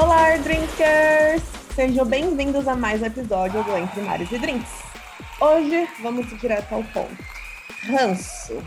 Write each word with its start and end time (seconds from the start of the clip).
Olá, 0.00 0.36
Drinkers! 0.36 1.42
Sejam 1.74 2.06
bem-vindos 2.06 2.68
a 2.68 2.76
mais 2.76 3.02
um 3.02 3.06
episódio 3.06 3.64
do 3.64 3.76
Entre 3.76 4.00
Mares 4.00 4.30
e 4.30 4.38
Drinks. 4.38 4.70
Hoje 5.40 5.88
vamos 6.00 6.28
direto 6.38 6.72
ao 6.72 6.84
ponto. 6.84 7.18
Ranço. 7.82 8.62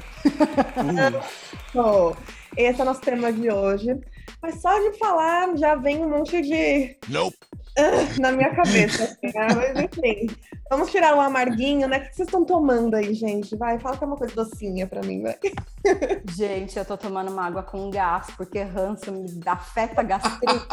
Ranço. 0.75 2.17
Esse 2.57 2.81
é 2.81 2.83
o 2.83 2.85
nosso 2.85 2.99
tema 2.99 3.31
de 3.31 3.49
hoje. 3.49 3.97
Mas 4.41 4.61
só 4.61 4.77
de 4.77 4.97
falar 4.97 5.55
já 5.55 5.75
vem 5.75 6.03
um 6.03 6.09
monte 6.09 6.41
de. 6.41 6.97
Nope. 7.07 7.37
Na 8.19 8.31
minha 8.31 8.53
cabeça. 8.53 9.03
assim, 9.03 9.33
né? 9.33 9.47
Mas 9.55 9.79
enfim. 9.83 10.27
Vamos 10.69 10.89
tirar 10.89 11.15
o 11.15 11.21
amarguinho, 11.21 11.87
né? 11.87 11.97
O 11.97 12.01
que 12.01 12.15
vocês 12.15 12.27
estão 12.27 12.45
tomando 12.45 12.95
aí, 12.95 13.13
gente? 13.13 13.55
Vai, 13.57 13.77
fala 13.79 13.97
que 13.97 14.03
é 14.03 14.07
uma 14.07 14.15
coisa 14.15 14.33
docinha 14.33 14.87
pra 14.87 15.01
mim, 15.01 15.21
vai. 15.21 15.37
Gente, 16.33 16.77
eu 16.77 16.85
tô 16.85 16.97
tomando 16.97 17.29
uma 17.29 17.45
água 17.45 17.61
com 17.61 17.89
gás, 17.89 18.27
porque 18.37 18.61
ranço 18.61 19.11
me 19.11 19.27
afeta 19.45 20.01
gastrite. 20.01 20.65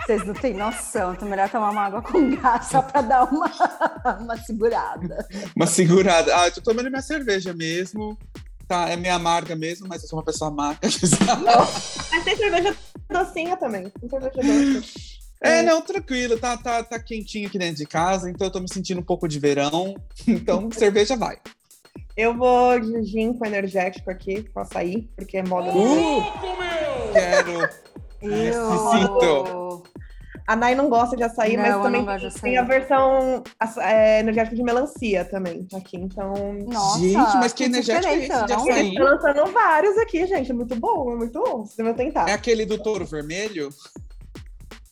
Vocês 0.00 0.26
não 0.26 0.34
têm 0.34 0.54
noção. 0.54 1.14
Então, 1.14 1.28
melhor 1.28 1.48
tomar 1.48 1.70
uma 1.70 1.82
água 1.82 2.02
com 2.02 2.34
gás 2.34 2.66
só 2.66 2.82
pra 2.82 3.02
dar 3.02 3.24
uma, 3.32 3.48
uma 4.20 4.36
segurada. 4.38 5.28
Uma 5.54 5.66
segurada. 5.66 6.36
Ah, 6.36 6.48
eu 6.48 6.52
tô 6.54 6.60
tomando 6.60 6.90
minha 6.90 7.02
cerveja 7.02 7.54
mesmo. 7.54 8.18
Tá, 8.66 8.88
é 8.88 8.96
meio 8.96 9.14
amarga 9.14 9.54
mesmo, 9.54 9.86
mas 9.86 10.02
eu 10.02 10.08
sou 10.08 10.18
uma 10.18 10.24
pessoa 10.24 10.50
amarga. 10.50 10.80
Mas 10.82 12.24
tem 12.24 12.36
cerveja 12.36 12.76
docinha 13.08 13.56
também. 13.56 13.90
Tem 13.90 14.08
cerveja 14.08 14.32
doce. 14.34 15.13
É, 15.44 15.62
não, 15.62 15.80
tranquilo. 15.82 16.38
Tá, 16.38 16.56
tá, 16.56 16.82
tá 16.82 16.98
quentinho 16.98 17.48
aqui 17.48 17.58
dentro 17.58 17.76
de 17.76 17.86
casa, 17.86 18.30
então 18.30 18.46
eu 18.46 18.50
tô 18.52 18.60
me 18.60 18.72
sentindo 18.72 19.00
um 19.00 19.04
pouco 19.04 19.28
de 19.28 19.38
verão. 19.38 19.94
Então, 20.26 20.70
cerveja 20.72 21.16
vai. 21.16 21.38
Eu 22.16 22.36
vou 22.36 22.78
de 22.80 23.02
gin 23.04 23.32
com 23.34 23.44
energético 23.44 24.10
aqui, 24.10 24.42
com 24.42 24.60
açaí, 24.60 25.08
porque 25.16 25.38
é 25.38 25.42
moda. 25.42 25.70
Uh! 25.76 26.22
Quero. 27.12 27.68
Necessito. 28.22 29.24
Eu... 29.24 29.82
A 30.46 30.54
Nai 30.54 30.74
não 30.74 30.90
gosta 30.90 31.16
de 31.16 31.22
açaí, 31.22 31.56
Não, 31.56 31.62
mas 31.62 31.82
também 31.82 32.08
açaí. 32.08 32.40
tem 32.42 32.58
a 32.58 32.62
versão 32.62 33.42
é, 33.80 34.20
energética 34.20 34.54
de 34.54 34.62
melancia 34.62 35.24
também 35.24 35.66
aqui. 35.74 35.96
Então, 35.96 36.34
Nossa, 36.66 36.98
Gente, 37.00 37.36
mas 37.36 37.52
que 37.54 37.64
energético 37.64 38.12
é 38.12 38.18
esse 38.18 38.46
de 38.46 38.52
açaí? 38.52 38.68
eles 38.68 38.92
estão 38.92 39.04
lançando 39.04 39.52
vários 39.52 39.96
aqui, 39.96 40.26
gente. 40.26 40.50
É 40.50 40.54
muito 40.54 40.76
bom, 40.76 41.12
é 41.12 41.16
muito 41.16 41.40
bom. 41.40 41.64
Vocês 41.64 41.76
devem 41.76 41.94
tentar. 41.94 42.28
É 42.28 42.34
aquele 42.34 42.66
do 42.66 42.76
touro 42.78 43.06
vermelho? 43.06 43.70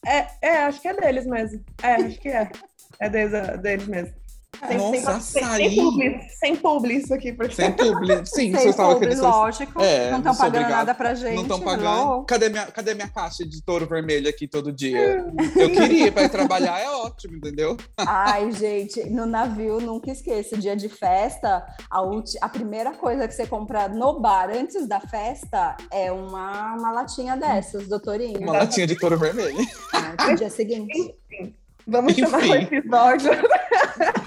É, 0.06 0.26
é, 0.40 0.56
acho 0.64 0.80
que 0.80 0.88
é 0.88 0.94
deles 0.94 1.26
mesmo. 1.26 1.64
É, 1.82 1.94
acho 1.94 2.20
que 2.20 2.28
é. 2.28 2.50
É 2.98 3.08
deles, 3.08 3.32
deles 3.60 3.86
mesmo. 3.86 4.21
Sem, 4.68 4.76
Nossa, 4.78 5.20
sem, 5.20 5.42
açaí. 5.42 5.68
sem, 5.70 5.76
publi, 5.84 6.20
sem 6.38 6.56
publi 6.56 6.96
isso 6.98 7.12
aqui, 7.12 7.32
porque 7.32 7.54
Sem 7.54 7.72
publi. 7.72 8.14
Sim, 8.24 8.34
Sem 8.34 8.52
você 8.52 8.68
estava 8.68 8.92
publi, 8.94 9.08
querendo. 9.08 9.22
lógico. 9.24 9.82
É, 9.82 10.10
não 10.10 10.18
estão 10.18 10.34
pagando 10.36 10.54
obrigado. 10.56 10.70
nada 10.78 10.94
pra 10.94 11.14
gente. 11.14 11.34
Não 11.34 11.42
estão 11.42 11.60
pagando. 11.60 12.24
Cadê 12.24 12.48
minha, 12.48 12.66
cadê 12.66 12.94
minha 12.94 13.08
caixa 13.08 13.44
de 13.44 13.60
touro 13.62 13.86
vermelho 13.86 14.28
aqui 14.28 14.46
todo 14.46 14.70
dia? 14.72 15.24
Eu 15.56 15.70
queria 15.70 16.12
para 16.12 16.22
ir 16.24 16.28
trabalhar, 16.28 16.78
é 16.78 16.88
ótimo, 16.90 17.36
entendeu? 17.38 17.76
Ai, 17.96 18.52
gente, 18.52 19.02
no 19.10 19.26
navio, 19.26 19.80
nunca 19.80 20.10
esqueça, 20.12 20.56
dia 20.56 20.76
de 20.76 20.88
festa, 20.88 21.64
a, 21.90 22.02
ulti- 22.02 22.38
a 22.40 22.48
primeira 22.48 22.92
coisa 22.92 23.26
que 23.26 23.34
você 23.34 23.46
compra 23.46 23.88
no 23.88 24.20
bar 24.20 24.48
antes 24.50 24.86
da 24.86 25.00
festa 25.00 25.76
é 25.90 26.12
uma, 26.12 26.74
uma 26.76 26.92
latinha 26.92 27.36
dessas, 27.36 27.88
doutorinho. 27.88 28.38
Uma 28.40 28.52
latinha 28.58 28.86
de 28.86 28.94
touro 28.96 29.18
vermelho. 29.18 29.56
Ah, 29.92 30.28
no 30.30 30.36
dia 30.36 30.50
seguinte. 30.50 31.14
vamos 31.84 32.14
chamar 32.14 32.38
o 32.42 32.44
Enfim. 32.54 32.76
episódio. 32.76 33.30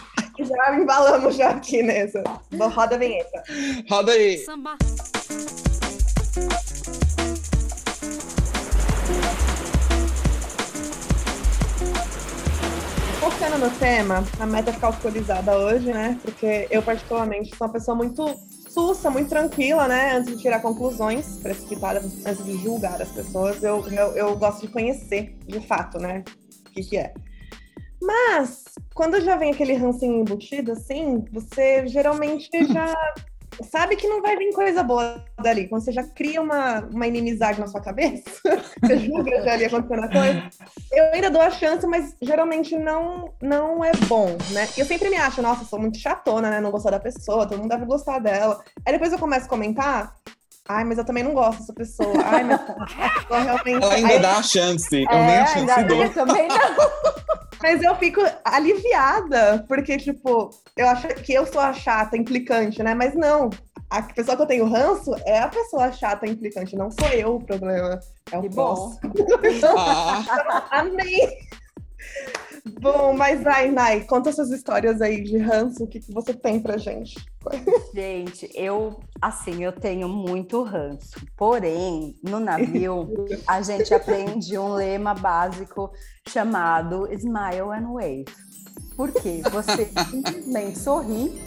já 0.45 0.79
embalamos 0.79 1.35
já 1.35 1.49
aqui 1.49 1.81
nessa. 1.83 2.23
Roda 2.53 2.95
a 2.95 2.99
vinheta. 2.99 3.43
Roda 3.89 4.11
aí. 4.11 4.37
Samba. 4.39 4.77
Focando 13.19 13.57
no 13.57 13.69
tema, 13.71 14.23
a 14.39 14.45
meta 14.45 14.69
é 14.69 14.73
ficar 14.73 14.87
alcoolizada 14.87 15.57
hoje, 15.57 15.91
né? 15.91 16.19
Porque 16.21 16.67
eu, 16.69 16.81
particularmente, 16.81 17.55
sou 17.55 17.67
uma 17.67 17.73
pessoa 17.73 17.95
muito 17.95 18.35
sussa, 18.69 19.09
muito 19.09 19.29
tranquila, 19.29 19.87
né? 19.87 20.17
Antes 20.17 20.35
de 20.35 20.41
tirar 20.41 20.61
conclusões 20.61 21.37
precipitadas, 21.37 22.25
antes 22.25 22.43
de 22.45 22.57
julgar 22.57 23.01
as 23.01 23.09
pessoas, 23.09 23.63
eu, 23.63 23.85
eu, 23.87 24.11
eu 24.15 24.35
gosto 24.35 24.61
de 24.61 24.67
conhecer, 24.67 25.37
de 25.47 25.59
fato, 25.65 25.97
né? 25.97 26.23
O 26.67 26.71
que, 26.71 26.83
que 26.83 26.97
é. 26.97 27.13
Mas, 28.05 28.63
quando 28.93 29.19
já 29.21 29.35
vem 29.35 29.51
aquele 29.51 29.73
rancinho 29.73 30.21
embutido, 30.21 30.73
assim, 30.73 31.25
você 31.31 31.87
geralmente 31.87 32.49
já 32.71 32.93
sabe 33.63 33.95
que 33.95 34.07
não 34.07 34.21
vai 34.21 34.35
vir 34.35 34.53
coisa 34.53 34.83
boa 34.83 35.23
dali. 35.41 35.67
Quando 35.67 35.83
você 35.83 35.91
já 35.91 36.03
cria 36.03 36.41
uma, 36.41 36.81
uma 36.81 37.07
inimizade 37.07 37.59
na 37.59 37.67
sua 37.67 37.81
cabeça, 37.81 38.23
você 38.81 38.97
julga 38.97 39.41
já 39.43 39.53
ali 39.53 39.65
acontecendo 39.65 40.03
a 40.03 40.11
coisa. 40.11 40.49
Eu 40.91 41.05
ainda 41.13 41.29
dou 41.29 41.41
a 41.41 41.51
chance, 41.51 41.85
mas 41.87 42.15
geralmente 42.21 42.77
não, 42.77 43.33
não 43.41 43.83
é 43.83 43.91
bom, 44.07 44.37
né? 44.51 44.67
Eu 44.77 44.85
sempre 44.85 45.09
me 45.09 45.17
acho, 45.17 45.41
nossa, 45.41 45.65
sou 45.65 45.79
muito 45.79 45.97
chatona, 45.97 46.49
né? 46.49 46.59
Não 46.59 46.71
gostar 46.71 46.91
da 46.91 46.99
pessoa, 46.99 47.47
todo 47.47 47.59
mundo 47.59 47.69
deve 47.69 47.85
gostar 47.85 48.19
dela. 48.19 48.61
Aí 48.85 48.93
depois 48.93 49.11
eu 49.11 49.19
começo 49.19 49.45
a 49.45 49.49
comentar, 49.49 50.15
ai, 50.67 50.83
mas 50.83 50.97
eu 50.97 51.05
também 51.05 51.23
não 51.23 51.33
gosto 51.33 51.59
dessa 51.59 51.73
pessoa. 51.73 52.13
Ai, 52.25 52.43
mas 52.43 52.59
eu 53.29 53.43
realmente. 53.43 53.83
Ela 53.83 53.93
ainda 53.93 54.07
Aí- 54.13 54.19
dá 54.19 54.37
a 54.37 54.43
chance. 54.43 54.95
Eu 55.03 55.09
É, 55.09 55.25
nem 55.27 55.37
a 55.37 55.45
chance 55.47 55.83
dou. 55.83 56.03
eu 56.03 56.13
também 56.13 56.47
não. 56.47 56.55
Mas 57.63 57.81
eu 57.81 57.95
fico 57.95 58.21
aliviada, 58.43 59.65
porque, 59.67 59.97
tipo, 59.97 60.51
eu 60.77 60.87
acho 60.87 61.07
que 61.07 61.33
eu 61.33 61.47
sou 61.47 61.59
a 61.61 61.73
chata, 61.73 62.15
implicante, 62.15 62.83
né? 62.83 62.93
Mas 62.93 63.15
não. 63.15 63.49
A 63.89 64.03
pessoa 64.03 64.35
que 64.35 64.43
eu 64.43 64.47
tenho 64.47 64.65
ranço 64.69 65.15
é 65.25 65.39
a 65.39 65.47
pessoa 65.47 65.91
chata, 65.91 66.27
implicante, 66.27 66.75
não 66.75 66.91
sou 66.91 67.07
eu 67.09 67.35
o 67.37 67.43
problema. 67.43 67.99
É 68.31 68.37
o 68.37 68.41
Que 68.41 68.49
bom. 68.49 68.95
Ah, 69.77 70.63
Amém! 70.79 71.37
Bom, 72.81 73.13
mas 73.15 73.43
vai, 73.43 73.69
Nai, 73.69 74.01
conta 74.05 74.31
suas 74.31 74.49
histórias 74.49 74.99
aí 74.99 75.21
de 75.21 75.37
ranço, 75.37 75.83
o 75.83 75.87
que, 75.87 75.99
que 75.99 76.11
você 76.11 76.33
tem 76.33 76.59
pra 76.59 76.77
gente? 76.77 77.15
Gente, 77.93 78.49
eu, 78.55 78.99
assim, 79.21 79.63
eu 79.63 79.71
tenho 79.71 80.09
muito 80.09 80.63
ranço. 80.63 81.23
Porém, 81.37 82.15
no 82.23 82.39
navio, 82.39 83.07
a 83.47 83.61
gente 83.61 83.93
aprende 83.93 84.57
um 84.57 84.73
lema 84.73 85.13
básico 85.13 85.91
chamado 86.27 87.07
Smile 87.13 87.71
and 87.71 87.93
Wave. 87.93 88.25
Por 88.97 89.11
quê? 89.11 89.43
Você 89.51 89.85
simplesmente 90.09 90.79
sorri 90.79 91.39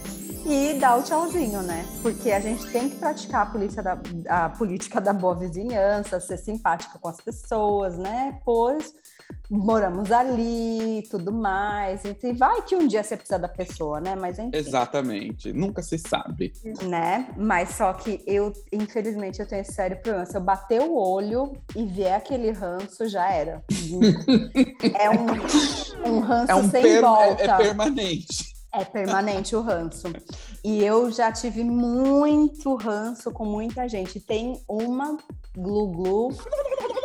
e 0.46 0.78
dá 0.78 0.96
o 0.96 1.02
tchauzinho, 1.02 1.62
né? 1.62 1.84
Porque 2.00 2.30
a 2.30 2.38
gente 2.38 2.64
tem 2.70 2.88
que 2.88 2.96
praticar 2.96 3.42
a, 3.42 3.50
polícia 3.50 3.82
da, 3.82 3.98
a 4.28 4.48
política 4.50 5.00
da 5.00 5.12
boa 5.12 5.34
vizinhança, 5.34 6.20
ser 6.20 6.38
simpática 6.38 6.96
com 7.00 7.08
as 7.08 7.20
pessoas, 7.20 7.98
né? 7.98 8.38
Pois 8.44 8.94
moramos 9.50 10.10
ali 10.12 11.06
tudo 11.10 11.32
mais. 11.32 12.02
E 12.04 12.32
vai 12.32 12.62
que 12.62 12.76
um 12.76 12.86
dia 12.86 13.02
você 13.02 13.16
precisa 13.16 13.38
da 13.38 13.48
pessoa, 13.48 14.00
né? 14.00 14.14
Mas 14.14 14.38
enfim 14.38 14.50
exatamente. 14.56 15.52
Nunca 15.52 15.82
se 15.82 15.98
sabe. 15.98 16.52
né? 16.82 17.28
Mas 17.36 17.70
só 17.70 17.92
que 17.92 18.22
eu, 18.26 18.52
infelizmente, 18.72 19.40
eu 19.40 19.46
tenho 19.48 19.62
esse 19.62 19.72
sério 19.72 19.96
problema. 20.02 20.26
Se 20.26 20.36
eu 20.36 20.40
bater 20.40 20.80
o 20.80 20.96
olho 20.96 21.52
e 21.74 21.84
ver 21.84 22.12
aquele 22.12 22.50
ranço, 22.50 23.08
já 23.08 23.30
era. 23.32 23.62
É 24.98 25.10
um, 25.10 26.12
um 26.16 26.20
ranço 26.20 26.52
É 26.52 26.54
um 26.54 26.70
sem 26.70 26.82
per- 26.82 27.00
volta. 27.00 27.42
é, 27.42 27.46
é 27.46 27.56
permanente. 27.56 28.58
É 28.72 28.84
permanente 28.84 29.56
o 29.56 29.60
ranço. 29.62 30.06
E 30.62 30.84
eu 30.84 31.10
já 31.10 31.32
tive 31.32 31.64
muito 31.64 32.74
ranço 32.76 33.30
com 33.32 33.44
muita 33.44 33.88
gente. 33.88 34.20
Tem 34.20 34.60
uma 34.68 35.16
glu-glu. 35.56 36.28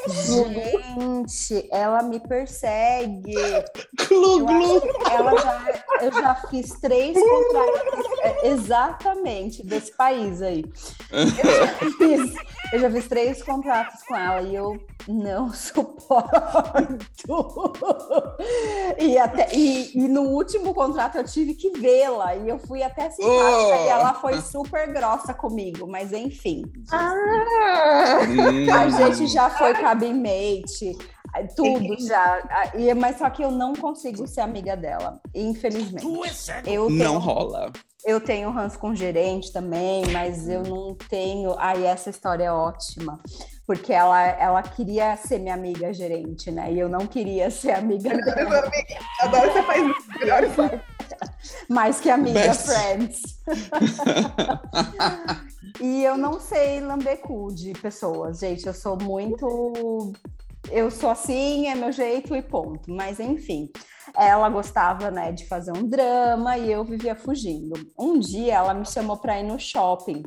Gente, 0.07 1.67
ela 1.71 2.03
me 2.03 2.19
persegue. 2.19 3.35
Glu, 4.07 4.45
glu. 4.45 4.81
ela 5.09 5.32
já, 6.13 6.19
eu 6.19 6.23
já 6.23 6.35
fiz 6.35 6.71
três 6.79 7.17
contratos 7.17 8.05
é, 8.21 8.47
exatamente, 8.47 9.65
desse 9.65 9.91
país 9.95 10.41
aí. 10.41 10.63
Eu 11.11 11.27
já, 11.27 11.67
fiz, 11.97 12.33
eu 12.73 12.79
já 12.79 12.91
fiz 12.91 13.07
três 13.07 13.43
contratos 13.43 14.01
com 14.07 14.15
ela 14.15 14.41
e 14.41 14.55
eu 14.55 14.77
não 15.07 15.51
suporto. 15.53 16.29
E, 18.99 19.17
até, 19.17 19.53
e, 19.53 19.91
e 19.97 20.07
no 20.07 20.21
último 20.23 20.73
contrato 20.73 21.17
eu 21.17 21.23
tive 21.23 21.53
que 21.53 21.71
vê-la 21.71 22.35
e 22.35 22.47
eu 22.49 22.59
fui 22.59 22.81
até 22.83 23.09
simpática 23.09 23.33
Oh. 23.33 23.85
e 23.85 23.87
ela 23.87 24.13
foi 24.13 24.39
super 24.41 24.91
grossa 24.93 25.33
comigo, 25.33 25.87
mas 25.87 26.11
enfim. 26.13 26.63
Ah! 26.91 28.19
A 28.79 28.89
gente 28.89 29.27
já 29.27 29.49
foi 29.49 29.73
cabimate, 29.73 30.97
tudo 31.55 31.95
já. 32.05 32.69
E- 32.75 32.93
Mas 32.93 33.17
só 33.17 33.29
que 33.29 33.43
eu 33.43 33.51
não 33.51 33.73
consigo 33.73 34.27
ser 34.27 34.41
amiga 34.41 34.75
dela, 34.77 35.19
infelizmente. 35.33 36.05
Eu 36.65 36.87
tenho, 36.87 36.89
Não 36.89 37.17
rola. 37.19 37.71
eu 38.05 38.19
tenho 38.21 38.51
ranço 38.51 38.77
com 38.79 38.93
gerente 38.93 39.51
também, 39.51 40.05
mas 40.11 40.47
eu 40.47 40.61
não 40.63 40.95
tenho. 41.09 41.55
Aí 41.57 41.83
essa 41.85 42.09
história 42.09 42.43
é 42.45 42.51
ótima. 42.51 43.19
Porque 43.65 43.93
ela, 43.93 44.21
ela 44.21 44.61
queria 44.61 45.15
ser 45.15 45.39
minha 45.39 45.53
amiga 45.55 45.93
gerente, 45.93 46.51
né? 46.51 46.71
E 46.73 46.77
eu 46.79 46.89
não 46.89 47.07
queria 47.07 47.49
ser 47.49 47.71
amiga 47.71 48.09
dela, 48.09 48.69
Agora 49.21 49.51
você 49.53 49.63
faz 49.63 49.87
isso. 49.97 50.19
Melhor 50.19 50.43
mais 51.69 51.99
que 52.01 52.09
amiga 52.09 52.39
Best. 52.41 52.65
friends. 52.65 53.21
E 55.81 56.03
eu 56.03 56.17
não 56.17 56.39
sei 56.39 56.79
lamber 56.81 57.19
cu 57.19 57.47
de 57.53 57.73
pessoas, 57.73 58.39
gente. 58.39 58.65
Eu 58.67 58.73
sou 58.73 58.95
muito. 59.01 60.13
Eu 60.71 60.89
sou 60.89 61.09
assim, 61.09 61.67
é 61.67 61.75
meu 61.75 61.91
jeito 61.91 62.35
e 62.35 62.41
ponto. 62.41 62.89
Mas 62.91 63.19
enfim, 63.19 63.69
ela 64.15 64.49
gostava, 64.49 65.11
né, 65.11 65.31
de 65.31 65.47
fazer 65.47 65.71
um 65.75 65.87
drama 65.87 66.57
e 66.57 66.71
eu 66.71 66.83
vivia 66.83 67.15
fugindo. 67.15 67.73
Um 67.97 68.19
dia 68.19 68.55
ela 68.55 68.73
me 68.73 68.85
chamou 68.85 69.17
para 69.17 69.39
ir 69.39 69.43
no 69.43 69.59
shopping 69.59 70.23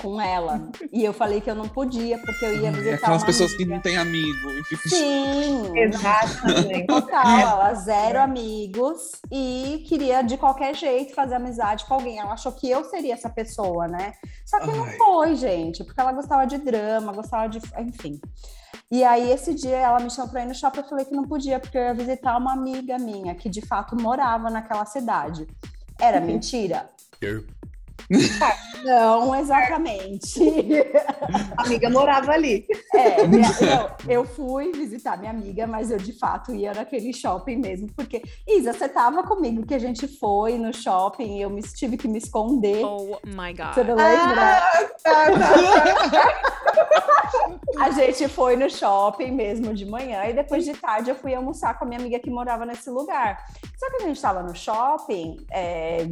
com 0.00 0.20
ela 0.20 0.68
e 0.92 1.04
eu 1.04 1.12
falei 1.12 1.40
que 1.40 1.48
eu 1.50 1.54
não 1.54 1.68
podia 1.68 2.18
porque 2.18 2.44
eu 2.44 2.60
ia 2.60 2.72
visitar 2.72 2.96
Aquelas 2.96 3.20
uma 3.20 3.26
pessoas 3.26 3.50
que 3.52 3.62
amiga. 3.62 3.74
não 3.74 3.82
têm 3.82 3.96
amigo. 3.98 4.48
e 4.50 4.88
Sim, 4.88 5.78
Exatamente. 5.78 6.86
Total, 6.86 7.38
ela 7.38 7.74
zero 7.74 8.20
amigos 8.20 9.12
e 9.30 9.84
queria 9.86 10.22
de 10.22 10.36
qualquer 10.36 10.74
jeito 10.74 11.14
fazer 11.14 11.34
amizade 11.36 11.84
com 11.84 11.94
alguém. 11.94 12.18
Ela 12.18 12.32
achou 12.32 12.50
que 12.52 12.68
eu 12.68 12.82
seria 12.84 13.14
essa 13.14 13.30
pessoa, 13.30 13.86
né? 13.86 14.12
Só 14.44 14.58
que 14.60 14.72
não 14.72 14.84
Ai. 14.84 14.96
foi, 14.96 15.36
gente, 15.36 15.84
porque 15.84 16.00
ela 16.00 16.12
gostava 16.12 16.46
de 16.46 16.58
drama, 16.58 17.12
gostava 17.12 17.48
de. 17.48 17.60
Enfim. 17.78 18.20
E 18.92 19.02
aí, 19.04 19.32
esse 19.32 19.54
dia, 19.54 19.78
ela 19.78 19.98
me 20.00 20.10
chamou 20.10 20.30
pra 20.30 20.42
ir 20.42 20.46
no 20.48 20.54
shopping. 20.54 20.80
Eu 20.80 20.84
falei 20.84 21.06
que 21.06 21.14
não 21.14 21.24
podia, 21.24 21.58
porque 21.58 21.78
eu 21.78 21.82
ia 21.82 21.94
visitar 21.94 22.36
uma 22.36 22.52
amiga 22.52 22.98
minha 22.98 23.34
que 23.34 23.48
de 23.48 23.62
fato 23.62 23.96
morava 23.96 24.50
naquela 24.50 24.84
cidade. 24.84 25.48
Era 25.98 26.20
mentira? 26.20 26.90
Não, 28.84 29.34
exatamente. 29.36 30.40
A 31.56 31.62
amiga 31.64 31.88
morava 31.88 32.32
ali. 32.32 32.66
É, 32.94 33.26
minha- 33.26 33.48
não, 33.60 33.90
eu 34.08 34.24
fui 34.24 34.72
visitar 34.72 35.16
minha 35.18 35.30
amiga, 35.30 35.66
mas 35.66 35.90
eu 35.90 35.98
de 35.98 36.12
fato 36.18 36.52
ia 36.54 36.72
naquele 36.74 37.12
shopping 37.12 37.56
mesmo, 37.56 37.88
porque 37.94 38.22
Isa, 38.46 38.72
você 38.72 38.88
tava 38.88 39.22
comigo 39.22 39.64
que 39.64 39.74
a 39.74 39.78
gente 39.78 40.06
foi 40.18 40.58
no 40.58 40.74
shopping 40.74 41.38
e 41.38 41.42
eu 41.42 41.50
me, 41.50 41.62
tive 41.62 41.96
que 41.96 42.08
me 42.08 42.18
esconder. 42.18 42.84
Oh 42.84 43.18
my 43.24 43.52
god. 43.54 43.74
Você 43.74 43.84
não 43.84 43.94
lembra? 43.96 44.58
Ah, 44.58 44.88
tá, 45.02 45.24
tá. 45.30 46.52
A 47.80 47.90
gente 47.90 48.28
foi 48.28 48.54
no 48.54 48.68
shopping 48.70 49.30
mesmo 49.32 49.72
de 49.74 49.86
manhã 49.86 50.24
e 50.26 50.32
depois 50.34 50.64
de 50.64 50.72
tarde 50.74 51.10
eu 51.10 51.16
fui 51.16 51.34
almoçar 51.34 51.76
com 51.78 51.84
a 51.84 51.88
minha 51.88 51.98
amiga 51.98 52.18
que 52.18 52.30
morava 52.30 52.66
nesse 52.66 52.90
lugar. 52.90 53.38
Só 53.78 53.88
que 53.90 53.96
a 54.02 54.06
gente 54.06 54.20
tava 54.20 54.42
no 54.42 54.54
shopping. 54.54 55.38
É, 55.50 56.04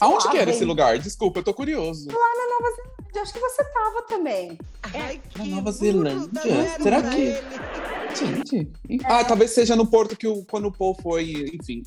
Aonde 0.00 0.26
lá, 0.26 0.30
que 0.30 0.36
era 0.36 0.46
bem- 0.46 0.54
esse 0.54 0.64
lugar? 0.64 0.98
Desculpa, 0.98 1.27
eu 1.36 1.42
tô 1.44 1.54
curioso. 1.54 2.08
Acho 3.20 3.32
que 3.32 3.40
você 3.40 3.64
tava 3.64 4.02
também. 4.02 4.58
Na 5.36 5.44
Nova 5.44 5.72
Zelândia? 5.72 6.78
Será 6.80 7.02
que. 7.02 7.34
Gente. 8.16 8.70
Ah, 9.04 9.24
talvez 9.24 9.50
seja 9.50 9.74
no 9.76 9.86
porto 9.86 10.16
que 10.16 10.26
o, 10.26 10.44
quando 10.44 10.66
o 10.66 10.72
Paul 10.72 10.96
foi, 11.02 11.32
enfim. 11.54 11.82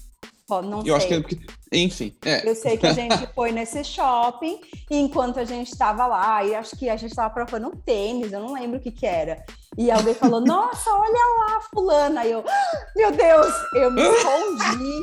Não 0.49 0.85
Eu 0.85 0.95
acho 0.97 1.07
sei. 1.07 1.23
que. 1.23 1.39
Enfim, 1.71 2.13
é. 2.25 2.47
Eu 2.49 2.53
sei 2.53 2.75
que 2.77 2.85
a 2.85 2.91
gente 2.91 3.25
foi 3.33 3.53
nesse 3.53 3.81
shopping 3.85 4.59
e 4.89 4.97
enquanto 4.97 5.39
a 5.39 5.45
gente 5.45 5.71
estava 5.71 6.05
lá, 6.05 6.43
e 6.43 6.53
acho 6.53 6.75
que 6.75 6.89
a 6.89 6.97
gente 6.97 7.11
estava 7.11 7.33
provando 7.33 7.67
um 7.69 7.71
tênis, 7.71 8.33
eu 8.33 8.41
não 8.41 8.53
lembro 8.53 8.77
o 8.77 8.81
que 8.81 8.91
que 8.91 9.05
era. 9.05 9.45
E 9.77 9.89
alguém 9.89 10.13
falou, 10.13 10.41
nossa, 10.41 10.89
olha 10.91 11.25
lá, 11.39 11.61
fulana. 11.73 12.21
Aí 12.21 12.31
eu, 12.33 12.43
"Ah, 12.45 12.85
meu 12.93 13.11
Deus, 13.13 13.53
eu 13.75 13.91
me 13.91 14.01
escondi. 14.11 14.99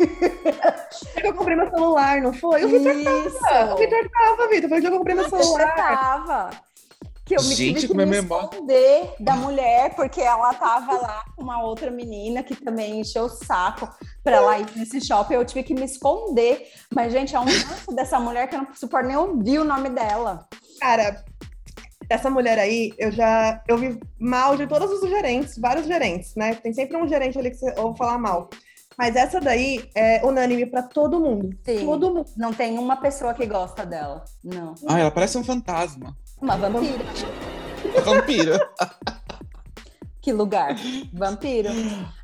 Eu 1.22 1.34
comprei 1.34 1.56
meu 1.56 1.70
celular, 1.70 2.20
não 2.20 2.32
foi? 2.32 2.64
O 2.64 2.68
Vitor 2.68 2.94
tava. 3.04 3.74
O 3.74 3.74
Isso. 3.74 3.76
Vitor 3.76 4.10
tava, 4.10 4.48
Vitor. 4.48 4.68
Foi 4.68 4.78
o 4.78 4.80
dia 4.80 4.90
que 4.90 4.94
eu 4.94 4.98
comprei 4.98 5.16
meu 5.16 5.28
celular. 5.28 5.74
tava. 5.76 6.50
Que 7.24 7.36
eu 7.36 7.42
me 7.44 7.54
Gente, 7.54 7.80
tive 7.82 7.94
que 7.94 8.00
é 8.00 8.04
me 8.04 8.10
memória. 8.10 8.46
esconder 8.46 9.14
da 9.20 9.36
mulher, 9.36 9.94
porque 9.94 10.20
ela 10.20 10.52
tava 10.54 10.94
lá 10.94 11.24
com 11.36 11.44
uma 11.44 11.62
outra 11.62 11.88
menina 11.88 12.42
que 12.42 12.56
também 12.56 13.00
encheu 13.00 13.24
o 13.24 13.28
saco 13.28 13.88
pra 14.24 14.36
ela 14.36 14.58
ir 14.58 14.66
nesse 14.74 15.00
shopping. 15.00 15.34
Eu 15.34 15.44
tive 15.44 15.62
que 15.62 15.74
me 15.74 15.84
esconder. 15.84 16.66
Mas, 16.92 17.12
gente, 17.12 17.34
é 17.36 17.38
um 17.38 17.44
ranço 17.44 17.94
dessa 17.94 18.18
mulher 18.18 18.48
que 18.48 18.56
eu 18.56 18.62
não 18.62 18.74
suporto 18.74 19.06
nem 19.06 19.16
ouvir 19.16 19.60
o 19.60 19.64
nome 19.64 19.90
dela. 19.90 20.48
Cara, 20.80 21.24
essa 22.08 22.28
mulher 22.28 22.58
aí, 22.58 22.92
eu 22.98 23.12
já 23.12 23.62
eu 23.68 23.78
vi 23.78 24.00
mal 24.18 24.56
de 24.56 24.66
todos 24.66 24.90
os 24.90 25.08
gerentes, 25.08 25.56
vários 25.56 25.86
gerentes, 25.86 26.34
né? 26.34 26.56
Tem 26.56 26.72
sempre 26.72 26.96
um 26.96 27.06
gerente 27.06 27.38
ali 27.38 27.50
que 27.50 27.56
você 27.58 27.72
ouve 27.78 27.96
falar 27.96 28.18
mal. 28.18 28.50
Mas 29.00 29.16
essa 29.16 29.40
daí 29.40 29.88
é 29.94 30.22
unânime 30.22 30.66
pra 30.66 30.82
todo 30.82 31.18
mundo. 31.18 31.56
Sim. 31.64 31.86
Todo 31.86 32.14
mundo. 32.14 32.26
Não 32.36 32.52
tem 32.52 32.78
uma 32.78 32.96
pessoa 32.96 33.32
que 33.32 33.46
gosta 33.46 33.86
dela. 33.86 34.22
Não. 34.44 34.74
Ah, 34.86 35.00
ela 35.00 35.10
parece 35.10 35.38
um 35.38 35.42
fantasma. 35.42 36.14
Uma 36.38 36.54
vampira. 36.58 37.02
Vampira. 38.04 38.70
Que 40.20 40.32
lugar? 40.32 40.74
Vampiro. 41.12 41.70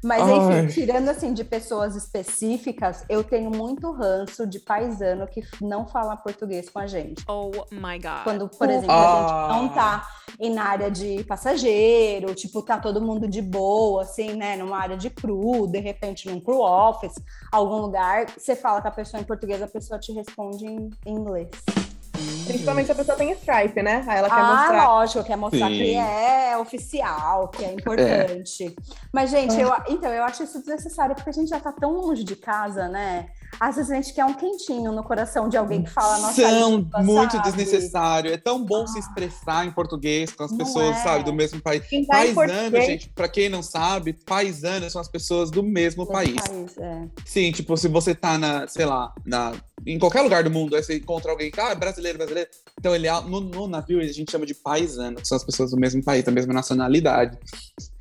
Mas, 0.05 0.23
Ai. 0.23 0.61
enfim, 0.61 0.73
tirando 0.81 1.09
assim 1.09 1.33
de 1.33 1.43
pessoas 1.43 1.97
específicas, 1.97 3.05
eu 3.09 3.25
tenho 3.25 3.51
muito 3.51 3.91
ranço 3.91 4.47
de 4.47 4.61
paisano 4.61 5.27
que 5.27 5.43
não 5.63 5.87
fala 5.87 6.17
português 6.17 6.69
com 6.69 6.79
a 6.79 6.87
gente. 6.87 7.25
Oh 7.27 7.51
my 7.73 7.99
god. 7.99 8.23
Quando, 8.25 8.49
por 8.49 8.69
exemplo, 8.69 8.91
a 8.91 8.97
Ah. 8.97 9.49
gente 9.53 9.63
não 9.63 9.69
tá 9.71 10.07
em 10.39 10.51
na 10.53 10.65
área 10.65 10.91
de 10.91 11.25
passageiro, 11.25 12.35
tipo, 12.35 12.61
tá 12.63 12.79
todo 12.79 13.01
mundo 13.01 13.27
de 13.27 13.41
boa, 13.41 14.03
assim, 14.03 14.35
né? 14.35 14.57
Numa 14.57 14.77
área 14.79 14.97
de 14.97 15.09
crew, 15.09 15.67
de 15.67 15.79
repente 15.79 16.29
num 16.29 16.39
crew 16.41 16.61
office, 16.61 17.15
algum 17.51 17.77
lugar, 17.77 18.27
você 18.37 18.55
fala 18.55 18.83
com 18.83 18.89
a 18.89 18.91
pessoa 18.91 19.21
em 19.21 19.25
português, 19.25 19.63
a 19.63 19.67
pessoa 19.67 19.99
te 19.99 20.13
responde 20.13 20.67
em 20.67 20.91
inglês. 21.07 21.49
Principalmente 22.47 22.87
se 22.87 22.93
a 22.93 22.95
pessoa 22.95 23.17
tem 23.17 23.33
Stripe, 23.33 23.83
né? 23.83 24.05
Aí 24.07 24.19
ela 24.19 24.29
quer 24.29 24.41
ah, 24.41 24.57
mostrar. 24.57 24.89
lógico, 24.89 25.25
quer 25.25 25.37
mostrar 25.37 25.69
Sim. 25.69 25.79
que 25.79 25.95
é 25.95 26.57
oficial, 26.59 27.49
que 27.49 27.65
é 27.65 27.73
importante. 27.73 28.77
Mas, 29.13 29.31
gente, 29.31 29.59
eu, 29.61 29.73
então, 29.89 30.13
eu 30.13 30.25
acho 30.25 30.43
isso 30.43 30.59
desnecessário, 30.59 31.15
porque 31.15 31.31
a 31.31 31.33
gente 31.33 31.49
já 31.49 31.61
tá 31.61 31.73
tão 31.73 31.93
longe 31.93 32.25
de 32.25 32.37
casa, 32.37 32.89
né? 32.89 33.29
Às 33.61 33.77
vezes 33.77 33.91
a 33.91 33.95
gente 33.97 34.13
quer 34.13 34.25
um 34.25 34.35
quentinho 34.35 34.93
no 34.93 35.03
coração 35.03 35.49
de 35.49 35.57
alguém 35.57 35.83
que 35.83 35.91
fala 35.91 36.19
nossa 36.19 36.35
São 36.35 36.77
língua, 36.77 37.03
muito 37.03 37.33
sabe? 37.33 37.45
desnecessário. 37.45 38.33
É 38.33 38.37
tão 38.37 38.65
bom 38.65 38.87
se 38.87 38.99
expressar 38.99 39.67
em 39.67 39.71
português 39.71 40.33
com 40.33 40.45
as 40.45 40.51
Não 40.51 40.59
pessoas, 40.59 40.97
é. 40.97 41.03
sabe, 41.03 41.25
do 41.25 41.33
mesmo 41.33 41.61
país. 41.61 41.83
Tá 41.83 41.89
Paisano, 42.09 42.81
gente, 42.83 43.09
pra 43.11 43.29
quem 43.29 43.49
não 43.49 43.63
sabe, 43.63 44.13
paisanos 44.13 44.93
são 44.93 45.01
as 45.01 45.09
pessoas 45.09 45.51
do 45.51 45.63
mesmo 45.63 46.05
Desse 46.05 46.13
país. 46.13 46.41
país, 46.43 46.79
é. 46.79 47.09
Sim, 47.25 47.53
tipo, 47.53 47.77
se 47.77 47.89
você 47.89 48.15
tá 48.15 48.37
na, 48.39 48.67
sei 48.69 48.85
lá, 48.87 49.13
na, 49.25 49.53
em 49.87 49.99
qualquer 49.99 50.23
lugar 50.23 50.43
do 50.45 50.51
mundo, 50.51 50.77
aí 50.77 50.83
você 50.83 50.97
encontra 50.97 51.31
alguém 51.31 51.51
que 51.51 51.61
ah, 51.61 51.71
é 51.71 51.75
brasileiro, 51.75 52.19
brasileiro. 52.19 52.49
Então 52.79 52.95
ele 52.95 53.07
é- 53.09 53.21
no, 53.23 53.41
no 53.41 53.67
navio 53.67 54.01
a 54.01 54.05
gente 54.05 54.31
chama 54.31 54.45
de 54.47 54.55
paisano, 54.55 55.17
que 55.17 55.27
são 55.27 55.37
as 55.37 55.45
pessoas 55.45 55.71
do 55.71 55.77
mesmo 55.79 56.03
país, 56.03 56.25
da 56.25 56.33
mesma 56.33 56.53
nacionalidade. 56.53 57.39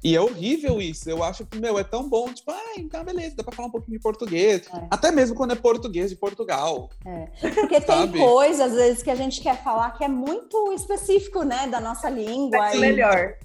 E 0.03 0.15
é 0.15 0.21
horrível 0.21 0.79
isso. 0.81 1.09
Eu 1.09 1.23
acho 1.23 1.45
que, 1.45 1.57
meu, 1.59 1.79
é 1.79 1.83
tão 1.83 2.07
bom, 2.07 2.31
tipo, 2.31 2.51
ah, 2.51 2.73
então 2.77 3.03
beleza, 3.03 3.35
dá 3.37 3.43
pra 3.43 3.55
falar 3.55 3.67
um 3.67 3.71
pouquinho 3.71 3.97
de 3.97 4.03
português. 4.03 4.61
É. 4.73 4.87
Até 4.91 5.11
mesmo 5.11 5.34
quando 5.35 5.51
é 5.51 5.55
português 5.55 6.09
de 6.09 6.15
Portugal. 6.15 6.89
Porque 7.39 7.79
tem 7.81 8.11
coisas, 8.11 8.71
às 8.71 8.73
vezes, 8.73 9.03
que 9.03 9.11
a 9.11 9.15
gente 9.15 9.41
quer 9.41 9.61
falar 9.63 9.91
que 9.91 10.03
é 10.03 10.07
muito 10.07 10.73
específico, 10.73 11.43
né, 11.43 11.67
da 11.67 11.79
nossa 11.79 12.09
língua. 12.09 12.71
É 12.71 12.75
e- 12.75 12.79
melhor. 12.79 13.35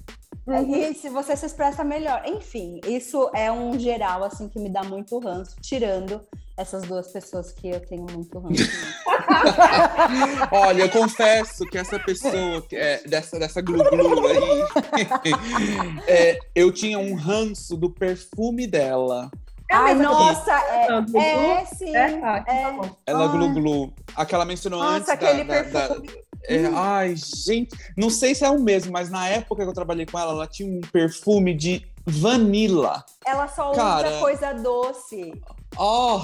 E 0.47 0.93
se 0.95 1.07
você 1.09 1.37
se 1.37 1.45
expressa 1.45 1.83
melhor. 1.83 2.23
Enfim, 2.25 2.81
isso 2.87 3.29
é 3.33 3.51
um 3.51 3.77
geral, 3.79 4.23
assim, 4.23 4.49
que 4.49 4.59
me 4.59 4.69
dá 4.69 4.83
muito 4.83 5.19
ranço, 5.19 5.55
tirando 5.61 6.19
essas 6.57 6.83
duas 6.83 7.07
pessoas 7.11 7.51
que 7.51 7.69
eu 7.69 7.79
tenho 7.79 8.05
muito 8.11 8.39
ranço. 8.39 8.63
Olha, 10.51 10.83
eu 10.83 10.89
confesso 10.89 11.65
que 11.65 11.77
essa 11.77 11.99
pessoa, 11.99 12.61
que 12.61 12.75
é, 12.75 13.01
dessa, 13.03 13.39
dessa 13.39 13.61
glu-glu 13.61 14.27
aí, 14.27 14.63
é, 16.07 16.39
eu 16.55 16.71
tinha 16.71 16.99
um 16.99 17.13
ranço 17.15 17.77
do 17.77 17.89
perfume 17.89 18.67
dela. 18.67 19.31
É 19.71 19.75
Ai, 19.75 19.93
nossa, 19.93 20.51
é, 20.51 20.85
é, 20.87 21.01
Glu? 21.01 21.65
sim. 21.77 21.95
É? 21.95 22.05
Ah, 22.21 22.39
então 22.39 22.53
é. 22.53 22.87
tá. 22.89 22.95
Ela 23.07 23.23
Ai. 23.23 23.37
glu-glu. 23.37 23.93
Aquela 24.15 24.43
mencionou 24.43 24.81
antes 24.81 25.07
Nossa, 25.07 25.15
da- 25.21 25.27
aquele 25.29 25.43
da- 25.45 25.61
da- 25.61 25.87
perfume. 25.87 26.09
É, 26.45 26.65
ai, 26.75 27.15
gente, 27.15 27.69
não 27.95 28.09
sei 28.09 28.33
se 28.35 28.43
é 28.43 28.49
o 28.49 28.59
mesmo, 28.59 28.91
mas 28.91 29.09
na 29.09 29.27
época 29.29 29.63
que 29.63 29.69
eu 29.69 29.73
trabalhei 29.73 30.05
com 30.05 30.17
ela, 30.19 30.31
ela 30.31 30.47
tinha 30.47 30.67
um 30.67 30.81
perfume 30.81 31.53
de 31.53 31.85
vanilla. 32.05 33.05
Ela 33.25 33.47
só 33.47 33.71
Cara. 33.71 34.09
usa 34.09 34.19
coisa 34.19 34.53
doce. 34.55 35.31
Oh, 35.77 36.19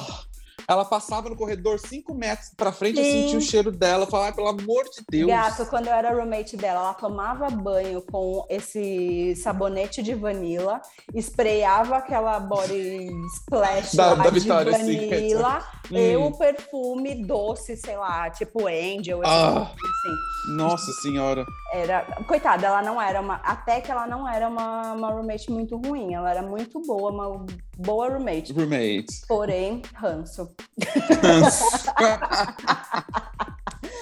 Ela 0.70 0.84
passava 0.84 1.30
no 1.30 1.36
corredor 1.36 1.80
cinco 1.80 2.14
metros 2.14 2.52
pra 2.58 2.74
frente, 2.74 2.98
eu 3.00 3.04
Sim. 3.06 3.22
sentia 3.22 3.38
o 3.38 3.42
cheiro 3.42 3.72
dela. 3.72 4.04
Eu 4.04 4.08
falava, 4.08 4.36
pelo 4.36 4.50
amor 4.50 4.84
de 4.84 5.02
Deus. 5.10 5.28
Gato, 5.32 5.66
quando 5.68 5.88
eu 5.88 5.94
era 5.94 6.14
roommate 6.14 6.58
dela, 6.58 6.80
ela 6.82 6.94
tomava 6.94 7.50
banho 7.50 8.02
com 8.02 8.46
esse 8.50 9.34
sabonete 9.38 10.04
de 10.04 10.14
vanilla, 10.14 10.82
sprayava 11.16 11.96
aquela 11.98 12.38
body 12.40 13.08
splash 13.38 13.96
Da- 13.96 14.16
da 14.16 14.30
de 14.30 14.40
Vitória, 14.42 14.74
sim, 14.74 15.10
vanilla, 15.10 15.64
Hum. 15.90 15.98
e 15.98 16.16
o 16.18 16.32
perfume 16.38 17.24
doce, 17.26 17.78
sei 17.78 17.96
lá, 17.96 18.30
tipo 18.30 18.68
Angel, 18.68 19.22
Ah. 19.26 19.72
assim. 19.72 20.54
Nossa 20.58 20.92
senhora. 21.02 21.46
Era, 21.74 22.02
coitada, 22.26 22.66
ela 22.66 22.82
não 22.82 23.02
era 23.02 23.20
uma, 23.20 23.36
até 23.36 23.82
que 23.82 23.92
ela 23.92 24.08
não 24.08 24.28
era 24.28 24.48
uma, 24.48 24.94
uma 24.94 25.12
roommate 25.12 25.52
muito 25.52 25.76
ruim, 25.76 26.14
ela 26.14 26.32
era 26.32 26.42
muito 26.42 26.82
boa, 26.82 27.12
uma 27.12 27.46
boa 27.78 28.10
roommate. 28.10 28.54
Roommate. 28.54 29.22
Porém, 29.28 29.82
ranço. 29.94 30.50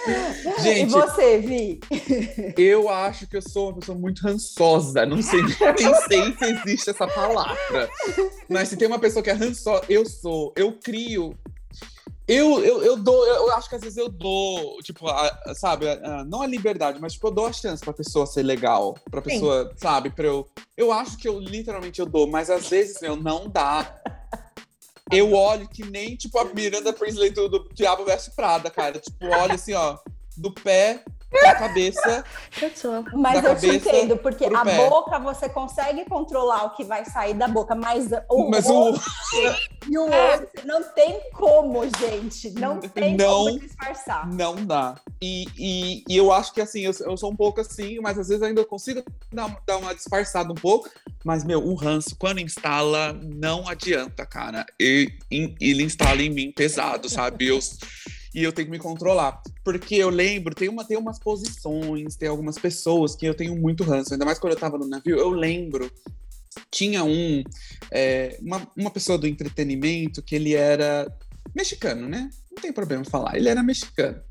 e 0.07 0.61
Gente, 0.61 0.91
você, 0.91 1.39
Vi? 1.39 1.79
eu 2.57 2.89
acho 2.89 3.27
que 3.27 3.37
eu 3.37 3.41
sou 3.41 3.69
uma 3.69 3.79
pessoa 3.79 3.97
muito 3.97 4.21
rançosa. 4.21 5.05
Não 5.05 5.21
sei, 5.21 5.41
nem 5.41 5.95
sei 6.07 6.37
se 6.37 6.45
existe 6.45 6.89
essa 6.91 7.07
palavra. 7.07 7.89
Mas 8.47 8.69
se 8.69 8.77
tem 8.77 8.87
uma 8.87 8.99
pessoa 8.99 9.23
que 9.23 9.29
é 9.29 9.33
rançosa, 9.33 9.83
eu 9.89 10.05
sou. 10.05 10.53
Eu 10.55 10.73
crio. 10.73 11.35
Eu, 12.27 12.59
eu, 12.63 12.81
eu 12.83 12.97
dou, 12.97 13.23
eu 13.27 13.51
acho 13.53 13.69
que 13.69 13.75
às 13.75 13.81
vezes 13.81 13.97
eu 13.97 14.09
dou, 14.09 14.79
tipo, 14.81 15.07
a- 15.07 15.53
sabe, 15.53 15.87
a- 15.87 15.93
a- 16.21 16.25
não 16.25 16.41
a 16.41 16.47
liberdade, 16.47 16.99
mas 16.99 17.13
tipo, 17.13 17.27
eu 17.27 17.31
dou 17.31 17.45
a 17.45 17.53
chance 17.53 17.83
pra 17.83 17.93
pessoa 17.93 18.25
ser 18.25 18.41
legal, 18.41 18.95
pra 19.11 19.21
Sim. 19.21 19.29
pessoa, 19.29 19.71
sabe, 19.77 20.09
pra 20.09 20.25
eu. 20.25 20.47
Eu 20.75 20.91
acho 20.91 21.17
que 21.17 21.27
eu 21.27 21.39
literalmente 21.39 21.99
eu 21.99 22.05
dou, 22.07 22.25
mas 22.27 22.49
às 22.49 22.67
vezes 22.67 22.99
eu 23.03 23.15
não 23.15 23.47
dá. 23.47 23.95
Eu 25.11 25.33
olho 25.33 25.69
que 25.69 25.85
nem, 25.85 26.15
tipo, 26.15 26.39
a 26.39 26.45
Miranda 26.45 26.91
Priestley 26.91 27.29
do, 27.29 27.47
do 27.47 27.69
Diabo 27.73 28.03
Veste 28.05 28.31
Prada, 28.35 28.71
cara. 28.71 28.97
Tipo, 28.99 29.27
olha 29.27 29.53
assim, 29.53 29.73
ó, 29.73 29.99
do 30.35 30.51
pé 30.51 31.03
pra 31.39 31.55
cabeça. 31.55 32.23
Mas 33.13 33.41
Da 33.41 33.49
eu 33.49 33.55
te 33.57 33.67
entendo, 33.67 34.17
porque 34.17 34.45
a 34.45 34.63
pé. 34.63 34.89
boca 34.89 35.19
você 35.19 35.49
consegue 35.49 36.05
controlar 36.05 36.65
o 36.65 36.69
que 36.75 36.83
vai 36.83 37.05
sair 37.05 37.33
da 37.33 37.47
boca, 37.47 37.75
mas 37.75 38.09
o 38.29 38.49
Mas 38.49 38.65
o. 38.69 38.93
e 39.89 39.97
o 39.97 40.03
olho 40.09 40.47
não 40.65 40.83
tem 40.93 41.19
como, 41.33 41.83
gente. 41.99 42.51
Não 42.51 42.79
tem 42.79 43.15
Não. 43.15 43.45
como 43.45 43.59
disfarçar. 43.59 44.27
Não 44.31 44.55
dá. 44.55 44.95
E, 45.21 45.45
e, 45.57 46.03
e 46.07 46.17
eu 46.17 46.31
acho 46.31 46.53
que 46.53 46.61
assim, 46.61 46.81
eu, 46.81 46.91
eu 47.01 47.17
sou 47.17 47.31
um 47.31 47.35
pouco 47.35 47.61
assim, 47.61 47.99
mas 48.01 48.17
às 48.17 48.27
vezes 48.27 48.41
ainda 48.43 48.61
eu 48.61 48.65
consigo 48.65 49.03
dar, 49.31 49.45
uma- 49.45 49.57
dar 49.65 49.77
uma 49.77 49.93
disfarçada 49.95 50.51
um 50.51 50.55
pouco. 50.55 50.89
Mas, 51.23 51.43
meu, 51.43 51.59
o 51.65 51.73
ranço, 51.73 52.15
quando 52.19 52.39
instala, 52.39 53.11
não 53.13 53.67
adianta, 53.67 54.25
cara. 54.25 54.63
E, 54.79 55.11
em- 55.31 55.55
ele 55.59 55.83
instala 55.83 56.21
em 56.21 56.29
mim 56.29 56.51
pesado, 56.51 57.09
sabe? 57.09 57.47
Eu, 57.47 57.59
e 58.35 58.43
eu 58.43 58.51
tenho 58.51 58.67
que 58.67 58.71
me 58.71 58.79
controlar. 58.79 59.41
Porque 59.63 59.95
eu 59.95 60.09
lembro, 60.09 60.53
tem, 60.53 60.67
uma, 60.67 60.83
tem 60.83 60.97
umas 60.97 61.17
posições, 61.17 62.17
tem 62.17 62.27
algumas 62.27 62.59
pessoas 62.59 63.15
que 63.15 63.25
eu 63.25 63.33
tenho 63.33 63.55
muito 63.55 63.85
ranço. 63.85 64.13
Ainda 64.13 64.25
mais 64.25 64.37
quando 64.37 64.51
eu 64.51 64.59
tava 64.59 64.77
no 64.77 64.85
navio, 64.85 65.15
eu 65.15 65.29
lembro. 65.29 65.89
Tinha 66.69 67.03
um, 67.05 67.43
é, 67.89 68.37
uma, 68.41 68.69
uma 68.75 68.91
pessoa 68.91 69.17
do 69.17 69.25
entretenimento 69.25 70.21
que 70.21 70.35
ele 70.35 70.53
era 70.53 71.09
mexicano, 71.55 72.09
né? 72.09 72.29
Não 72.51 72.61
tem 72.61 72.73
problema 72.73 73.05
falar. 73.05 73.37
Ele 73.37 73.47
era 73.47 73.63
mexicano. 73.63 74.21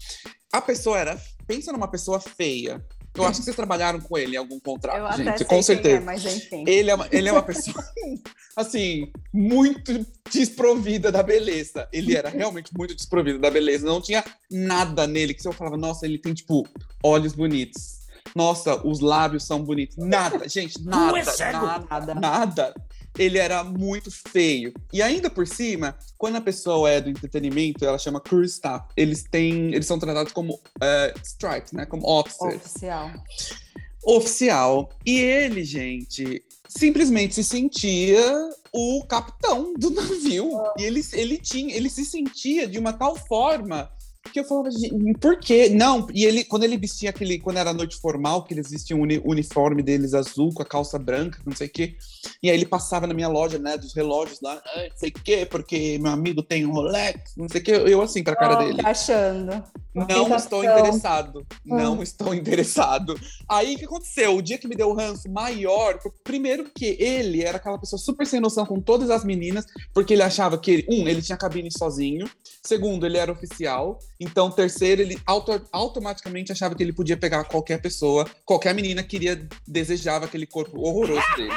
A 0.52 0.61
pessoa 0.61 0.99
era. 0.99 1.18
Pensa 1.46 1.73
numa 1.73 1.90
pessoa 1.90 2.20
feia. 2.20 2.84
Eu 3.16 3.25
acho 3.25 3.38
que 3.38 3.44
vocês 3.44 3.56
trabalharam 3.56 4.00
com 4.00 4.18
ele 4.18 4.35
em 4.35 4.38
algum 4.38 4.59
contrato, 4.59 4.99
Eu 4.99 5.06
até 5.06 5.25
gente. 5.25 5.38
sei 5.38 5.47
com 5.47 5.54
quem 5.54 5.62
certeza. 5.62 5.97
é, 5.97 6.00
mas 6.00 6.25
enfim. 6.25 6.64
Ele 6.66 6.90
é, 6.90 6.94
uma, 6.94 7.09
ele 7.12 7.28
é 7.28 7.33
uma 7.33 7.42
pessoa, 7.42 7.85
assim, 8.56 9.12
muito 9.33 10.04
desprovida 10.33 11.12
da 11.12 11.23
beleza. 11.23 11.88
Ele 11.92 12.16
era 12.16 12.28
realmente 12.28 12.73
muito 12.76 12.94
desprovido 12.94 13.38
da 13.38 13.50
beleza. 13.50 13.87
Não 13.87 14.00
tinha 14.00 14.25
nada 14.50 15.06
nele 15.06 15.33
que 15.35 15.42
você 15.42 15.52
falava, 15.52 15.76
nossa, 15.76 16.04
ele 16.06 16.18
tem, 16.18 16.35
tipo, 16.35 16.66
olhos 17.02 17.33
bonitos. 17.35 18.00
Nossa, 18.35 18.85
os 18.85 18.99
lábios 19.00 19.44
são 19.44 19.62
bonitos. 19.62 19.97
Nada, 19.97 20.49
gente, 20.49 20.83
nada, 20.85 21.23
nada, 21.23 21.88
Nada. 21.88 22.14
nada. 22.14 22.75
Ele 23.18 23.38
era 23.38 23.62
muito 23.62 24.11
feio. 24.11 24.73
E 24.92 25.00
ainda 25.02 25.30
por 25.30 25.47
cima, 25.47 25.97
quando 26.18 26.37
a 26.37 26.40
pessoa 26.40 26.90
é 26.90 27.00
do 27.00 27.11
entretenimento, 27.11 27.85
ela 27.85 27.99
chama 27.99 28.21
crew 28.21 28.44
staff. 28.44 28.87
Eles 28.97 29.23
têm, 29.23 29.75
eles 29.75 29.87
são 29.87 29.99
tratados 29.99 30.33
como 30.33 30.61
eh, 30.80 31.14
stripes, 31.23 31.73
né? 31.73 31.87
Como 31.87 32.06
officers 32.06 32.56
Oficial. 32.56 33.11
oficial. 34.04 34.90
E 35.06 35.18
ele, 35.18 35.64
gente, 35.64 36.42
simplesmente 36.68 37.35
se 37.35 37.44
sentia 37.44 38.50
o 38.73 39.04
capitão 39.06 39.73
do 39.75 39.90
navio. 39.90 40.50
E 40.78 40.83
ele, 40.83 41.00
ele 41.12 41.38
tinha, 41.38 41.75
ele 41.75 41.88
se 41.88 42.04
sentia 42.04 42.66
de 42.66 42.78
uma 42.78 42.92
tal 42.92 43.14
forma 43.14 43.88
que 44.33 44.40
eu 44.40 44.45
falava, 44.45 44.71
"Gente, 44.71 45.19
por 45.21 45.38
quê? 45.38 45.69
Não, 45.69 46.07
e 46.12 46.25
ele, 46.25 46.45
quando 46.45 46.64
ele 46.64 46.76
vestia 46.76 47.11
aquele, 47.11 47.38
quando 47.38 47.59
era 47.59 47.73
noite 47.73 47.97
formal, 47.97 48.43
que 48.45 48.52
eles 48.54 48.71
vestiam 48.71 48.99
o 48.99 49.02
uni- 49.02 49.23
uniforme 49.25 49.83
deles 49.83 50.14
azul, 50.14 50.52
com 50.52 50.62
a 50.62 50.66
calça 50.66 50.99
branca, 50.99 51.38
não 51.47 51.54
sei 51.54 51.66
o 51.69 51.71
quê. 51.71 51.97
E 52.43 52.50
aí 52.50 52.57
ele 52.57 52.66
passava 52.66 53.07
na 53.07 53.14
minha 53.14 53.28
loja, 53.28 53.59
né, 53.59 53.76
dos 53.76 53.95
relógios 53.95 54.40
lá, 54.43 54.61
"Ah, 54.64 54.88
não 54.90 54.97
sei 54.99 55.11
o 55.11 55.12
quê, 55.12 55.47
porque 55.49 55.99
meu 55.99 56.11
amigo 56.11 56.43
tem 56.43 56.66
um 56.66 56.73
Rolex, 56.73 57.33
não 57.37 57.49
sei 57.49 57.61
o 57.61 57.64
quê. 57.64 57.71
Eu 57.73 58.02
assim, 58.02 58.23
pra 58.25 58.35
cara 58.37 58.54
Oh, 58.54 58.64
dele. 58.64 58.81
Achando. 58.85 59.62
Não 59.95 60.35
estou 60.37 60.64
interessado. 60.64 61.47
Não 61.64 61.99
Hum. 61.99 62.02
estou 62.02 62.35
interessado. 62.35 63.14
Aí 63.49 63.75
o 63.75 63.78
que 63.78 63.85
aconteceu? 63.85 64.37
O 64.37 64.43
dia 64.43 64.59
que 64.59 64.66
me 64.66 64.75
deu 64.75 64.88
o 64.88 64.95
ranço 64.95 65.31
maior, 65.31 65.99
primeiro 66.25 66.64
que 66.75 66.97
ele 66.99 67.43
era 67.43 67.59
aquela 67.59 67.78
pessoa 67.78 67.99
super 68.00 68.26
sem 68.26 68.40
noção 68.40 68.66
com 68.66 68.81
todas 68.81 69.09
as 69.11 69.25
meninas, 69.25 69.64
porque 69.93 70.14
ele 70.14 70.23
achava 70.23 70.59
que, 70.59 70.71
ele, 70.73 70.87
um, 70.90 71.07
ele 71.07 71.23
tinha 71.23 71.38
cabine 71.38 71.71
sozinho. 71.71 72.28
Segundo, 72.62 73.07
ele 73.07 73.19
era 73.19 73.31
oficial. 73.31 73.99
Então, 74.25 74.50
terceiro, 74.50 75.02
ele 75.02 75.19
auto- 75.26 75.61
automaticamente 75.71 76.50
achava 76.50 76.75
que 76.75 76.83
ele 76.83 76.93
podia 76.93 77.16
pegar 77.16 77.45
qualquer 77.45 77.81
pessoa, 77.81 78.26
qualquer 78.45 78.75
menina 78.75 79.02
queria, 79.02 79.47
desejava 79.66 80.25
aquele 80.25 80.47
corpo 80.47 80.81
horroroso 80.81 81.23
dele. 81.37 81.52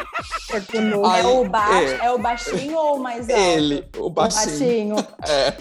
Nu. 0.91 1.05
Aí, 1.05 1.21
é, 1.21 1.27
o 1.27 1.47
ba 1.49 1.81
é. 1.81 2.05
é. 2.05 2.11
o 2.11 2.17
baixinho 2.17 2.75
ou 2.77 2.97
o 2.97 2.99
mais 2.99 3.29
alto? 3.29 3.41
Ele, 3.41 3.85
o 3.97 4.05
O 4.07 4.09
baixinho. 4.09 4.95
baixinho. 4.95 5.07
É. 5.27 5.53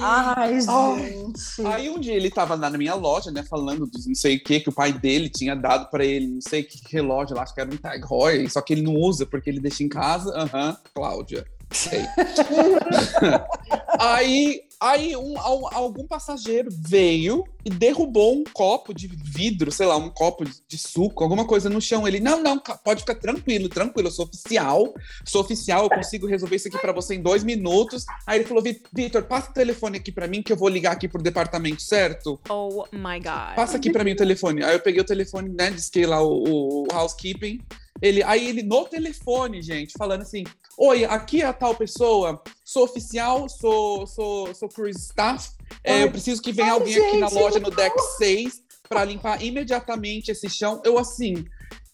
Ai, 0.00 0.60
gente. 0.60 1.66
Aí 1.66 1.88
um 1.88 1.98
dia 1.98 2.14
ele 2.14 2.30
tava 2.30 2.54
lá 2.54 2.68
na 2.70 2.78
minha 2.78 2.94
loja, 2.94 3.30
né, 3.30 3.42
falando 3.42 3.86
dos 3.86 4.06
não 4.06 4.14
sei 4.14 4.36
o 4.36 4.42
que, 4.44 4.60
que 4.60 4.68
o 4.68 4.72
pai 4.72 4.92
dele 4.92 5.28
tinha 5.28 5.54
dado 5.56 5.88
pra 5.90 6.04
ele, 6.04 6.26
não 6.26 6.40
sei 6.40 6.62
que 6.62 6.78
relógio 6.94 7.34
lá, 7.36 7.42
acho 7.42 7.54
que 7.54 7.60
era 7.60 7.70
um 7.72 7.76
Tag 7.76 8.02
Heuer, 8.10 8.50
só 8.50 8.60
que 8.60 8.72
ele 8.72 8.82
não 8.82 8.94
usa 8.94 9.24
porque 9.26 9.48
ele 9.50 9.60
deixa 9.60 9.82
em 9.82 9.88
casa. 9.88 10.30
Aham, 10.36 10.76
Cláudia. 10.94 11.46
Sei. 11.72 12.04
aí 13.98 14.60
aí 14.84 15.16
um, 15.16 15.38
al- 15.38 15.74
algum 15.74 16.06
passageiro 16.06 16.68
veio 16.70 17.44
e 17.64 17.70
derrubou 17.70 18.34
um 18.34 18.44
copo 18.52 18.92
de 18.92 19.06
vidro, 19.08 19.72
sei 19.72 19.86
lá, 19.86 19.96
um 19.96 20.10
copo 20.10 20.44
de, 20.44 20.76
suco, 20.78 21.22
alguma 21.24 21.46
coisa 21.46 21.70
no 21.70 21.80
chão. 21.80 22.06
Ele, 22.06 22.20
não, 22.20 22.42
não, 22.42 22.58
pode 22.58 23.00
ficar 23.00 23.14
tranquilo, 23.14 23.68
tranquilo, 23.68 24.08
eu 24.08 24.12
sou 24.12 24.26
oficial, 24.26 24.92
sou 25.26 25.40
oficial, 25.40 25.84
eu 25.84 25.90
consigo 25.90 26.26
resolver 26.26 26.56
isso 26.56 26.68
aqui 26.68 26.78
pra 26.78 26.92
você 26.92 27.14
em 27.14 27.22
dois 27.22 27.42
minutos. 27.42 28.04
Aí 28.26 28.38
ele 28.40 28.46
falou, 28.48 28.62
"Vi- 28.62 28.82
Vitor, 28.92 29.24
passa 29.24 29.50
o 29.50 29.54
telefone 29.54 29.96
aqui 29.96 30.12
pra 30.12 30.26
mim 30.28 30.42
que 30.42 30.52
eu 30.52 30.56
vou 30.56 30.68
ligar 30.68 30.92
aqui 30.92 31.08
pro 31.08 31.22
departamento, 31.22 31.80
certo? 31.82 32.38
Oh 32.50 32.84
my 32.92 33.18
god. 33.18 33.54
Passa 33.56 33.76
aqui 33.78 33.90
pra 33.90 34.04
mim 34.04 34.12
o 34.12 34.16
telefone. 34.16 34.62
Aí 34.62 34.74
eu 34.74 34.80
peguei 34.80 35.00
o 35.00 35.04
telefone, 35.06 35.48
né, 35.48 35.70
disquei 35.70 36.04
lá 36.06 36.22
o, 36.22 36.84
o 36.84 36.86
housekeeping. 36.92 37.60
Ele, 38.02 38.22
aí 38.24 38.46
ele 38.48 38.62
no 38.62 38.84
telefone, 38.84 39.62
gente, 39.62 39.94
falando 39.96 40.22
assim: 40.22 40.42
Oi, 40.76 41.04
aqui 41.04 41.40
é 41.40 41.46
a 41.46 41.52
tal 41.52 41.74
pessoa, 41.76 42.42
sou 42.64 42.84
oficial, 42.84 43.48
sou, 43.48 44.06
sou, 44.06 44.54
sou 44.54 44.68
cruise 44.68 44.98
staff. 44.98 45.50
é, 45.84 46.04
eu 46.04 46.10
preciso 46.10 46.40
que 46.42 46.50
venha 46.52 46.68
ai, 46.68 46.74
alguém 46.74 46.96
aqui 46.96 47.16
na 47.18 47.28
gente, 47.28 47.38
loja 47.40 47.60
no 47.60 47.70
deck 47.70 47.94
6 48.16 48.62
pra 48.88 49.04
limpar 49.04 49.42
imediatamente 49.42 50.30
esse 50.30 50.48
chão. 50.48 50.80
Eu 50.84 50.98
assim. 50.98 51.44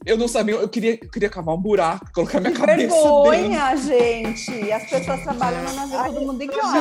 Eu 0.07 0.17
não 0.17 0.27
sabia, 0.27 0.55
eu 0.55 0.67
queria, 0.69 0.93
eu 0.93 1.11
queria 1.11 1.29
cavar 1.29 1.55
um 1.55 1.61
buraco, 1.61 2.11
colocar 2.15 2.41
minha 2.41 2.53
Que 2.53 2.59
cabeça 2.59 2.97
dentro. 2.97 3.23
vergonha, 3.31 3.77
gente. 3.77 4.73
As 4.73 4.89
pessoas 4.89 5.23
trabalham 5.23 5.63
no 5.63 5.75
navio, 5.75 6.15
todo 6.15 6.27
mundo 6.27 6.43
igual. 6.43 6.75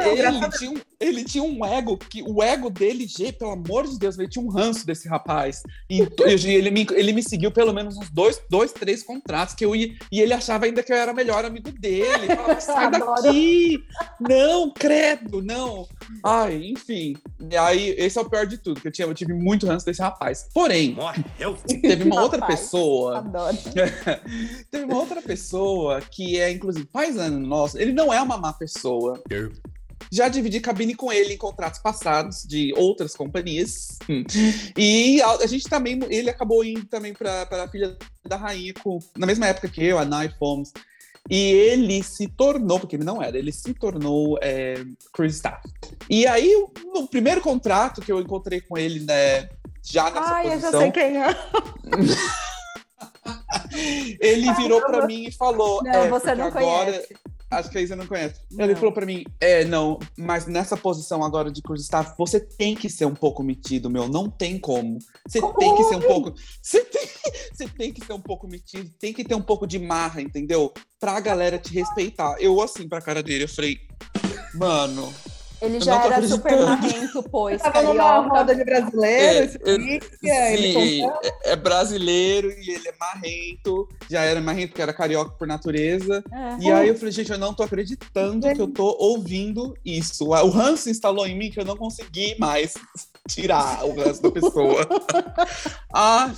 Ele 0.00 0.50
tinha, 0.50 0.70
um, 0.70 0.74
ele 1.04 1.24
tinha 1.24 1.44
um 1.44 1.64
ego, 1.64 1.96
que 1.96 2.22
o 2.22 2.42
ego 2.42 2.70
dele, 2.70 3.06
gente, 3.06 3.34
pelo 3.34 3.52
amor 3.52 3.86
de 3.86 3.98
Deus, 3.98 4.18
ele 4.18 4.28
tinha 4.28 4.44
um 4.44 4.48
ranço 4.48 4.86
desse 4.86 5.08
rapaz. 5.08 5.62
E, 5.90 6.00
ele, 6.46 6.70
me, 6.70 6.86
ele 6.92 7.12
me 7.12 7.22
seguiu 7.22 7.50
pelo 7.50 7.72
menos 7.72 7.96
uns 7.96 8.10
dois, 8.10 8.40
dois, 8.50 8.72
três 8.72 9.02
contratos 9.02 9.54
que 9.54 9.64
eu 9.64 9.74
ia. 9.74 9.94
E 10.10 10.20
ele 10.20 10.32
achava 10.32 10.66
ainda 10.66 10.82
que 10.82 10.92
eu 10.92 10.96
era 10.96 11.12
o 11.12 11.14
melhor 11.14 11.44
amigo 11.44 11.70
dele. 11.72 12.24
Ele 12.24 12.36
Falava, 12.36 12.60
sai 12.60 12.90
daqui! 12.92 13.84
Não, 14.20 14.70
credo, 14.70 15.42
não. 15.42 15.86
Ai, 16.24 16.64
enfim. 16.64 17.16
E 17.50 17.56
aí, 17.56 17.94
esse 17.98 18.18
é 18.18 18.20
o 18.20 18.28
pior 18.28 18.46
de 18.46 18.58
tudo, 18.58 18.80
que 18.80 18.88
eu, 18.88 18.92
tinha, 18.92 19.06
eu 19.06 19.14
tive 19.14 19.32
muito 19.34 19.66
ranço 19.66 19.86
desse 19.86 20.00
rapaz. 20.00 20.48
Porém, 20.52 20.94
Morreu. 20.94 21.56
teve 21.80 22.04
uma 22.04 22.22
outra 22.22 22.40
Rapaz. 22.44 22.60
pessoa 22.60 23.18
Adoro. 23.18 23.56
Teve 24.70 24.84
uma 24.84 24.98
outra 24.98 25.22
pessoa 25.22 26.00
que 26.00 26.38
é, 26.40 26.50
inclusive, 26.50 26.86
paisano 26.86 27.38
nosso. 27.38 27.78
Ele 27.78 27.92
não 27.92 28.12
é 28.12 28.20
uma 28.20 28.36
má 28.36 28.52
pessoa. 28.52 29.22
Já 30.10 30.28
dividi 30.28 30.60
cabine 30.60 30.94
com 30.94 31.12
ele 31.12 31.34
em 31.34 31.38
contratos 31.38 31.80
passados 31.80 32.44
de 32.44 32.72
outras 32.76 33.14
companhias. 33.14 33.98
Hum. 34.08 34.24
E 34.76 35.20
a, 35.22 35.30
a 35.30 35.46
gente 35.46 35.68
também, 35.68 36.00
ele 36.08 36.30
acabou 36.30 36.64
indo 36.64 36.86
também 36.86 37.12
para 37.12 37.46
a 37.50 37.68
filha 37.68 37.96
da 38.26 38.36
rainha 38.36 38.74
com, 38.82 38.98
na 39.16 39.26
mesma 39.26 39.46
época 39.46 39.68
que 39.68 39.84
eu, 39.84 39.98
a 39.98 40.04
Nai 40.04 40.28
fomos. 40.38 40.72
E 41.30 41.52
ele 41.52 42.02
se 42.02 42.28
tornou, 42.28 42.78
porque 42.78 42.96
ele 42.96 43.04
não 43.04 43.22
era, 43.22 43.38
ele 43.38 43.50
se 43.50 43.72
tornou 43.72 44.38
é, 44.42 44.84
Chris 45.12 45.36
Staff. 45.36 45.66
E 46.08 46.26
aí, 46.26 46.52
no 46.92 47.08
primeiro 47.08 47.40
contrato 47.40 48.02
que 48.02 48.12
eu 48.12 48.20
encontrei 48.20 48.60
com 48.60 48.76
ele, 48.76 49.00
né, 49.00 49.48
já 49.82 50.10
nessa 50.10 50.34
Ai, 50.34 50.46
eu 50.46 50.50
posição, 50.50 50.72
já 50.72 50.78
sei 50.80 50.92
quem 50.92 51.22
é. 51.22 51.28
ele 54.20 54.52
virou 54.54 54.82
pra 54.82 55.06
mim 55.06 55.24
e 55.24 55.32
falou: 55.32 55.82
Não, 55.82 55.92
é, 55.92 56.08
você 56.08 56.34
não 56.34 56.46
agora, 56.46 56.92
conhece. 56.92 57.14
Acho 57.58 57.70
que 57.70 57.78
aí 57.78 57.86
você 57.86 57.94
não 57.94 58.06
conhece. 58.06 58.40
Não. 58.50 58.64
Ele 58.64 58.74
falou 58.74 58.92
pra 58.92 59.06
mim: 59.06 59.24
é, 59.40 59.64
não, 59.64 59.98
mas 60.16 60.46
nessa 60.46 60.76
posição 60.76 61.22
agora 61.24 61.50
de 61.50 61.62
Cruz 61.62 61.82
Staff, 61.82 62.14
você 62.18 62.40
tem 62.40 62.74
que 62.74 62.88
ser 62.88 63.06
um 63.06 63.14
pouco 63.14 63.42
metido, 63.42 63.88
meu. 63.90 64.08
Não 64.08 64.28
tem 64.28 64.58
como. 64.58 64.98
Você 65.28 65.40
Como? 65.40 65.54
tem 65.54 65.74
que 65.76 65.84
ser 65.84 65.96
um 65.96 66.00
pouco. 66.00 66.34
Você 66.62 66.84
tem, 66.84 67.08
você 67.52 67.68
tem 67.68 67.92
que 67.92 68.04
ser 68.04 68.12
um 68.12 68.20
pouco 68.20 68.46
metido, 68.48 68.90
tem 68.98 69.12
que 69.12 69.24
ter 69.24 69.34
um 69.34 69.42
pouco 69.42 69.66
de 69.66 69.78
marra, 69.78 70.20
entendeu? 70.20 70.72
Pra 70.98 71.20
galera 71.20 71.58
te 71.58 71.72
respeitar. 71.72 72.36
Eu, 72.40 72.60
assim, 72.60 72.88
pra 72.88 73.00
cara 73.00 73.22
dele, 73.22 73.44
eu 73.44 73.48
falei, 73.48 73.78
mano. 74.54 75.12
Ele 75.60 75.76
Eu 75.76 75.80
já 75.80 76.04
era 76.04 76.26
super 76.26 76.60
marrento, 76.64 77.22
pois, 77.22 77.60
Tava 77.62 77.82
numa 77.82 78.18
roda 78.20 78.54
de 78.54 78.64
brasileiro, 78.64 79.58
É, 80.24 80.54
ele 80.54 80.72
Sim, 80.72 81.06
é, 81.22 81.52
é 81.52 81.56
brasileiro 81.56 82.50
e 82.50 82.70
ele 82.70 82.88
é 82.88 82.94
marrento. 82.98 83.88
Já 84.10 84.22
era 84.22 84.40
marrento 84.40 84.70
porque 84.70 84.82
era 84.82 84.92
carioca 84.92 85.32
por 85.32 85.46
natureza. 85.46 86.22
É. 86.32 86.64
E 86.64 86.72
aí 86.72 86.88
eu 86.88 86.96
falei, 86.96 87.12
gente, 87.12 87.30
eu 87.30 87.38
não 87.38 87.54
tô 87.54 87.62
acreditando 87.62 88.52
que 88.52 88.60
eu 88.60 88.68
tô 88.68 88.96
ouvindo 88.98 89.76
isso. 89.84 90.28
O 90.28 90.50
ranço 90.50 90.90
instalou 90.90 91.26
em 91.26 91.36
mim 91.36 91.50
que 91.50 91.60
eu 91.60 91.64
não 91.64 91.76
consegui 91.76 92.36
mais 92.38 92.74
tirar 93.28 93.84
o 93.84 93.94
ranço 93.94 94.22
da 94.22 94.30
pessoa. 94.30 94.86
ah, 95.92 96.32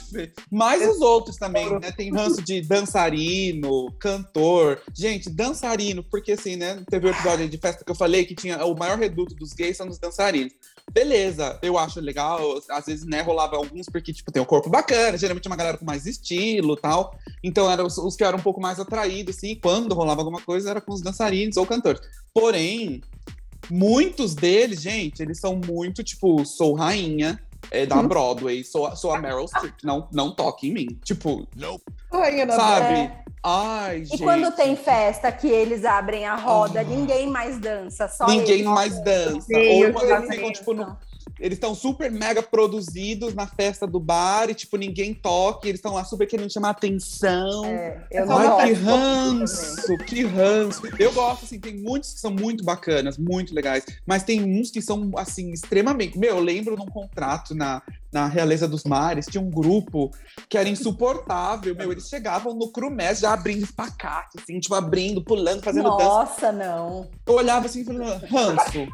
mas 0.51 0.89
os 0.89 1.01
outros 1.01 1.37
também, 1.37 1.69
né? 1.81 1.91
Tem 1.93 2.13
ranço 2.13 2.43
de 2.43 2.61
dançarino, 2.61 3.93
cantor. 3.99 4.81
Gente, 4.95 5.29
dançarino, 5.29 6.05
porque 6.05 6.33
assim, 6.33 6.57
né? 6.57 6.83
Teve 6.89 7.09
o 7.09 7.11
episódio 7.11 7.49
de 7.49 7.59
festa 7.59 7.85
que 7.85 7.91
eu 7.91 7.95
falei 7.95 8.25
que 8.25 8.35
tinha 8.35 8.65
o 8.65 8.77
maior 8.77 8.99
reduto 8.99 9.35
dos 9.35 9.53
gays 9.53 9.77
são 9.77 9.89
os 9.89 9.99
dançarinos. 9.99 10.53
Beleza, 10.93 11.59
eu 11.63 11.77
acho 11.77 12.01
legal. 12.01 12.41
Às 12.71 12.87
vezes, 12.87 13.05
né, 13.05 13.21
rolava 13.21 13.57
alguns 13.57 13.87
porque, 13.87 14.13
tipo, 14.13 14.31
tem 14.31 14.41
um 14.41 14.47
corpo 14.47 14.71
bacana, 14.71 15.19
geralmente 15.19 15.49
uma 15.49 15.57
galera 15.57 15.77
com 15.77 15.85
mais 15.85 16.07
estilo 16.07 16.77
tal. 16.77 17.19
Então, 17.43 17.71
eram 17.71 17.87
os, 17.87 17.99
os 17.99 18.15
que 18.15 18.23
eram 18.23 18.39
um 18.39 18.43
pouco 18.43 18.61
mais 18.61 18.79
atraídos, 18.79 19.37
assim, 19.37 19.59
quando 19.61 19.95
rolava 19.95 20.21
alguma 20.21 20.41
coisa, 20.41 20.71
era 20.71 20.81
com 20.81 20.93
os 20.93 21.03
dançarinos 21.03 21.57
ou 21.57 21.67
cantores. 21.67 22.01
Porém, 22.33 23.03
muitos 23.71 24.35
deles, 24.35 24.81
gente, 24.81 25.21
eles 25.23 25.39
são 25.41 25.57
muito, 25.57 26.03
tipo, 26.05 26.45
sou 26.45 26.75
rainha 26.75 27.41
é, 27.71 27.85
da 27.87 28.03
Broadway, 28.03 28.63
sou, 28.63 28.87
a- 28.87 28.95
sou 28.97 29.13
a 29.13 29.19
Meryl 29.19 29.47
Streep, 29.49 29.75
não, 29.83 30.07
não 30.13 30.33
toque 30.35 30.69
em 30.69 30.73
mim. 30.73 30.87
Tipo, 31.05 31.47
Rainha 32.13 32.47
da 32.47 32.55
sabe? 32.57 32.95
É. 32.95 33.19
Ai, 33.43 33.99
E 34.01 34.05
gente. 34.07 34.23
quando 34.23 34.51
tem 34.57 34.75
festa 34.77 35.31
que 35.31 35.47
eles 35.47 35.85
abrem 35.85 36.27
a 36.27 36.35
roda, 36.35 36.83
ninguém 36.83 37.29
mais 37.31 37.59
dança, 37.61 38.09
só 38.09 38.27
Ninguém 38.27 38.55
eles. 38.61 38.67
mais 38.67 39.01
dança. 39.05 39.41
Sim, 39.43 39.55
Ou 39.55 39.85
eles 40.03 40.29
ficam, 40.29 40.53
tipo, 40.53 40.75
no- 40.75 40.97
eles 41.39 41.57
estão 41.57 41.75
super 41.75 42.11
mega 42.11 42.43
produzidos 42.43 43.35
na 43.35 43.47
festa 43.47 43.87
do 43.87 44.01
bar 44.01 44.49
e, 44.49 44.55
tipo, 44.55 44.77
ninguém 44.77 45.13
toca, 45.13 45.69
eles 45.69 45.79
estão 45.79 45.95
lá 45.95 46.05
super 46.05 46.27
querendo 46.27 46.53
chamar 46.53 46.71
atenção. 46.71 47.65
É, 47.65 48.07
eu 48.11 48.27
não 48.27 48.39
Ai, 48.39 48.47
uma 48.47 48.67
que 48.67 48.73
ranço, 48.73 49.99
que 50.07 50.25
ranço. 50.25 50.83
Eu 50.99 51.13
gosto, 51.13 51.45
assim, 51.45 51.61
tem 51.61 51.77
muitos 51.77 52.15
que 52.15 52.21
são 52.21 52.31
muito 52.31 52.65
bacanas, 52.65 53.19
muito 53.19 53.55
legais, 53.55 53.85
mas 54.07 54.23
tem 54.23 54.43
uns 54.43 54.71
que 54.71 54.81
são, 54.81 55.11
assim, 55.17 55.53
extremamente. 55.53 56.19
Meu, 56.19 56.37
eu 56.37 56.41
lembro 56.41 56.77
num 56.77 56.87
contrato 56.87 57.55
na, 57.55 57.83
na 58.17 58.27
Realeza 58.29 58.67
dos 58.67 58.85
Mares, 58.85 59.27
tinha 59.27 59.43
um 59.43 59.51
grupo 59.51 60.11
que 60.49 60.57
era 60.57 60.67
insuportável, 60.67 61.75
meu, 61.77 61.93
eles 61.93 62.09
chegavam 62.09 62.55
no 62.55 62.73
crumés 62.73 63.19
já 63.19 63.35
abrindo 63.35 63.63
espacate, 63.63 64.39
assim, 64.43 64.59
tipo, 64.59 64.75
abrindo, 64.75 65.23
pulando, 65.23 65.63
fazendo 65.63 65.91
dança. 65.91 66.05
Nossa, 66.05 66.53
não. 66.53 67.11
Eu 67.27 67.35
olhava 67.35 67.67
assim 67.67 67.83
e 67.83 67.85
falava, 67.85 68.27
ranço. 68.27 68.89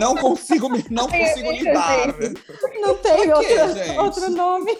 Não 0.00 0.16
consigo, 0.16 0.68
me- 0.68 0.84
não 0.90 1.08
consigo 1.08 1.50
lidar. 1.50 2.06
Não 2.80 2.94
tem 2.98 3.28
Pra 3.28 3.40
quê, 3.40 3.58
outro, 3.58 3.74
gente? 3.74 3.98
outro 3.98 4.30
nome. 4.30 4.76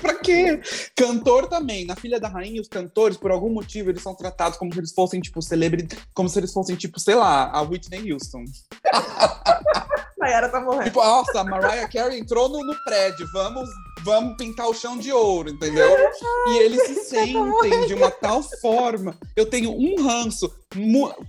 Pra 0.00 0.14
quê? 0.14 0.60
Cantor 0.96 1.46
também. 1.48 1.84
Na 1.84 1.94
Filha 1.96 2.18
da 2.18 2.28
Rainha, 2.28 2.60
os 2.60 2.68
cantores, 2.68 3.16
por 3.16 3.30
algum 3.30 3.50
motivo, 3.52 3.90
eles 3.90 4.02
são 4.02 4.14
tratados 4.14 4.58
como 4.58 4.72
se 4.72 4.78
eles 4.80 4.92
fossem, 4.92 5.20
tipo, 5.20 5.40
celebridade, 5.42 6.00
como 6.14 6.28
se 6.28 6.38
eles 6.38 6.52
fossem, 6.52 6.74
tipo, 6.76 6.98
sei 6.98 7.14
lá, 7.14 7.50
a 7.52 7.60
Whitney 7.62 8.12
Houston. 8.12 8.44
Nayara 10.20 10.48
tá 10.50 10.60
morrendo. 10.60 10.84
Tipo, 10.84 11.02
nossa, 11.02 11.40
a 11.40 11.44
Mariah 11.44 11.88
Carey 11.88 12.20
entrou 12.20 12.48
no, 12.48 12.62
no 12.62 12.74
prédio, 12.84 13.26
vamos, 13.32 13.68
vamos 14.02 14.36
pintar 14.36 14.68
o 14.68 14.74
chão 14.74 14.98
de 14.98 15.10
ouro, 15.10 15.48
entendeu? 15.48 15.96
E 16.48 16.58
eles 16.58 16.86
se 16.86 16.94
sentem 17.08 17.86
de 17.86 17.94
uma 17.94 18.10
tal 18.10 18.42
forma. 18.42 19.16
Eu 19.34 19.46
tenho 19.46 19.72
um 19.72 20.06
ranço. 20.06 20.52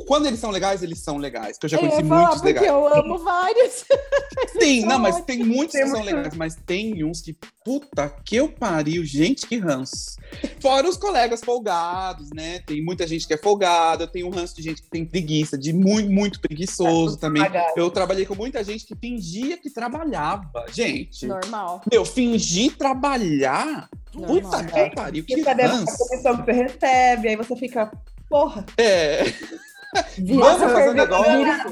Quando 0.06 0.28
eles 0.28 0.40
são 0.40 0.52
legais, 0.52 0.84
eles 0.84 1.00
são 1.00 1.18
legais, 1.18 1.58
que 1.58 1.66
eu 1.66 1.70
já 1.70 1.78
Eu 1.78 1.82
conheci 1.82 2.04
falar, 2.04 2.22
muitos 2.22 2.42
porque 2.42 2.54
legais. 2.60 2.68
eu 2.68 2.94
amo 2.94 3.18
vários. 3.18 3.86
Sim, 4.62 4.86
não, 4.86 5.00
mas 5.00 5.20
tem 5.22 5.40
muitos 5.44 5.72
que 5.76 5.80
Tem 5.82 5.88
são 5.88 6.00
muito. 6.00 6.16
legais, 6.16 6.36
mas 6.36 6.56
tem 6.56 7.04
uns 7.04 7.22
que, 7.22 7.36
puta 7.66 8.08
que 8.24 8.36
eu 8.36 8.50
pariu, 8.50 9.04
gente, 9.04 9.48
que 9.48 9.58
ranço. 9.58 10.16
Fora 10.62 10.88
os 10.88 10.96
colegas 10.96 11.42
folgados, 11.44 12.30
né? 12.36 12.60
Tem 12.68 12.84
muita 12.84 13.08
gente 13.08 13.26
que 13.26 13.34
é 13.34 13.38
folgada, 13.38 14.04
eu 14.04 14.08
tenho 14.08 14.28
um 14.28 14.32
ranço 14.32 14.56
de 14.56 14.62
gente 14.62 14.84
que 14.84 14.90
tem 14.90 15.04
preguiça, 15.06 15.58
de 15.58 15.74
muito, 15.74 16.12
muito 16.12 16.40
preguiçoso 16.40 17.18
também. 17.18 17.42
Apagado. 17.42 17.74
Eu 17.76 17.90
trabalhei 17.90 18.28
com 18.28 18.36
muita 18.36 18.64
gente 18.64 18.86
que 18.86 18.96
fingia 18.96 19.58
que 19.58 19.72
trabalhava. 19.72 20.66
Gente, 20.72 21.26
Normal. 21.26 21.82
meu, 21.92 22.06
fingir 22.06 22.78
trabalhar? 22.78 23.90
Normal. 24.14 24.42
Puta 24.42 24.64
que 24.66 24.96
pariu, 24.96 25.24
que 25.24 25.42
da 25.44 25.54
ranço. 25.54 25.98
comissão 25.98 26.38
que 26.38 26.46
você 26.46 26.52
recebe, 26.52 27.30
aí 27.30 27.36
você 27.36 27.56
fica, 27.56 27.92
porra. 28.32 28.66
É, 28.78 29.24
Vira, 30.18 30.44
Vamos 30.46 30.72
fazer 30.72 30.90
um 30.90 30.94
negócio? 30.94 31.38
vira, 31.38 31.66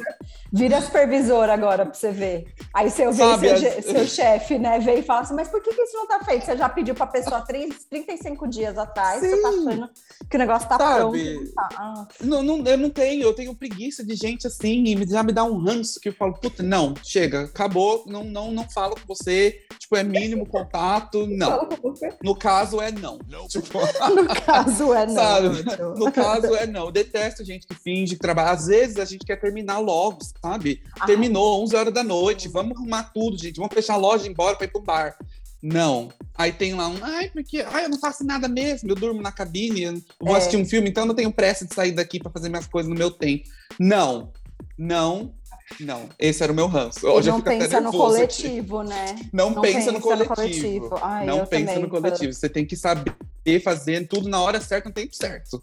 vira 0.52 0.82
supervisor 0.82 1.50
agora 1.50 1.86
pra 1.86 1.94
você 1.94 2.12
ver. 2.12 2.48
Aí 2.74 2.90
você 2.90 3.06
vê 3.08 3.14
Sabe, 3.14 3.58
seu, 3.58 3.70
as- 3.80 3.86
seu 3.86 4.08
chefe, 4.08 4.58
né, 4.60 4.80
vem 4.80 5.00
e 5.00 5.04
fala 5.04 5.22
assim, 5.22 5.34
mas 5.34 5.48
por 5.48 5.62
que, 5.62 5.74
que 5.74 5.82
isso 5.82 5.96
não 5.98 6.08
tá 6.08 6.20
feito? 6.24 6.46
Você 6.46 6.58
já 6.58 6.70
pediu 6.70 6.96
pra 6.96 7.08
pessoa 7.08 7.42
30, 7.42 7.76
35 7.90 8.48
dias 8.48 8.78
atrás, 8.78 9.22
você 9.22 9.42
tá 9.42 9.52
Sim. 9.52 9.68
achando 9.70 9.90
que 10.30 10.36
o 10.36 10.40
negócio 10.40 10.70
tá 10.70 10.78
Sabe? 10.78 11.00
pronto. 11.00 11.18
não 11.46 11.52
tá. 11.54 11.70
Ah, 11.78 12.08
Não, 12.22 12.44
não, 12.44 12.64
eu 12.66 12.78
não 12.78 12.90
tenho, 12.90 13.24
eu 13.24 13.34
tenho 13.34 13.56
preguiça 13.56 14.04
de 14.04 14.16
gente 14.16 14.48
assim, 14.48 14.84
e 14.86 14.96
me- 14.96 15.08
já 15.08 15.24
me 15.24 15.32
dá 15.32 15.44
um 15.44 15.58
ranço 15.58 16.00
que 16.00 16.10
eu 16.10 16.14
falo, 16.14 16.34
puta, 16.34 16.62
não, 16.64 16.94
chega, 17.04 17.42
acabou, 17.46 18.04
não, 18.08 18.24
não, 18.24 18.52
não 18.52 18.70
falo 18.70 18.96
com 18.96 19.08
você, 19.08 19.60
tipo, 19.80 19.96
é 19.96 20.04
mínimo 20.04 20.46
contato, 20.46 21.26
não. 21.28 21.50
Fala 21.50 21.66
com 21.66 21.90
você. 21.92 22.14
No 22.24 22.36
caso 22.36 22.82
é 22.82 22.92
não. 22.92 23.18
Tipo, 23.48 23.80
no 24.16 24.28
caso 24.28 24.94
é 24.94 25.06
não. 25.06 25.16
Sabe? 25.16 25.48
Lúcio. 25.48 25.90
no 25.96 26.12
caso 26.12 26.56
é 26.56 26.68
não. 26.68 26.86
Eu 26.86 26.92
detesto 26.92 27.44
gente 27.44 27.66
que 27.68 27.74
finge 27.76 28.16
que 28.16 28.20
trabalha. 28.22 28.52
Às 28.52 28.68
vezes 28.68 28.98
a 28.98 29.06
gente 29.06 29.26
quer 29.26 29.38
terminar 29.40 29.80
logo, 29.80 30.20
sabe? 30.42 30.82
Ah. 31.00 31.06
Terminou, 31.06 31.64
11 31.64 31.76
horas 31.76 31.94
da 31.94 32.04
noite, 32.04 32.48
vamos 32.48 32.78
arrumar 32.78 33.12
tudo, 33.14 33.38
gente, 33.38 33.58
vamos 33.58 33.74
fechar 33.74 33.94
a 33.96 33.98
loja 33.98 34.24
e 34.24 34.28
ir 34.28 34.32
embora 34.32 34.56
pra 34.56 34.66
ir 34.66 34.70
pro 34.72 34.82
bar. 34.82 35.16
Não. 35.62 36.10
Aí 36.36 36.54
tem 36.54 36.74
lá 36.74 36.88
um, 36.88 36.98
ai, 37.02 37.30
porque 37.30 37.60
ai, 37.62 37.86
eu 37.86 37.90
não 37.90 38.00
faço 38.00 38.24
nada 38.24 38.48
mesmo, 38.48 38.90
eu 38.90 38.96
durmo 38.96 39.22
na 39.22 39.32
cabine, 39.32 39.84
eu 39.84 40.02
vou 40.22 40.36
É. 40.36 40.38
assistir 40.38 40.56
um 40.58 40.66
filme, 40.66 40.90
então 40.90 41.04
eu 41.04 41.08
não 41.08 41.16
tenho 41.16 41.32
pressa 41.32 41.66
de 41.66 41.74
sair 41.74 41.92
daqui 41.92 42.20
pra 42.20 42.32
fazer 42.32 42.48
minhas 42.50 42.66
coisas 42.68 42.90
no 42.90 42.98
meu 42.98 43.12
tempo. 43.12 43.44
Não, 43.78 44.32
não, 44.78 45.34
não. 45.82 46.08
Esse 46.18 46.42
era 46.44 46.52
o 46.54 46.56
meu 46.56 46.68
ranço. 46.68 47.06
Hoje 47.06 47.30
eu 47.30 47.34
não 47.34 47.42
pensa 47.42 47.82
no 47.82 47.90
aqui. 47.90 47.98
coletivo, 47.98 48.84
né? 48.84 49.16
Não, 49.34 49.50
Não 49.52 49.62
pensa, 49.62 49.92
no 49.92 50.00
coletivo. 50.00 50.98
Ai, 51.02 51.26
não 51.26 51.46
pensa 51.46 51.78
no 51.78 51.90
coletivo. 51.90 52.32
Você 52.34 52.48
tem 52.48 52.66
que 52.66 52.78
saber 52.78 53.14
fazer 53.62 54.08
tudo 54.08 54.30
na 54.30 54.40
hora 54.42 54.62
certa, 54.62 54.88
no 54.88 54.96
tempo 54.96 55.14
certo. 55.14 55.62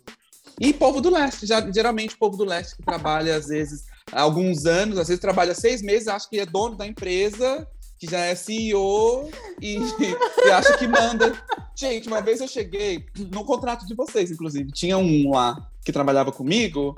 E 0.61 0.73
povo 0.73 1.01
do 1.01 1.11
leste, 1.11 1.47
já, 1.47 1.61
geralmente 1.71 2.15
o 2.15 2.19
povo 2.19 2.37
do 2.37 2.45
leste 2.45 2.77
que 2.77 2.83
trabalha, 2.83 3.35
às 3.37 3.47
vezes, 3.49 3.85
há 4.13 4.23
alguns 4.23 4.67
anos, 4.67 4.99
às 4.99 5.09
vezes 5.09 5.21
trabalha 5.21 5.55
seis 5.55 5.83
meses, 5.83 6.09
acha 6.09 6.29
que 6.29 6.39
é 6.39 6.47
dono 6.47 6.77
da 6.77 6.87
empresa, 6.87 7.67
que 7.99 8.09
já 8.11 8.21
é 8.21 8.35
CEO 8.35 9.31
e, 9.61 9.79
e 10.47 10.51
acha 10.51 10.77
que 10.77 10.87
manda. 10.87 11.33
Gente, 11.75 12.09
uma 12.09 12.21
vez 12.23 12.41
eu 12.41 12.49
cheguei, 12.49 13.05
no 13.31 13.45
contrato 13.45 13.87
de 13.87 13.95
vocês, 13.95 14.31
inclusive, 14.31 14.71
tinha 14.73 14.97
um 14.97 15.31
lá 15.31 15.57
que 15.85 15.93
trabalhava 15.93 16.33
comigo, 16.33 16.97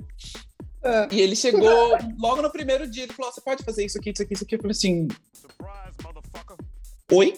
Ah. 0.85 1.09
e 1.11 1.21
ele 1.21 1.35
chegou 1.35 1.97
logo 2.19 2.43
no 2.43 2.51
primeiro 2.51 2.89
dia, 2.89 3.05
ele 3.05 3.13
falou: 3.13 3.33
você 3.33 3.41
pode 3.41 3.65
fazer 3.65 3.85
isso 3.85 3.99
aqui, 3.99 4.11
isso 4.11 4.23
aqui, 4.23 4.35
isso 4.35 4.45
aqui. 4.45 4.55
Eu 4.55 4.61
falei 4.61 4.73
assim. 4.73 5.09
Oi? 7.11 7.35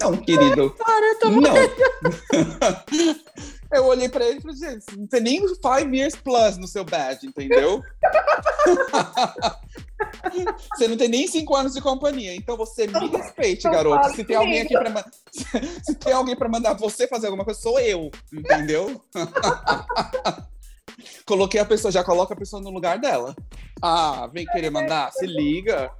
Não, 0.00 0.16
querido. 0.16 0.70
Cara, 0.70 1.06
eu 1.06 1.18
tô 1.18 1.30
Não. 1.30 1.52
Eu 3.72 3.86
olhei 3.86 4.08
pra 4.08 4.24
ele 4.24 4.38
e 4.38 4.40
falei, 4.40 4.56
gente, 4.56 4.96
não 4.96 5.06
tem 5.06 5.20
nem 5.20 5.40
five 5.40 5.96
years 5.96 6.16
plus 6.16 6.56
no 6.56 6.68
seu 6.68 6.84
badge, 6.84 7.26
entendeu? 7.26 7.82
Você 10.74 10.88
não 10.88 10.96
tem 10.96 11.08
nem 11.08 11.26
cinco 11.26 11.54
anos 11.54 11.74
de 11.74 11.80
companhia, 11.80 12.34
então 12.34 12.56
você 12.56 12.86
me 12.86 13.08
respeite, 13.08 13.64
Não 13.64 13.72
garoto. 13.72 14.14
Se 14.14 14.24
tem 14.24 14.36
alguém 14.36 14.60
aqui 14.60 14.74
pra 14.74 15.04
se 15.82 15.94
tem 15.94 16.12
alguém 16.12 16.36
para 16.36 16.48
mandar 16.48 16.74
você 16.74 17.08
fazer 17.08 17.26
alguma 17.26 17.44
coisa, 17.44 17.60
sou 17.60 17.78
eu, 17.80 18.10
entendeu? 18.32 19.00
Coloquei 21.24 21.60
a 21.60 21.64
pessoa, 21.64 21.90
já 21.90 22.04
coloca 22.04 22.34
a 22.34 22.36
pessoa 22.36 22.62
no 22.62 22.70
lugar 22.70 22.98
dela. 22.98 23.34
Ah, 23.82 24.28
vem 24.32 24.46
querer 24.46 24.70
mandar, 24.70 25.10
se 25.12 25.26
liga. 25.26 25.90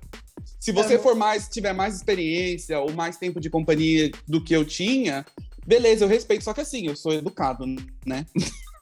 Se 0.60 0.72
você 0.72 0.98
for 0.98 1.14
mais, 1.14 1.48
tiver 1.48 1.72
mais 1.72 1.96
experiência 1.96 2.80
ou 2.80 2.92
mais 2.92 3.16
tempo 3.16 3.40
de 3.40 3.50
companhia 3.50 4.10
do 4.26 4.42
que 4.42 4.54
eu 4.54 4.64
tinha, 4.64 5.24
beleza, 5.66 6.04
eu 6.04 6.08
respeito. 6.08 6.44
Só 6.44 6.52
que 6.52 6.60
assim, 6.60 6.86
eu 6.86 6.96
sou 6.96 7.12
educado, 7.12 7.64
né? 8.04 8.26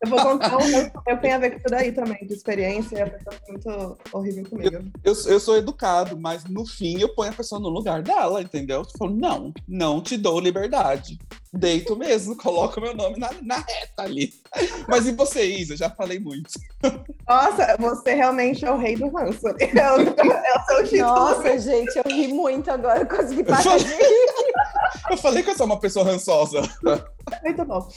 Eu 0.05 0.11
vou 0.11 0.21
contar 0.21 0.57
um 0.57 0.61
ranço 0.61 0.93
eu 1.07 1.17
tenho 1.19 1.35
a 1.35 1.39
ver 1.39 1.51
com 1.51 1.57
isso 1.57 1.67
daí 1.69 1.93
também, 1.93 2.27
de 2.27 2.35
experiência, 2.35 2.99
e 2.99 3.03
a 3.03 3.11
pessoa 3.11 3.37
foi 3.41 3.53
muito 3.53 3.99
horrível 4.13 4.45
comigo. 4.49 4.77
Eu, 5.03 5.15
eu 5.27 5.41
sou 5.41 5.57
educado, 5.57 6.19
mas 6.19 6.45
no 6.45 6.67
fim 6.67 7.01
eu 7.01 7.09
ponho 7.15 7.31
a 7.31 7.35
pessoa 7.35 7.61
no 7.61 7.71
lugar 7.71 8.03
dela, 8.03 8.43
entendeu? 8.43 8.81
Eu 8.81 8.99
falo, 8.99 9.15
não, 9.15 9.53
não 9.67 10.03
te 10.03 10.19
dou 10.19 10.39
liberdade. 10.39 11.19
Deito 11.53 11.97
mesmo, 11.97 12.37
coloco 12.39 12.81
meu 12.81 12.95
nome 12.95 13.19
na, 13.19 13.31
na 13.43 13.57
reta 13.57 14.03
ali. 14.03 14.35
Mas 14.89 15.07
e 15.07 15.13
você, 15.13 15.45
Isa? 15.47 15.77
Já 15.77 15.89
falei 15.89 16.19
muito. 16.19 16.51
Nossa, 17.27 17.77
você 17.79 18.15
realmente 18.15 18.65
é 18.65 18.71
o 18.71 18.77
rei 18.77 18.97
do 18.97 19.09
ranço. 19.09 19.47
É 19.75 19.93
o, 19.93 20.01
é 20.01 20.59
o 20.59 20.65
seu 20.67 20.85
título. 20.85 21.03
Nossa, 21.03 21.59
gente, 21.59 21.97
eu 21.97 22.05
ri 22.07 22.29
muito 22.29 22.71
agora, 22.71 23.01
eu 23.01 23.07
consegui 23.07 23.43
parar 23.43 23.63
de 23.79 23.85
rir. 23.85 24.34
Eu 25.15 25.19
falei 25.19 25.45
que 25.45 25.51
eu 25.51 25.57
sou 25.57 25.67
uma 25.67 25.79
pessoa 25.79 26.05
rançosa. 26.05 26.61
Muito 27.45 27.65
bom. 27.65 27.89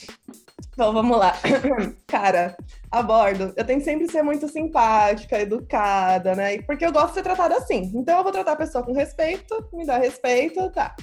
Bom, 0.77 0.93
vamos 0.93 1.17
lá. 1.17 1.33
Cara, 2.05 2.55
a 2.91 3.01
bordo, 3.01 3.51
eu 3.57 3.65
tenho 3.65 3.79
que 3.79 3.85
sempre 3.85 4.09
ser 4.11 4.21
muito 4.21 4.47
simpática, 4.47 5.39
educada, 5.39 6.35
né? 6.35 6.53
E 6.53 6.61
Porque 6.61 6.85
eu 6.85 6.91
gosto 6.91 7.07
de 7.07 7.13
ser 7.15 7.23
tratada 7.23 7.57
assim. 7.57 7.91
Então 7.95 8.19
eu 8.19 8.23
vou 8.23 8.31
tratar 8.31 8.51
a 8.51 8.57
pessoa 8.57 8.83
com 8.83 8.93
respeito, 8.93 9.67
me 9.73 9.83
dá 9.83 9.97
respeito, 9.97 10.69
tá. 10.69 10.95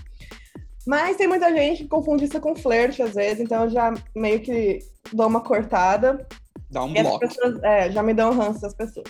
Mas 0.87 1.17
tem 1.17 1.27
muita 1.27 1.53
gente 1.53 1.83
que 1.83 1.89
confunde 1.89 2.27
isso 2.27 2.41
com 2.41 2.55
flerte 2.55 3.03
às 3.03 3.15
vezes, 3.15 3.41
então 3.41 3.65
eu 3.65 3.71
já 3.71 3.93
meio 4.15 4.41
que 4.41 4.79
dou 5.13 5.27
uma 5.27 5.41
cortada. 5.41 6.25
Dá 6.71 6.85
um 6.85 6.93
bloco. 6.93 7.19
pessoas 7.19 7.61
é, 7.65 7.91
já 7.91 8.05
me 8.05 8.15
dão 8.15 8.33
ranço 8.33 8.61
das 8.61 8.75
pessoas. 8.75 9.09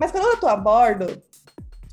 Mas 0.00 0.10
quando 0.10 0.24
eu 0.24 0.40
tô 0.40 0.48
a 0.48 0.56
bordo, 0.56 1.22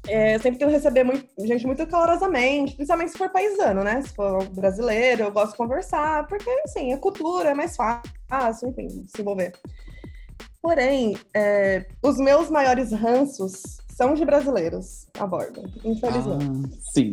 é, 0.08 0.38
sempre 0.40 0.60
tento 0.60 0.72
receber 0.72 1.04
muito- 1.04 1.28
gente 1.46 1.66
muito 1.66 1.86
calorosamente, 1.88 2.76
principalmente 2.76 3.12
se 3.12 3.18
for 3.18 3.30
paisano, 3.30 3.84
né? 3.84 4.02
Se 4.02 4.10
for 4.16 4.44
brasileiro, 4.50 5.24
eu 5.24 5.32
gosto 5.32 5.52
de 5.52 5.58
conversar, 5.58 6.28
porque, 6.28 6.50
assim, 6.66 6.92
é 6.94 6.98
cultura, 6.98 7.50
é 7.50 7.54
mais 7.54 7.76
fácil, 7.76 8.70
enfim, 8.70 9.06
se 9.08 9.22
envolver. 9.22 9.54
Porém, 10.62 11.18
é, 11.36 11.86
os 12.02 12.18
meus 12.18 12.50
maiores 12.50 12.92
ranços 12.92 13.62
são 13.90 14.14
de 14.14 14.24
brasileiros 14.26 15.08
a 15.20 15.28
bordo, 15.28 15.62
infelizmente. 15.84 16.70
Ah, 16.74 16.78
sim. 16.94 17.12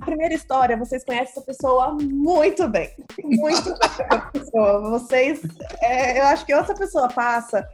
A 0.00 0.04
primeira 0.04 0.34
história, 0.34 0.76
vocês 0.76 1.04
conhecem 1.04 1.32
essa 1.32 1.40
pessoa 1.40 1.96
muito 2.00 2.68
bem. 2.68 2.90
Muito 3.24 3.64
bem 3.64 3.78
essa 3.82 4.30
pessoa. 4.32 4.90
Vocês. 4.90 5.40
é, 5.80 6.20
eu 6.20 6.26
acho 6.26 6.46
que 6.46 6.52
essa 6.52 6.74
pessoa 6.74 7.08
passa. 7.08 7.68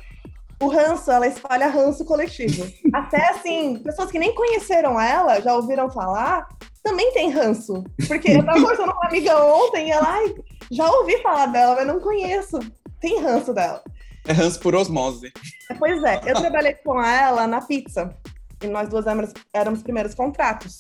O 0.61 0.69
ranço, 0.69 1.11
ela 1.11 1.27
espalha 1.27 1.69
ranço 1.69 2.05
coletivo. 2.05 2.67
Até 2.93 3.31
assim, 3.31 3.79
pessoas 3.79 4.11
que 4.11 4.19
nem 4.19 4.35
conheceram 4.35 5.01
ela, 5.01 5.41
já 5.41 5.55
ouviram 5.55 5.91
falar, 5.91 6.49
também 6.83 7.13
tem 7.13 7.31
ranço. 7.31 7.85
Porque 8.07 8.31
eu 8.31 8.45
tava 8.45 8.61
conversando 8.61 8.93
com 8.93 8.99
uma 8.99 9.09
amiga 9.09 9.45
ontem 9.45 9.89
e 9.89 9.91
ela, 9.91 10.07
ai, 10.07 10.35
já 10.71 10.91
ouvi 10.91 11.21
falar 11.23 11.47
dela, 11.47 11.77
mas 11.77 11.87
não 11.87 12.01
conheço. 12.01 12.59
Tem 13.01 13.21
ranço 13.21 13.53
dela. 13.53 13.83
É 14.27 14.33
ranço 14.33 14.59
por 14.61 14.75
osmose. 14.75 15.33
Pois 15.79 16.03
é, 16.03 16.21
eu 16.25 16.35
trabalhei 16.35 16.75
com 16.75 17.03
ela 17.03 17.47
na 17.47 17.61
pizza. 17.61 18.17
E 18.63 18.67
nós 18.67 18.89
duas 18.89 19.07
éramos, 19.07 19.33
éramos 19.53 19.83
primeiros 19.83 20.15
contratos. 20.15 20.79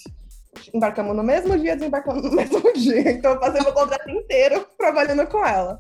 Embarcamos 0.73 1.15
no 1.15 1.23
mesmo 1.23 1.59
dia, 1.59 1.77
desembarcamos 1.77 2.23
no 2.23 2.33
mesmo 2.37 2.73
dia. 2.73 3.11
Então 3.11 3.33
eu 3.33 3.41
passei 3.41 3.61
meu 3.61 3.73
contrato 3.73 4.09
inteiro 4.09 4.67
trabalhando 4.79 5.27
com 5.27 5.45
ela. 5.45 5.79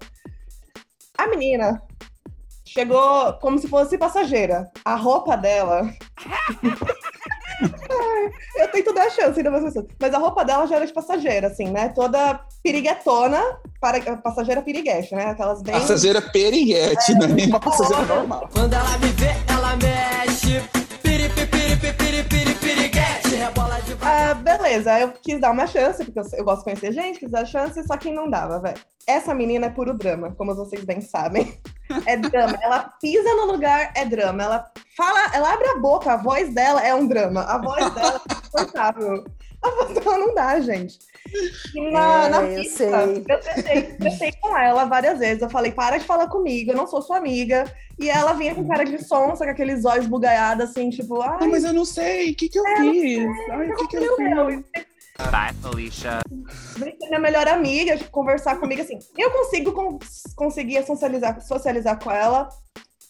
A 1.16 1.26
menina 1.28 1.80
chegou 2.74 3.32
como 3.34 3.58
se 3.58 3.68
fosse 3.68 3.96
passageira. 3.96 4.68
A 4.84 4.96
roupa 4.96 5.36
dela. 5.36 5.88
Eu 8.56 8.68
tento 8.68 8.92
dar 8.92 9.08
chance 9.10 9.38
ainda 9.38 9.50
mais 9.50 9.64
pessoas. 9.64 9.86
Mas 9.98 10.12
a 10.12 10.18
roupa 10.18 10.44
dela 10.44 10.66
já 10.66 10.76
era 10.76 10.86
de 10.86 10.92
passageira, 10.92 11.46
assim, 11.46 11.70
né? 11.70 11.90
Toda 11.90 12.40
piriguetona, 12.62 13.40
para, 13.80 14.16
passageira 14.16 14.60
piriguete, 14.60 15.14
né? 15.14 15.26
Aquelas 15.26 15.62
bem. 15.62 15.72
Passageira 15.74 16.20
periguete, 16.20 17.14
não 17.14 17.26
é 17.26 17.28
nem 17.28 17.46
uma 17.46 17.60
passageira 17.60 18.04
normal. 18.06 18.48
Quando 18.52 18.74
ela 18.74 18.98
me 18.98 19.08
vê, 19.08 19.30
ela 19.48 19.76
mexe. 19.76 20.83
Ah, 24.06 24.34
beleza, 24.34 25.00
eu 25.00 25.12
quis 25.12 25.40
dar 25.40 25.50
uma 25.50 25.66
chance, 25.66 26.04
porque 26.04 26.18
eu, 26.18 26.24
eu 26.34 26.44
gosto 26.44 26.58
de 26.58 26.64
conhecer 26.64 26.92
gente, 26.92 27.18
quis 27.18 27.30
dar 27.30 27.46
chance, 27.46 27.82
só 27.86 27.96
que 27.96 28.10
não 28.10 28.28
dava, 28.28 28.60
velho. 28.60 28.78
Essa 29.06 29.34
menina 29.34 29.66
é 29.66 29.70
puro 29.70 29.94
drama, 29.94 30.34
como 30.36 30.54
vocês 30.54 30.84
bem 30.84 31.00
sabem. 31.00 31.58
É 32.06 32.16
drama. 32.16 32.58
Ela 32.62 32.90
pisa 32.98 33.28
no 33.34 33.44
lugar, 33.44 33.92
é 33.94 34.06
drama. 34.06 34.42
Ela 34.42 34.72
fala, 34.96 35.34
ela 35.34 35.52
abre 35.52 35.68
a 35.68 35.78
boca, 35.78 36.14
a 36.14 36.16
voz 36.16 36.52
dela 36.54 36.82
é 36.82 36.94
um 36.94 37.06
drama. 37.06 37.42
A 37.42 37.58
voz 37.58 37.92
dela 37.94 38.22
é 38.26 38.32
insuportável. 38.32 39.24
Dela 39.94 40.18
não 40.18 40.34
dá, 40.34 40.60
gente. 40.60 40.98
E 41.74 41.90
na, 41.90 42.26
É, 42.26 42.28
na 42.28 42.42
eu 42.42 42.60
pista, 42.60 42.76
sei. 43.06 43.24
eu 43.28 43.40
tentei, 43.40 43.82
tentei 43.96 44.32
com 44.40 44.56
ela 44.56 44.84
várias 44.84 45.18
vezes. 45.18 45.42
Eu 45.42 45.50
falei, 45.50 45.72
para 45.72 45.98
de 45.98 46.04
falar 46.04 46.28
comigo, 46.28 46.70
eu 46.72 46.76
não 46.76 46.86
sou 46.86 47.00
sua 47.02 47.16
amiga. 47.16 47.64
E 47.98 48.10
ela 48.10 48.32
vinha 48.34 48.54
com 48.54 48.66
cara 48.68 48.84
de 48.84 49.02
sonsa, 49.04 49.44
com 49.44 49.50
aqueles 49.50 49.84
olhos 49.84 50.06
bugalhados, 50.06 50.68
assim, 50.70 50.90
tipo, 50.90 51.20
ai, 51.22 51.38
Ah, 51.40 51.46
mas 51.46 51.64
eu 51.64 51.72
não 51.72 51.84
sei, 51.84 52.32
o 52.32 52.34
que 52.36 52.48
que 52.48 52.58
eu 52.58 52.64
fiz? 52.76 53.26
Ai, 53.50 53.70
o 53.70 53.76
que 53.76 53.86
que 53.88 53.96
eu 53.96 54.16
fiz? 54.16 54.28
meu, 54.34 54.64
Bye, 55.30 55.54
Felicia. 55.62 56.18
Vem 56.76 56.96
ser 56.98 57.06
minha 57.06 57.20
melhor 57.20 57.46
amiga, 57.46 57.96
tipo, 57.96 58.10
conversar 58.10 58.56
comigo 58.58 58.82
assim. 58.82 58.98
Eu 59.16 59.30
consigo 59.30 59.72
con 59.72 59.98
conseguir 60.34 60.84
socializar, 60.84 61.40
socializar 61.40 62.02
com 62.02 62.10
ela 62.10 62.48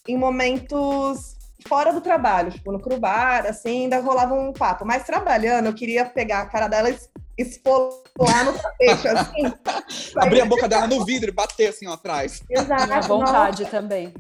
em 0.07 0.17
momentos 0.19 1.35
fora 1.67 1.93
do 1.93 2.01
trabalho, 2.01 2.51
tipo, 2.51 2.71
no 2.73 2.81
crubar, 2.81 3.47
assim, 3.47 3.83
ainda 3.85 4.01
rolava 4.01 4.35
um 4.35 4.53
papo. 4.53 4.85
Mas 4.85 5.05
trabalhando, 5.05 5.67
eu 5.67 5.75
queria 5.75 6.05
pegar 6.05 6.41
a 6.41 6.47
cara 6.47 6.69
dela 6.69 6.91
e 6.91 6.95
es- 6.95 7.09
esfolar 7.37 8.45
no 8.45 8.53
tapete, 8.59 9.09
assim. 9.09 9.53
Abrir 10.19 10.43
a 10.43 10.47
boca 10.47 10.69
dela 10.69 10.87
no 10.87 11.05
vidro 11.05 11.29
e 11.31 11.33
bater 11.33 11.69
assim 11.69 11.87
ó, 11.89 11.95
atrás. 11.95 12.43
Exato. 12.49 12.87
Minha 12.87 13.01
vontade 13.01 13.65
também. 13.67 14.13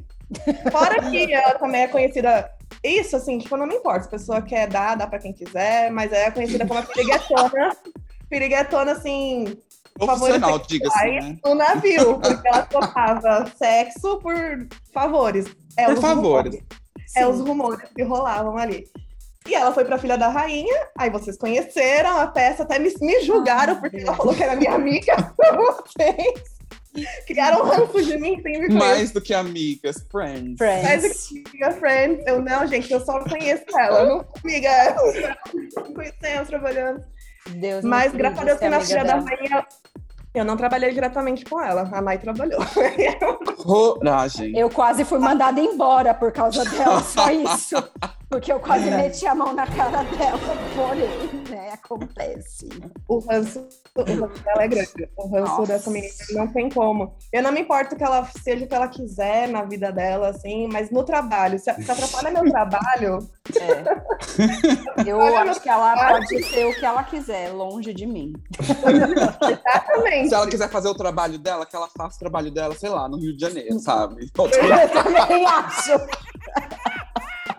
Fora 0.72 1.10
que 1.10 1.32
ela 1.32 1.54
também 1.58 1.82
é 1.82 1.88
conhecida. 1.88 2.50
Isso, 2.82 3.16
assim, 3.16 3.38
tipo, 3.38 3.56
não 3.56 3.66
me 3.66 3.76
importa. 3.76 4.02
Se 4.02 4.08
a 4.08 4.10
pessoa 4.10 4.42
quer 4.42 4.66
dar, 4.68 4.96
dá 4.96 5.06
pra 5.06 5.18
quem 5.18 5.32
quiser, 5.32 5.90
mas 5.90 6.12
é 6.12 6.30
conhecida 6.30 6.66
como 6.66 6.80
a 6.80 6.82
piriguetona. 6.82 7.76
Piriguetona, 8.28 8.92
assim, 8.92 9.56
Profissional, 9.96 10.58
diga-se, 10.58 11.04
né? 11.06 11.36
no 11.44 11.54
navio, 11.54 12.18
porque 12.18 12.48
ela 12.48 12.62
trocava 12.62 13.46
sexo 13.56 14.18
por 14.18 14.34
favores. 14.92 15.46
É, 15.76 15.84
Por 15.86 16.00
favores. 16.00 16.58
É 17.16 17.26
os 17.26 17.40
rumores 17.40 17.88
que 17.94 18.02
rolavam 18.02 18.56
ali. 18.56 18.84
E 19.46 19.54
ela 19.54 19.72
foi 19.72 19.84
pra 19.84 19.98
Filha 19.98 20.16
da 20.16 20.28
Rainha, 20.28 20.88
aí 20.96 21.10
vocês 21.10 21.36
conheceram 21.36 22.18
a 22.18 22.26
peça, 22.26 22.62
até 22.62 22.78
me, 22.78 22.90
me 23.02 23.20
julgaram, 23.20 23.74
Ai, 23.74 23.80
porque 23.80 23.96
Deus. 23.98 24.08
ela 24.08 24.16
falou 24.16 24.34
que 24.34 24.42
era 24.42 24.56
minha 24.56 24.72
amiga 24.74 25.14
pra 25.36 25.52
vocês. 25.56 26.54
Criaram 27.26 27.62
um 27.64 27.68
ranço 27.68 28.02
de 28.04 28.16
mim 28.16 28.40
sem 28.40 28.52
me 28.52 28.66
conhecer. 28.68 28.78
Mais 28.78 29.10
do 29.10 29.20
que 29.20 29.34
amigas, 29.34 29.96
friends. 30.10 30.56
Mais 30.58 31.02
do 31.02 31.08
Friends. 31.08 31.28
que 31.28 31.38
amiga, 31.64 31.70
friend. 31.72 32.22
Eu, 32.26 32.40
não, 32.40 32.66
gente, 32.66 32.90
eu 32.92 33.00
só 33.00 33.18
conheço 33.24 33.64
ela. 33.76 34.00
Eu 34.00 34.08
não 34.08 34.26
amiga. 34.42 34.96
Conhecemos, 35.94 36.48
trabalhando. 36.48 37.04
Deus 37.56 37.84
Mas 37.84 38.12
graças 38.12 38.38
a 38.38 38.42
de 38.42 38.46
Deus 38.46 38.58
que 38.60 38.68
na 38.68 38.80
Filha 38.80 39.04
da. 39.04 39.16
Rainha 39.18 39.66
eu 40.34 40.44
não 40.44 40.56
trabalhei 40.56 40.92
diretamente 40.92 41.44
com 41.44 41.60
ela. 41.62 41.88
A 41.92 42.02
Mai 42.02 42.18
trabalhou. 42.18 42.60
Coragem. 43.62 44.58
Eu 44.58 44.68
quase 44.68 45.04
fui 45.04 45.20
mandada 45.20 45.60
embora 45.60 46.12
por 46.12 46.32
causa 46.32 46.64
dela, 46.64 47.00
só 47.00 47.30
isso. 47.30 47.76
Porque 48.34 48.52
eu 48.52 48.58
quase 48.58 48.90
meti 48.90 49.24
a 49.28 49.32
mão 49.32 49.54
na 49.54 49.64
cara 49.64 50.02
dela, 50.02 50.40
porém, 50.74 51.44
né, 51.48 51.70
acontece. 51.72 52.68
o 53.06 53.20
ranço, 53.20 53.64
o 53.96 54.02
ranço 54.02 54.42
dela 54.42 54.64
é 54.64 54.66
grande. 54.66 55.08
O 55.16 55.28
ranço 55.28 55.52
Nossa. 55.52 55.72
dessa 55.72 55.88
menina 55.88 56.12
não 56.32 56.48
tem 56.48 56.68
como. 56.68 57.14
Eu 57.32 57.44
não 57.44 57.52
me 57.52 57.60
importo 57.60 57.94
que 57.94 58.02
ela 58.02 58.28
seja 58.42 58.64
o 58.64 58.68
que 58.68 58.74
ela 58.74 58.88
quiser 58.88 59.46
na 59.46 59.62
vida 59.62 59.92
dela, 59.92 60.30
assim, 60.30 60.66
mas 60.66 60.90
no 60.90 61.04
trabalho, 61.04 61.60
se, 61.60 61.72
se 61.74 61.88
atrapalha 61.88 62.32
meu 62.32 62.50
trabalho, 62.50 63.18
É. 63.54 65.04
Eu 65.08 65.20
acho 65.36 65.60
que 65.60 65.68
ela 65.68 65.94
pode 65.94 66.42
ser 66.42 66.66
o 66.66 66.74
que 66.74 66.84
ela 66.84 67.04
quiser, 67.04 67.52
longe 67.52 67.94
de 67.94 68.04
mim. 68.04 68.32
exatamente. 68.58 70.28
Se 70.28 70.34
ela 70.34 70.48
quiser 70.48 70.68
fazer 70.68 70.88
o 70.88 70.94
trabalho 70.94 71.38
dela, 71.38 71.64
que 71.64 71.76
ela 71.76 71.88
faça 71.96 72.16
o 72.16 72.18
trabalho 72.18 72.50
dela, 72.50 72.74
sei 72.74 72.90
lá, 72.90 73.08
no 73.08 73.16
Rio 73.16 73.36
de 73.36 73.40
Janeiro, 73.40 73.78
sabe? 73.78 74.28
Eu 74.34 74.88
também 74.90 75.46
acho. 75.46 75.92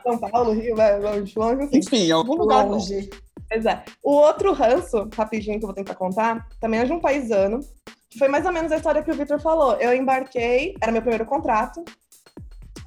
São 0.06 0.20
Paulo, 0.20 0.54
Rio, 0.54 0.80
é 0.80 0.98
longe, 0.98 1.34
longe, 1.36 1.64
assim. 1.64 1.78
Enfim, 1.80 2.06
em 2.06 2.12
algum 2.12 2.36
lugar 2.36 2.68
longe. 2.68 2.94
Longe. 2.94 3.10
Pois 3.50 3.66
é. 3.66 3.84
O 4.04 4.12
outro 4.12 4.54
ranço, 4.54 5.10
rapidinho 5.16 5.58
que 5.58 5.66
eu 5.66 5.68
vou 5.68 5.76
tentar 5.76 5.96
contar, 5.96 6.48
também 6.62 6.80
é 6.80 6.86
de 6.86 6.94
um 6.94 7.00
paisano. 7.00 7.60
que 8.08 8.20
Foi 8.20 8.28
mais 8.28 8.46
ou 8.46 8.52
menos 8.52 8.72
a 8.72 8.78
história 8.78 9.02
que 9.02 9.10
o 9.10 9.16
Victor 9.16 9.40
falou. 9.40 9.74
Eu 9.78 9.96
embarquei, 9.96 10.76
era 10.80 10.92
meu 10.92 11.02
primeiro 11.02 11.26
contrato. 11.26 11.84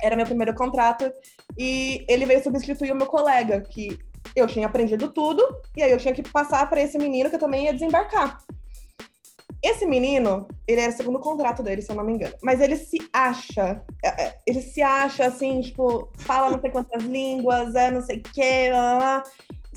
Era 0.01 0.15
meu 0.15 0.27
primeiro 0.27 0.55
contrato. 0.55 1.11
E 1.59 2.05
ele 2.09 2.25
veio 2.25 2.41
substituir 2.43 2.93
o 2.93 2.97
meu 2.97 3.07
colega, 3.07 3.61
que 3.63 3.99
eu 4.37 4.47
tinha 4.47 4.67
aprendido 4.67 5.09
tudo. 5.09 5.43
E 5.77 5.83
aí 5.83 5.91
eu 5.91 5.99
tinha 5.99 6.15
que 6.15 6.23
passar 6.23 6.69
para 6.71 6.81
esse 6.81 6.99
menino 6.99 7.29
que 7.29 7.35
eu 7.35 7.41
também 7.41 7.65
ia 7.65 7.73
desembarcar. 7.73 8.39
Esse 9.63 9.87
menino, 9.87 10.47
ele 10.67 10.81
era 10.81 10.93
o 10.93 10.97
segundo 10.97 11.19
contrato 11.19 11.63
dele, 11.63 11.83
se 11.83 11.91
eu 11.91 11.97
não 11.97 12.05
me 12.05 12.13
engano. 12.13 12.35
Mas 12.43 12.61
ele 12.61 12.77
se 12.77 12.99
acha, 13.13 13.83
é, 14.05 14.09
é, 14.23 14.39
ele 14.47 14.63
se 14.63 14.81
acha 14.81 15.27
assim, 15.27 15.61
tipo, 15.61 16.09
fala 16.19 16.51
não 16.51 16.61
sei 16.61 16.71
quantas 16.71 17.03
línguas, 17.03 17.75
é 17.75 17.91
não 17.91 18.01
sei 18.01 18.19
o 18.19 18.23
quê, 18.23 18.69
blá, 18.71 18.97
blá 18.97 19.25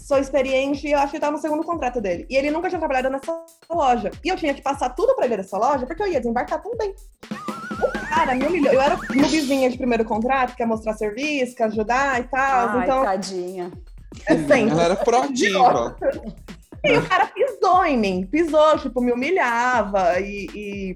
sou 0.01 0.17
experiente 0.17 0.87
e 0.87 0.91
eu 0.91 0.99
acho 0.99 1.11
que 1.11 1.19
tá 1.19 1.31
no 1.31 1.37
segundo 1.37 1.63
contrato 1.63 2.01
dele. 2.01 2.25
E 2.29 2.35
ele 2.35 2.51
nunca 2.51 2.69
tinha 2.69 2.79
trabalhado 2.79 3.09
nessa 3.09 3.33
loja. 3.69 4.11
E 4.23 4.29
eu 4.29 4.35
tinha 4.35 4.53
que 4.53 4.61
passar 4.61 4.89
tudo 4.89 5.15
pra 5.15 5.25
ele 5.25 5.37
dessa 5.37 5.57
loja, 5.57 5.85
porque 5.85 6.01
eu 6.01 6.07
ia 6.07 6.19
desembarcar 6.19 6.61
também. 6.61 6.93
O 7.83 8.09
Cara, 8.09 8.35
me 8.35 8.45
humilhou. 8.45 8.73
Eu 8.73 8.81
era 8.81 8.97
noobzinha 8.97 9.69
de 9.69 9.77
primeiro 9.77 10.03
contrato, 10.03 10.55
quer 10.55 10.65
mostrar 10.65 10.93
serviço, 10.93 11.55
quer 11.55 11.65
ajudar 11.65 12.19
e 12.19 12.23
tal. 12.25 12.69
Ai, 12.69 12.83
então, 12.83 13.03
tadinha. 13.03 13.71
é 14.27 14.35
sempre. 14.35 14.71
Ela 14.71 14.83
era 14.83 14.95
proativa. 14.95 15.95
E 16.83 16.97
o 16.97 17.07
cara 17.07 17.27
pisou 17.27 17.85
em 17.85 17.97
mim, 17.97 18.25
pisou, 18.25 18.77
tipo, 18.79 19.01
me 19.01 19.11
humilhava 19.11 20.19
e, 20.19 20.47
e 20.55 20.95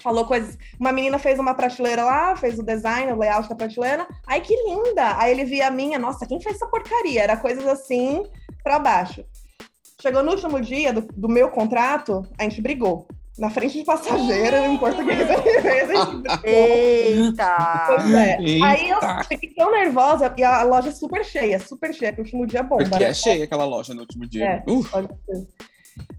falou 0.00 0.24
coisas. 0.24 0.56
Uma 0.78 0.92
menina 0.92 1.18
fez 1.18 1.38
uma 1.38 1.54
prateleira 1.54 2.04
lá, 2.04 2.36
fez 2.36 2.58
o 2.58 2.62
design, 2.62 3.12
o 3.12 3.18
layout 3.18 3.48
da 3.48 3.54
prateleira. 3.54 4.06
Ai, 4.26 4.40
que 4.40 4.54
linda! 4.64 5.18
Aí 5.18 5.32
ele 5.32 5.44
via 5.44 5.68
a 5.68 5.70
minha, 5.70 5.98
nossa, 5.98 6.26
quem 6.26 6.40
fez 6.40 6.56
essa 6.56 6.66
porcaria? 6.66 7.22
Era 7.22 7.36
coisas 7.36 7.66
assim 7.66 8.24
pra 8.62 8.78
baixo. 8.78 9.24
Chegou 10.00 10.22
no 10.22 10.30
último 10.30 10.60
dia 10.60 10.92
do, 10.92 11.00
do 11.00 11.28
meu 11.28 11.50
contrato, 11.50 12.22
a 12.38 12.44
gente 12.44 12.62
brigou. 12.62 13.08
Na 13.38 13.48
frente 13.48 13.78
de 13.78 13.84
passageiro, 13.84 14.56
em 14.56 14.76
português, 14.78 15.30
a 15.30 15.36
gente 15.36 16.16
brigou. 16.22 16.38
Eita! 16.42 17.84
Pois 17.86 18.12
é. 18.12 18.36
Aí 18.64 18.90
eu 18.90 18.96
Eita. 18.96 19.24
fiquei 19.28 19.50
tão 19.54 19.70
nervosa 19.70 20.34
e 20.36 20.42
a 20.42 20.64
loja 20.64 20.90
super 20.90 21.24
cheia, 21.24 21.60
super 21.60 21.94
cheia, 21.94 22.12
porque 22.12 22.22
o 22.22 22.24
último 22.24 22.46
dia 22.46 22.60
é 22.60 22.62
bomba. 22.64 22.82
Porque 22.82 23.04
né? 23.04 23.10
é 23.10 23.14
cheia 23.14 23.44
aquela 23.44 23.64
loja 23.64 23.94
no 23.94 24.00
último 24.00 24.26
dia. 24.26 24.44
É. 24.44 24.64
Uh. 24.68 24.82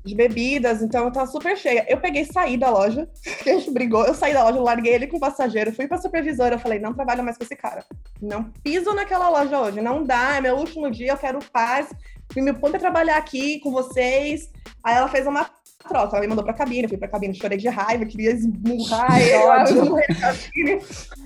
De 0.04 0.16
bebidas, 0.16 0.82
então 0.82 1.06
eu 1.06 1.12
tava 1.12 1.28
super 1.28 1.58
cheia. 1.58 1.86
Eu 1.90 2.00
peguei 2.00 2.22
e 2.22 2.34
saí 2.34 2.58
da 2.58 2.70
loja, 2.70 3.08
que 3.44 3.50
a 3.52 3.58
gente 3.58 3.72
brigou. 3.72 4.06
Eu 4.06 4.14
saí 4.14 4.34
da 4.34 4.44
loja, 4.44 4.60
larguei 4.62 4.94
ele 4.94 5.08
com 5.08 5.18
o 5.18 5.22
passageiro, 5.22 5.74
fui 5.74 5.88
pra 5.88 5.98
supervisora. 5.98 6.56
Eu 6.56 6.60
falei: 6.60 6.80
não 6.80 6.94
trabalho 6.94 7.24
mais 7.24 7.38
com 7.38 7.44
esse 7.44 7.56
cara. 7.56 7.86
Não 8.22 8.46
piso 8.64 8.94
naquela 8.94 9.30
loja 9.30 9.60
hoje. 9.60 9.82
Não 9.82 10.04
dá, 10.04 10.38
é 10.38 10.42
meu 10.42 10.56
último 10.56 10.90
dia, 10.90 11.12
eu 11.12 11.18
quero 11.18 11.40
paz. 11.52 11.90
Fui 12.32 12.42
me 12.42 12.54
põe 12.54 12.72
pra 12.72 12.80
trabalhar 12.80 13.18
aqui 13.18 13.60
com 13.60 13.72
vocês. 13.72 14.50
Aí 14.84 14.96
ela 14.96 15.08
fez 15.08 15.26
uma 15.26 15.50
troca. 15.88 16.16
Ela 16.16 16.22
me 16.22 16.28
mandou 16.28 16.44
pra 16.44 16.54
cabine, 16.54 16.84
eu 16.84 16.90
fui 16.90 16.98
pra 16.98 17.08
cabine, 17.08 17.34
chorei 17.34 17.58
de 17.58 17.68
raiva, 17.70 18.06
queria 18.06 18.32
esmurrar 18.32 19.20
ele. 19.22 19.34
ódio. 19.36 19.76
Eu 19.78 19.84
esmurrei 19.84 20.06
a 20.10 20.16
cabine. 20.16 20.82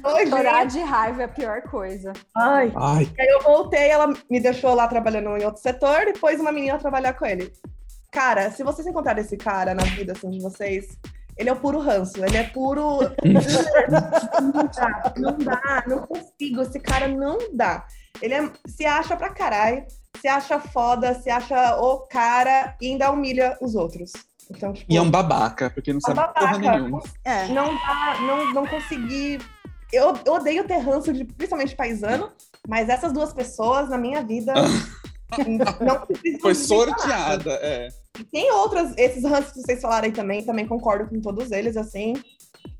Oi, 0.05 0.27
Chorar 0.27 0.65
de 0.65 0.79
raiva 0.79 1.21
é 1.21 1.25
a 1.25 1.29
pior 1.29 1.61
coisa. 1.63 2.13
Ai. 2.35 2.71
ai, 2.75 3.09
Aí 3.19 3.27
eu 3.27 3.41
voltei, 3.41 3.89
ela 3.89 4.07
me 4.29 4.39
deixou 4.39 4.73
lá 4.73 4.87
trabalhando 4.87 5.35
em 5.37 5.45
outro 5.45 5.61
setor, 5.61 6.05
depois 6.05 6.39
uma 6.39 6.51
menina 6.51 6.77
trabalhar 6.77 7.13
com 7.13 7.25
ele. 7.25 7.51
Cara, 8.11 8.51
se 8.51 8.63
vocês 8.63 8.85
encontrarem 8.87 9.23
esse 9.23 9.35
cara 9.37 9.73
na 9.73 9.83
vida 9.83 10.11
assim, 10.13 10.29
de 10.29 10.39
vocês, 10.39 10.85
ele 11.35 11.49
é 11.49 11.53
o 11.53 11.55
puro 11.55 11.79
ranço, 11.79 12.23
ele 12.23 12.37
é 12.37 12.43
puro. 12.43 12.99
não 14.41 14.65
dá, 14.71 15.13
não 15.17 15.37
dá, 15.37 15.83
não 15.87 15.99
consigo. 16.05 16.61
Esse 16.61 16.79
cara 16.79 17.07
não 17.07 17.37
dá. 17.53 17.85
Ele 18.21 18.33
é- 18.35 18.51
se 18.67 18.85
acha 18.85 19.17
pra 19.17 19.29
caralho, 19.29 19.83
se 20.21 20.27
acha 20.27 20.59
foda, 20.59 21.15
se 21.15 21.29
acha 21.29 21.75
o 21.77 22.01
cara 22.07 22.75
e 22.79 22.91
ainda 22.91 23.09
humilha 23.11 23.57
os 23.59 23.73
outros. 23.75 24.11
Então, 24.49 24.73
tipo, 24.73 24.91
e 24.91 24.97
é 24.97 25.01
um 25.01 25.09
babaca, 25.09 25.69
porque 25.69 25.93
não 25.93 26.01
sabe 26.01 26.15
babaca. 26.15 26.39
porra 26.39 26.57
nenhuma. 26.57 27.01
É. 27.23 27.47
não 27.47 27.75
dá, 27.75 28.17
não, 28.21 28.53
não 28.53 28.67
consegui. 28.67 29.39
Eu, 29.91 30.13
eu 30.25 30.33
odeio 30.33 30.65
ter 30.65 30.77
ranço 30.77 31.13
de 31.13 31.23
principalmente 31.23 31.75
paisano, 31.75 32.31
mas 32.67 32.89
essas 32.89 33.13
duas 33.13 33.33
pessoas 33.33 33.89
na 33.89 33.97
minha 33.97 34.23
vida 34.23 34.53
não 35.79 36.05
precisam 36.05 36.39
Foi 36.41 36.55
falar. 36.55 36.65
sorteada, 36.65 37.51
é. 37.61 37.89
Tem 38.31 38.51
outras, 38.51 38.93
esses 38.97 39.23
ranços 39.23 39.53
que 39.53 39.61
vocês 39.61 39.81
falaram 39.81 40.05
aí 40.05 40.11
também, 40.11 40.43
também 40.43 40.67
concordo 40.67 41.09
com 41.09 41.19
todos 41.19 41.51
eles, 41.51 41.75
assim. 41.77 42.13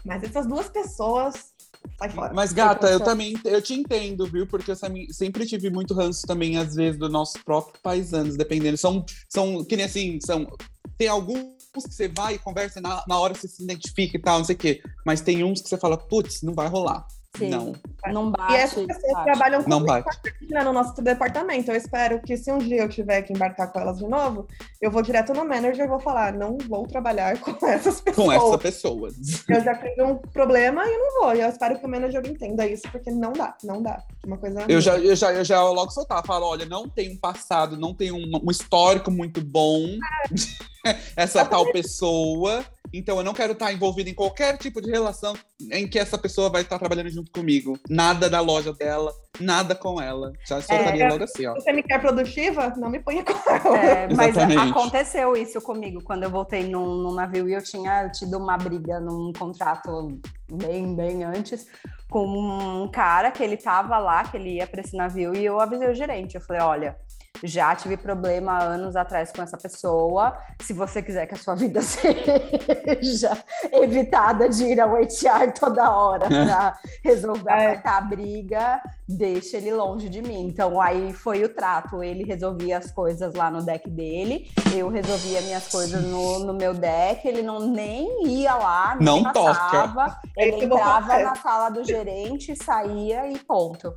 Mas 0.05 0.23
essas 0.23 0.45
duas 0.45 0.69
pessoas, 0.69 1.52
sai 1.97 2.09
fora. 2.09 2.33
Mas, 2.33 2.53
gata, 2.53 2.87
eu 2.89 2.99
também 2.99 3.35
eu 3.45 3.61
te 3.61 3.73
entendo, 3.73 4.25
viu? 4.25 4.47
Porque 4.47 4.71
eu 4.71 4.75
sempre 5.11 5.45
tive 5.45 5.69
muito 5.69 5.93
ranço 5.93 6.25
também, 6.25 6.57
às 6.57 6.75
vezes, 6.75 6.99
dos 6.99 7.11
nossos 7.11 7.41
próprios 7.41 7.81
paisanos, 7.81 8.37
dependendo. 8.37 8.77
São, 8.77 9.05
são 9.29 9.63
que 9.63 9.75
nem 9.75 9.85
assim, 9.85 10.19
são. 10.21 10.47
Tem 10.97 11.07
alguns 11.07 11.63
que 11.73 11.81
você 11.81 12.07
vai 12.07 12.35
e 12.35 12.39
conversa 12.39 12.79
na, 12.79 13.03
na 13.07 13.17
hora 13.19 13.33
você 13.33 13.47
se 13.47 13.63
identifica 13.63 14.17
e 14.17 14.21
tal, 14.21 14.39
não 14.39 14.45
sei 14.45 14.55
o 14.55 14.59
quê. 14.59 14.81
Mas 15.05 15.21
tem 15.21 15.43
uns 15.43 15.61
que 15.61 15.69
você 15.69 15.77
fala, 15.77 15.97
putz, 15.97 16.41
não 16.41 16.53
vai 16.53 16.67
rolar. 16.67 17.05
Sim. 17.35 17.49
Não. 17.49 17.73
Não 18.11 18.29
E 18.29 18.31
bate. 18.31 18.53
essas 18.55 18.85
pessoas 18.85 19.13
bate. 19.13 19.23
trabalham 19.25 19.63
com 19.63 19.69
Não 19.69 19.83
bate. 19.83 20.07
né, 20.49 20.63
no 20.63 20.71
nosso 20.73 21.01
departamento. 21.01 21.71
Eu 21.71 21.75
espero 21.77 22.21
que 22.21 22.37
se 22.37 22.51
um 22.51 22.59
dia 22.59 22.81
eu 22.83 22.89
tiver 22.89 23.21
que 23.23 23.33
embarcar 23.33 23.71
com 23.71 23.79
elas 23.79 23.97
de 23.97 24.07
novo, 24.07 24.47
eu 24.81 24.91
vou 24.91 25.01
direto 25.01 25.33
no 25.33 25.43
manager 25.43 25.85
e 25.85 25.87
vou 25.87 25.99
falar, 25.99 26.33
não 26.33 26.57
vou 26.67 26.85
trabalhar 26.85 27.39
com 27.39 27.51
essas 27.65 27.99
pessoas. 28.01 28.27
Com 28.27 28.31
essa 28.31 28.57
pessoa. 28.59 29.09
Eu 29.49 29.63
já 29.63 29.73
tive 29.75 30.03
um 30.03 30.17
problema 30.17 30.85
e 30.85 30.97
não 30.97 31.21
vou. 31.21 31.35
E 31.35 31.41
eu 31.41 31.49
espero 31.49 31.79
que 31.79 31.85
o 31.85 31.89
manager 31.89 32.21
entenda 32.25 32.67
isso, 32.67 32.83
porque 32.91 33.09
não 33.09 33.33
dá, 33.33 33.55
não 33.63 33.81
dá. 33.81 34.03
Uma 34.25 34.37
coisa. 34.37 34.65
Eu 34.67 34.79
já, 34.79 34.97
eu 34.99 35.15
já, 35.15 35.33
eu 35.33 35.43
já 35.43 35.61
logo 35.63 35.89
soltar, 35.91 36.23
falo, 36.25 36.45
olha, 36.45 36.65
não 36.65 36.87
tem 36.87 37.11
um 37.11 37.17
passado, 37.17 37.77
não 37.77 37.93
tem 37.95 38.11
um, 38.11 38.29
um 38.43 38.51
histórico 38.51 39.09
muito 39.09 39.41
bom 39.43 39.79
essa 41.15 41.45
tal 41.45 41.71
pessoa. 41.71 42.63
Então 42.93 43.17
eu 43.17 43.23
não 43.23 43.33
quero 43.33 43.53
estar 43.53 43.73
envolvido 43.73 44.09
em 44.09 44.13
qualquer 44.13 44.57
tipo 44.57 44.79
de 44.79 44.91
relação 44.91 45.33
em 45.71 45.87
que 45.87 45.97
essa 45.97 46.17
pessoa 46.17 46.49
vai 46.49 46.61
estar 46.61 46.77
trabalhando 46.77 47.09
junto 47.09 47.31
comigo. 47.31 47.79
Nada 47.89 48.29
da 48.29 48.39
loja 48.39 48.71
dela, 48.73 49.11
nada 49.39 49.73
com 49.73 49.99
ela. 49.99 50.31
Já 50.47 50.61
soltaria 50.61 51.09
logo 51.09 51.23
assim, 51.23 51.47
ó. 51.47 51.53
Você 51.55 51.71
me 51.71 51.81
quer 51.81 51.99
produtiva, 51.99 52.73
não 52.77 52.89
me 52.89 52.99
ponha 52.99 53.23
com 53.23 53.49
ela. 53.49 53.77
É, 53.77 54.07
mas 54.13 54.35
Exatamente. 54.35 54.71
aconteceu 54.71 55.35
isso 55.35 55.59
comigo 55.59 56.03
quando 56.03 56.23
eu 56.23 56.29
voltei 56.29 56.69
num, 56.69 56.97
num 56.97 57.13
navio 57.13 57.49
e 57.49 57.53
eu 57.53 57.63
tinha 57.63 58.09
tido 58.09 58.37
uma 58.37 58.57
briga 58.57 58.99
num 58.99 59.31
contrato 59.33 60.19
bem, 60.51 60.95
bem 60.95 61.23
antes 61.23 61.65
com 62.13 62.27
um 62.27 62.87
cara 62.91 63.31
que 63.31 63.43
ele 63.43 63.57
tava 63.57 63.97
lá, 63.97 64.23
que 64.23 64.37
ele 64.37 64.57
ia 64.57 64.67
para 64.67 64.81
esse 64.81 64.95
navio, 64.95 65.35
e 65.35 65.43
eu 65.43 65.59
avisei 65.59 65.89
o 65.89 65.95
gerente. 65.95 66.35
Eu 66.35 66.41
falei: 66.41 66.61
olha, 66.61 66.95
já 67.43 67.75
tive 67.75 67.97
problema 67.97 68.53
há 68.53 68.63
anos 68.63 68.95
atrás 68.95 69.31
com 69.31 69.41
essa 69.41 69.57
pessoa. 69.57 70.37
Se 70.61 70.71
você 70.73 71.01
quiser 71.01 71.27
que 71.27 71.35
a 71.35 71.37
sua 71.37 71.55
vida 71.55 71.81
seja 71.83 73.37
evitada 73.71 74.47
de 74.49 74.63
ir 74.65 74.79
ao 74.79 74.93
HR 74.95 75.51
toda 75.59 75.89
hora 75.91 76.27
para 76.27 76.77
resolver 77.03 77.51
É. 77.51 77.81
a 77.83 78.01
briga, 78.01 78.81
deixa 79.07 79.57
ele 79.57 79.73
longe 79.73 80.07
de 80.09 80.21
mim. 80.21 80.45
Então 80.47 80.79
aí 80.81 81.11
foi 81.13 81.43
o 81.43 81.49
trato. 81.49 82.01
Ele 82.03 82.23
resolvia 82.23 82.77
as 82.77 82.91
coisas 82.91 83.33
lá 83.33 83.51
no 83.51 83.61
deck 83.63 83.89
dele, 83.89 84.49
eu 84.75 84.87
resolvia 84.89 85.41
minhas 85.41 85.67
coisas 85.67 86.01
no, 86.03 86.39
no 86.39 86.53
meu 86.53 86.73
deck. 86.73 87.27
Ele 87.27 87.41
não 87.41 87.59
nem 87.59 88.25
ia 88.27 88.55
lá, 88.55 88.95
nem 88.95 89.05
Não 89.05 89.33
toca. 89.33 89.53
passava. 89.53 90.17
Ele 90.37 90.51
Esse 90.55 90.63
eu 90.63 90.69
vou 90.69 90.77
entrava 90.77 91.19
na 91.19 91.35
sala 91.35 91.69
do 91.69 91.83
gerente, 91.83 92.55
saía 92.55 93.27
e 93.29 93.37
ponto. 93.39 93.93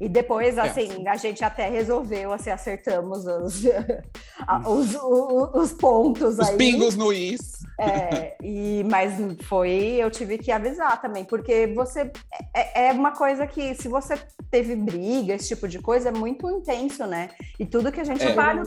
E 0.00 0.08
depois, 0.08 0.56
assim, 0.58 1.08
a 1.08 1.16
gente 1.16 1.42
até 1.44 1.68
resolveu, 1.68 2.32
assim, 2.32 2.50
acertamos 2.50 3.26
os, 3.26 3.64
a- 4.46 4.68
os, 4.68 4.94
o- 4.94 5.50
os 5.54 5.72
pontos 5.72 6.38
Os 6.38 6.48
aí. 6.48 6.56
pingos 6.56 6.94
no 6.94 7.12
is. 7.12 7.58
É, 7.80 8.36
e, 8.42 8.82
mas 8.90 9.14
foi, 9.44 9.70
eu 9.98 10.10
tive 10.10 10.36
que 10.36 10.50
avisar 10.50 11.00
também, 11.00 11.24
porque 11.24 11.68
você 11.68 12.10
é, 12.52 12.88
é 12.88 12.92
uma 12.92 13.12
coisa 13.12 13.46
que, 13.46 13.72
se 13.76 13.86
você 13.86 14.20
teve 14.50 14.74
briga, 14.74 15.34
esse 15.34 15.48
tipo 15.48 15.68
de 15.68 15.78
coisa, 15.78 16.08
é 16.08 16.12
muito 16.12 16.50
intenso, 16.50 17.06
né? 17.06 17.30
E 17.58 17.64
tudo 17.64 17.92
que 17.92 18.00
a 18.00 18.04
gente 18.04 18.20
É. 18.24 18.28
no 18.28 18.66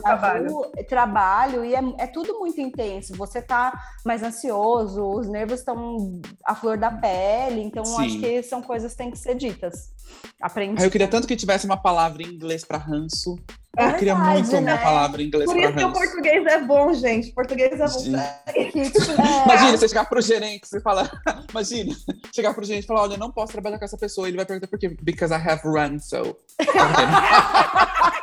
trabalho. 0.88 1.62
é 1.62 1.66
e 1.66 1.74
é, 1.74 1.80
é 1.98 2.06
tudo 2.06 2.38
muito 2.38 2.58
intenso. 2.60 3.14
Você 3.16 3.42
tá 3.42 3.78
mais 4.04 4.22
ansioso, 4.22 5.02
os 5.04 5.28
nervos 5.28 5.58
estão 5.60 6.20
à 6.44 6.54
flor 6.54 6.78
da 6.78 6.90
pele, 6.90 7.60
então 7.62 7.84
Sim. 7.84 8.06
acho 8.06 8.18
que 8.18 8.42
são 8.42 8.62
coisas 8.62 8.92
que 8.92 8.98
têm 8.98 9.10
que 9.10 9.18
ser 9.18 9.34
ditas. 9.34 9.92
Aprendi. 10.40 10.80
Ai, 10.80 10.86
eu 10.86 10.90
queria 10.90 11.08
tanto 11.08 11.26
que 11.28 11.36
tivesse 11.36 11.66
uma 11.66 11.76
palavra 11.76 12.22
em 12.22 12.26
inglês 12.32 12.64
pra 12.64 12.78
ranço. 12.78 13.36
É 13.78 13.86
eu 13.86 13.94
queria 13.94 14.14
verdade, 14.14 14.42
muito 14.42 14.60
né? 14.60 14.74
uma 14.74 14.82
palavra 14.82 15.22
em 15.22 15.26
inglês 15.26 15.50
Por 15.50 15.58
isso 15.58 15.72
que 15.72 15.84
o 15.84 15.92
português 15.92 16.46
é 16.46 16.60
bom, 16.60 16.92
gente. 16.92 17.32
Português 17.32 17.72
é 17.72 17.76
bom. 17.78 18.00
Gente. 18.00 18.70
Que, 18.70 18.90
tipo, 18.90 19.12
é, 19.12 19.44
Imagina, 19.44 19.78
você 19.78 19.88
chegar 19.88 20.04
pro 20.04 20.20
gerente 20.20 20.68
e 20.74 20.80
falar. 20.80 21.10
Imagina, 21.50 21.96
chegar 22.34 22.52
pro 22.52 22.64
gerente 22.64 22.84
e 22.84 22.86
falar: 22.86 23.02
olha, 23.02 23.14
eu 23.14 23.18
não 23.18 23.32
posso 23.32 23.52
trabalhar 23.52 23.78
com 23.78 23.84
essa 23.86 23.96
pessoa. 23.96 24.28
Ele 24.28 24.36
vai 24.36 24.44
perguntar 24.44 24.66
por 24.66 24.78
quê? 24.78 24.94
Because 25.00 25.32
I 25.32 25.38
have 25.38 25.62
run, 25.64 25.98
so. 25.98 26.36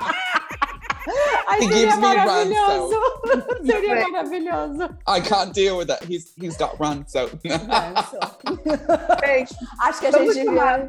Ai, 1.47 1.61
He 1.61 1.63
seria 1.63 1.77
gives 1.79 1.95
me 1.95 2.01
maravilhoso. 2.01 3.01
Seria 3.65 4.09
maravilhoso. 4.09 4.83
I 5.07 5.19
can't 5.19 5.51
deal 5.51 5.77
with 5.79 5.87
that. 5.87 6.03
He's, 6.03 6.31
he's 6.37 6.55
got 6.55 6.79
run, 6.79 7.05
so. 7.07 7.27
Gente, 9.25 9.55
Acho 9.81 9.99
que 9.99 10.05
a 10.05 10.11
Vamos 10.11 10.35
gente 10.35 10.45
devia. 10.45 10.87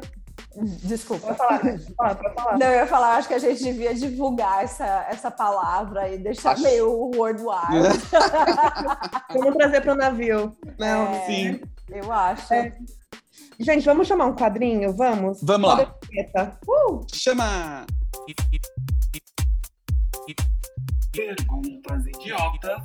Desculpa. 0.83 1.27
pode 1.27 1.37
falar? 1.37 1.59
Pode 1.59 1.93
falar, 1.95 2.15
pode 2.15 2.35
falar. 2.35 2.57
Não, 2.57 2.67
eu 2.67 2.75
ia 2.75 2.87
falar, 2.87 3.15
acho 3.15 3.27
que 3.27 3.33
a 3.33 3.39
gente 3.39 3.63
devia 3.63 3.93
divulgar 3.93 4.63
essa, 4.63 5.07
essa 5.09 5.31
palavra 5.31 6.09
e 6.09 6.17
deixar 6.17 6.51
Acho- 6.51 6.63
meio 6.63 6.89
worldwide. 7.15 7.97
Vamos 9.33 9.55
trazer 9.55 9.81
para 9.81 9.93
o 9.93 9.95
navio. 9.95 10.55
Não. 10.77 11.13
É, 11.13 11.25
Sim. 11.25 11.61
Eu 11.87 12.11
acho. 12.11 12.53
É. 12.53 12.77
Gente, 13.59 13.85
vamos 13.85 14.07
chamar 14.07 14.25
um 14.25 14.35
quadrinho? 14.35 14.91
Vamos? 14.95 15.39
Vamos 15.43 15.69
lá. 15.69 15.95
Uh! 16.67 17.05
Chama! 17.13 17.85
Perguntas 21.11 22.05
idiotas. 22.07 22.81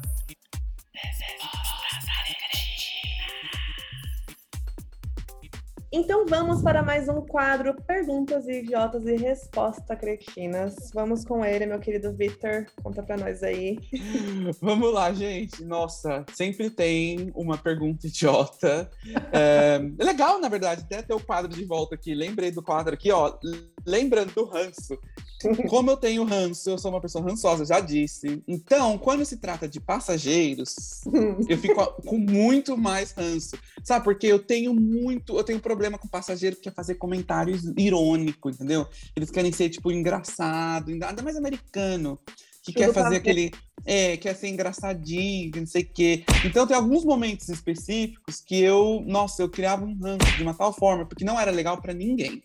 Então 5.93 6.27
vamos 6.27 6.63
para 6.63 6.83
mais 6.83 7.09
um 7.09 7.21
quadro 7.21 7.73
Perguntas 7.87 8.47
Idiotas 8.49 9.07
e 9.07 9.15
Respostas 9.15 9.99
Cretinas. 9.99 10.75
Vamos 10.93 11.25
com 11.25 11.45
ele, 11.45 11.65
meu 11.65 11.79
querido 11.79 12.13
Victor. 12.13 12.67
Conta 12.83 13.05
pra 13.05 13.17
nós 13.17 13.41
aí. 13.43 13.79
Vamos 14.61 14.93
lá, 14.93 15.13
gente. 15.13 15.65
Nossa, 15.65 16.27
sempre 16.35 16.71
tem 16.71 17.31
uma 17.37 17.57
pergunta 17.57 18.09
idiota. 18.09 18.91
É, 19.33 19.81
é 19.97 20.05
legal, 20.05 20.41
na 20.41 20.49
verdade, 20.49 20.83
até 20.83 21.03
ter 21.03 21.15
o 21.15 21.25
quadro 21.25 21.53
de 21.53 21.65
volta 21.65 21.95
aqui. 21.95 22.15
Lembrei 22.15 22.51
do 22.51 22.63
quadro 22.63 22.93
aqui, 22.93 23.13
ó. 23.13 23.39
Lembrando 23.87 24.35
do 24.35 24.45
ranço. 24.45 24.99
Como 25.69 25.91
eu 25.91 25.97
tenho 25.97 26.25
ranço, 26.25 26.69
eu 26.69 26.79
sou 26.79 26.91
uma 26.91 27.01
pessoa 27.01 27.25
rançosa, 27.25 27.65
já 27.65 27.79
disse. 27.79 28.43
Então, 28.49 28.99
quando 28.99 29.25
se 29.25 29.37
trata 29.37 29.69
de 29.69 29.79
passageiros, 29.79 30.75
eu 31.49 31.59
fico 31.59 32.03
com 32.03 32.19
muito 32.19 32.77
mais 32.77 33.13
ranço. 33.13 33.57
Sabe, 33.85 34.05
porque 34.05 34.27
eu 34.27 34.41
tenho 34.41 34.75
muito, 34.75 35.37
eu 35.37 35.45
tenho 35.45 35.61
problema 35.61 35.76
com 35.99 36.09
passageiro 36.09 36.57
que 36.57 36.63
quer 36.63 36.75
fazer 36.75 36.97
comentários 36.97 37.65
irônicos, 37.77 38.57
entendeu? 38.57 38.87
Eles 39.15 39.31
querem 39.31 39.53
ser, 39.53 39.69
tipo, 39.69 39.91
engraçado, 39.93 40.91
ainda 40.91 41.23
mais 41.23 41.37
americano, 41.37 42.19
que 42.63 42.73
Tudo 42.73 42.75
quer 42.75 42.93
fazer 42.93 43.17
aquele. 43.17 43.51
É, 43.85 44.17
quer 44.17 44.35
ser 44.35 44.49
engraçadinho, 44.49 45.53
não 45.57 45.67
sei 45.67 45.83
o 45.83 45.89
quê. 45.93 46.25
Então, 46.45 46.67
tem 46.67 46.77
alguns 46.77 47.05
momentos 47.05 47.49
específicos 47.49 48.41
que 48.41 48.59
eu, 48.61 49.05
nossa, 49.07 49.43
eu 49.43 49.49
criava 49.49 49.85
um 49.85 49.97
ranço 49.97 50.37
de 50.37 50.43
uma 50.43 50.55
tal 50.55 50.73
forma, 50.73 51.07
porque 51.07 51.25
não 51.25 51.39
era 51.39 51.53
legal 51.53 51.81
pra 51.81 51.95
ninguém. 51.95 52.43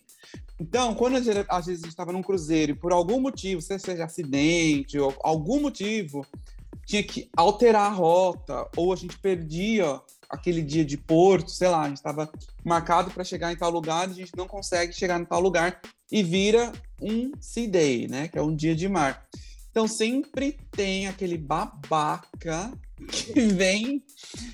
Então, 0.60 0.94
quando 0.94 1.16
a 1.16 1.20
gente- 1.20 1.44
às 1.48 1.66
vezes 1.66 1.82
a 1.82 1.86
gente 1.86 1.92
estava 1.92 2.12
num 2.12 2.22
cruzeiro 2.22 2.72
e 2.72 2.74
por 2.76 2.92
algum 2.92 3.20
motivo, 3.20 3.60
se 3.60 3.76
seja 3.80 4.04
acidente 4.04 4.96
ou 4.96 5.12
algum 5.24 5.60
motivo, 5.60 6.24
tinha 6.86 7.02
que 7.02 7.28
alterar 7.36 7.86
a 7.86 7.94
rota 7.94 8.68
ou 8.76 8.92
a 8.92 8.96
gente 8.96 9.18
perdia 9.18 10.00
aquele 10.32 10.62
dia 10.62 10.84
de 10.84 10.96
porto, 10.96 11.50
sei 11.50 11.68
lá, 11.68 11.82
a 11.82 11.88
gente 11.88 11.98
estava 11.98 12.30
marcado 12.64 13.10
para 13.10 13.22
chegar 13.22 13.52
em 13.52 13.56
tal 13.56 13.70
lugar, 13.70 14.08
a 14.08 14.12
gente 14.12 14.32
não 14.36 14.48
consegue 14.48 14.92
chegar 14.92 15.20
em 15.20 15.24
tal 15.24 15.40
lugar 15.40 15.78
e 16.10 16.22
vira 16.22 16.72
um 17.00 17.30
sea 17.40 17.68
day, 17.68 18.08
né, 18.08 18.28
que 18.28 18.38
é 18.38 18.42
um 18.42 18.54
dia 18.56 18.74
de 18.74 18.88
mar. 18.88 19.26
Então 19.70 19.86
sempre 19.86 20.58
tem 20.70 21.06
aquele 21.06 21.36
babaca 21.38 22.72
que 23.10 23.32
vem 23.54 24.02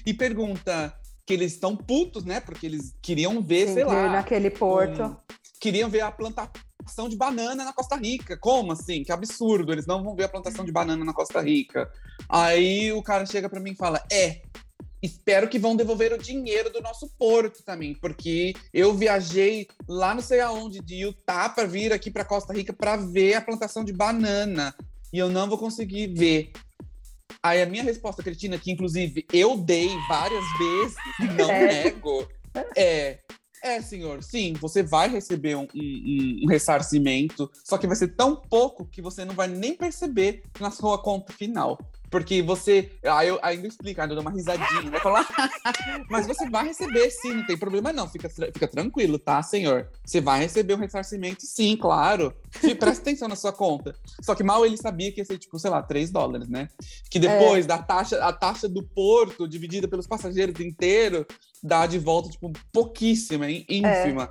e 0.04 0.12
pergunta 0.12 0.92
que 1.24 1.32
eles 1.34 1.52
estão 1.52 1.76
putos, 1.76 2.24
né, 2.24 2.40
porque 2.40 2.66
eles 2.66 2.94
queriam 3.00 3.40
ver, 3.40 3.66
sei 3.68 3.84
Sim, 3.84 3.90
lá, 3.90 4.08
naquele 4.10 4.50
porto. 4.50 5.02
um- 5.02 5.16
queriam 5.60 5.90
ver 5.90 6.00
a 6.00 6.10
plantação 6.10 7.08
de 7.08 7.16
banana 7.16 7.64
na 7.64 7.72
Costa 7.72 7.96
Rica. 7.96 8.36
Como 8.38 8.72
assim? 8.72 9.02
Que 9.02 9.12
absurdo, 9.12 9.72
eles 9.72 9.86
não 9.86 10.02
vão 10.02 10.14
ver 10.14 10.24
a 10.24 10.28
plantação 10.28 10.64
de 10.64 10.72
banana 10.72 11.04
na 11.04 11.12
Costa 11.12 11.40
Rica. 11.40 11.90
Aí 12.28 12.92
o 12.92 13.02
cara 13.02 13.26
chega 13.26 13.48
pra 13.48 13.60
mim 13.60 13.72
e 13.72 13.76
fala: 13.76 14.02
"É, 14.10 14.40
espero 15.02 15.48
que 15.48 15.58
vão 15.58 15.76
devolver 15.76 16.12
o 16.12 16.18
dinheiro 16.18 16.70
do 16.72 16.80
nosso 16.80 17.08
porto 17.18 17.62
também, 17.64 17.94
porque 17.94 18.52
eu 18.72 18.94
viajei 18.94 19.66
lá 19.88 20.14
não 20.14 20.22
sei 20.22 20.40
aonde 20.40 20.80
de 20.80 20.96
Utah 21.04 21.48
para 21.48 21.66
vir 21.66 21.92
aqui 21.92 22.10
para 22.10 22.24
Costa 22.24 22.52
Rica 22.52 22.72
para 22.72 22.96
ver 22.96 23.34
a 23.34 23.40
plantação 23.40 23.84
de 23.84 23.92
banana 23.92 24.74
e 25.12 25.18
eu 25.18 25.28
não 25.30 25.48
vou 25.48 25.58
conseguir 25.58 26.08
ver. 26.14 26.52
Aí 27.42 27.62
a 27.62 27.66
minha 27.66 27.84
resposta, 27.84 28.22
Cretina, 28.22 28.58
que 28.58 28.72
inclusive 28.72 29.24
eu 29.32 29.56
dei 29.56 29.88
várias 30.08 30.44
vezes, 30.58 30.96
não 31.36 31.50
É. 31.50 31.84
nego, 31.84 32.26
é 32.76 33.18
é, 33.60 33.82
senhor, 33.82 34.22
sim, 34.22 34.52
você 34.52 34.84
vai 34.84 35.08
receber 35.08 35.56
um, 35.56 35.66
um- 35.74 36.40
um 36.44 36.48
ressarcimento, 36.48 37.50
só 37.64 37.76
que 37.76 37.88
vai 37.88 37.96
ser 37.96 38.14
tão 38.14 38.36
pouco 38.36 38.86
que 38.86 39.02
você 39.02 39.24
não 39.24 39.34
vai 39.34 39.48
nem 39.48 39.74
perceber 39.74 40.44
na 40.60 40.70
sua 40.70 40.96
conta 41.02 41.32
final. 41.32 41.76
Porque 42.10 42.42
você. 42.42 42.90
Aí 43.04 43.28
eu 43.28 43.38
ainda 43.42 43.66
explico, 43.66 44.00
ainda 44.00 44.14
dou 44.14 44.22
uma 44.22 44.30
risadinha, 44.30 44.90
né? 44.90 44.98
Falar, 45.00 45.26
mas 46.08 46.26
você 46.26 46.48
vai 46.48 46.66
receber 46.66 47.10
sim, 47.10 47.34
não 47.34 47.46
tem 47.46 47.56
problema 47.56 47.92
não. 47.92 48.08
Fica, 48.08 48.28
fica 48.28 48.66
tranquilo, 48.66 49.18
tá, 49.18 49.42
senhor? 49.42 49.88
Você 50.04 50.20
vai 50.20 50.40
receber 50.40 50.74
um 50.74 50.78
ressarcimento, 50.78 51.44
sim, 51.44 51.76
claro. 51.76 52.34
E 52.62 52.74
presta 52.74 53.02
atenção 53.02 53.28
na 53.28 53.36
sua 53.36 53.52
conta. 53.52 53.94
Só 54.22 54.34
que 54.34 54.42
mal 54.42 54.64
ele 54.64 54.76
sabia 54.76 55.12
que 55.12 55.20
ia 55.20 55.24
ser, 55.24 55.38
tipo, 55.38 55.58
sei 55.58 55.70
lá, 55.70 55.82
3 55.82 56.10
dólares, 56.10 56.48
né? 56.48 56.68
Que 57.10 57.18
depois 57.18 57.66
da 57.66 57.78
taxa, 57.78 58.24
a 58.24 58.32
taxa 58.32 58.68
do 58.68 58.82
porto 58.82 59.48
dividida 59.48 59.86
pelos 59.86 60.06
passageiros 60.06 60.58
inteiro 60.60 61.26
dá 61.62 61.86
de 61.86 61.98
volta, 61.98 62.30
tipo, 62.30 62.52
pouquíssima, 62.72 63.50
hein? 63.50 63.66
ínfima. 63.68 64.30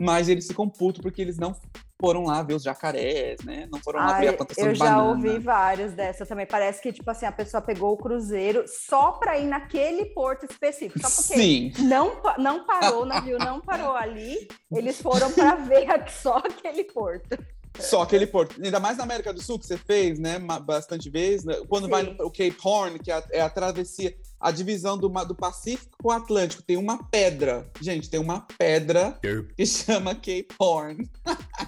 Mas 0.00 0.28
eles 0.28 0.46
ficam 0.46 0.68
putos 0.68 1.02
porque 1.02 1.20
eles 1.20 1.38
não 1.38 1.54
foram 2.00 2.24
lá 2.24 2.42
ver 2.42 2.54
os 2.54 2.62
jacarés, 2.62 3.40
né? 3.44 3.68
Não 3.70 3.80
foram 3.80 4.00
lá 4.00 4.18
ver 4.20 4.28
a 4.28 4.32
plantação 4.32 4.66
eu 4.66 4.72
de 4.72 4.78
já 4.78 4.84
banana. 4.84 5.08
ouvi 5.08 5.38
vários 5.38 5.92
dessa 5.92 6.24
também. 6.24 6.46
Parece 6.46 6.80
que, 6.80 6.92
tipo 6.92 7.10
assim, 7.10 7.26
a 7.26 7.32
pessoa 7.32 7.60
pegou 7.60 7.92
o 7.92 7.96
cruzeiro 7.96 8.64
só 8.66 9.12
para 9.12 9.38
ir 9.38 9.46
naquele 9.46 10.06
porto 10.06 10.46
específico. 10.48 11.00
Só 11.00 11.22
porque 11.22 11.34
Sim. 11.42 11.72
não, 11.80 12.22
não 12.38 12.64
parou, 12.64 13.02
o 13.02 13.06
navio 13.06 13.38
não 13.38 13.60
parou 13.60 13.94
ali. 13.94 14.48
Eles 14.72 15.00
foram 15.00 15.32
para 15.32 15.56
ver 15.56 15.86
só 16.10 16.36
aquele 16.38 16.84
porto. 16.84 17.36
Só 17.78 18.02
aquele 18.02 18.26
porto. 18.26 18.60
Ainda 18.62 18.80
mais 18.80 18.96
na 18.96 19.04
América 19.04 19.32
do 19.32 19.40
Sul, 19.40 19.58
que 19.58 19.66
você 19.66 19.76
fez, 19.76 20.18
né? 20.18 20.38
Bastante 20.38 21.08
vezes. 21.08 21.44
né, 21.44 21.54
Quando 21.68 21.84
Sim. 21.84 21.90
vai 21.90 22.02
no 22.02 22.26
o 22.26 22.30
Cape 22.30 22.56
Horn, 22.62 22.98
que 22.98 23.10
é 23.10 23.14
a, 23.14 23.24
é 23.32 23.40
a 23.40 23.48
travessia, 23.50 24.14
a 24.40 24.50
divisão 24.50 24.98
do, 24.98 25.08
do 25.08 25.34
Pacífico 25.34 25.96
com 26.02 26.08
o 26.08 26.12
Atlântico, 26.12 26.62
tem 26.62 26.76
uma 26.76 27.02
pedra. 27.04 27.70
Gente, 27.80 28.10
tem 28.10 28.18
uma 28.18 28.46
pedra 28.58 29.18
que 29.56 29.66
chama 29.66 30.14
Cape 30.14 30.48
Horn. 30.58 31.08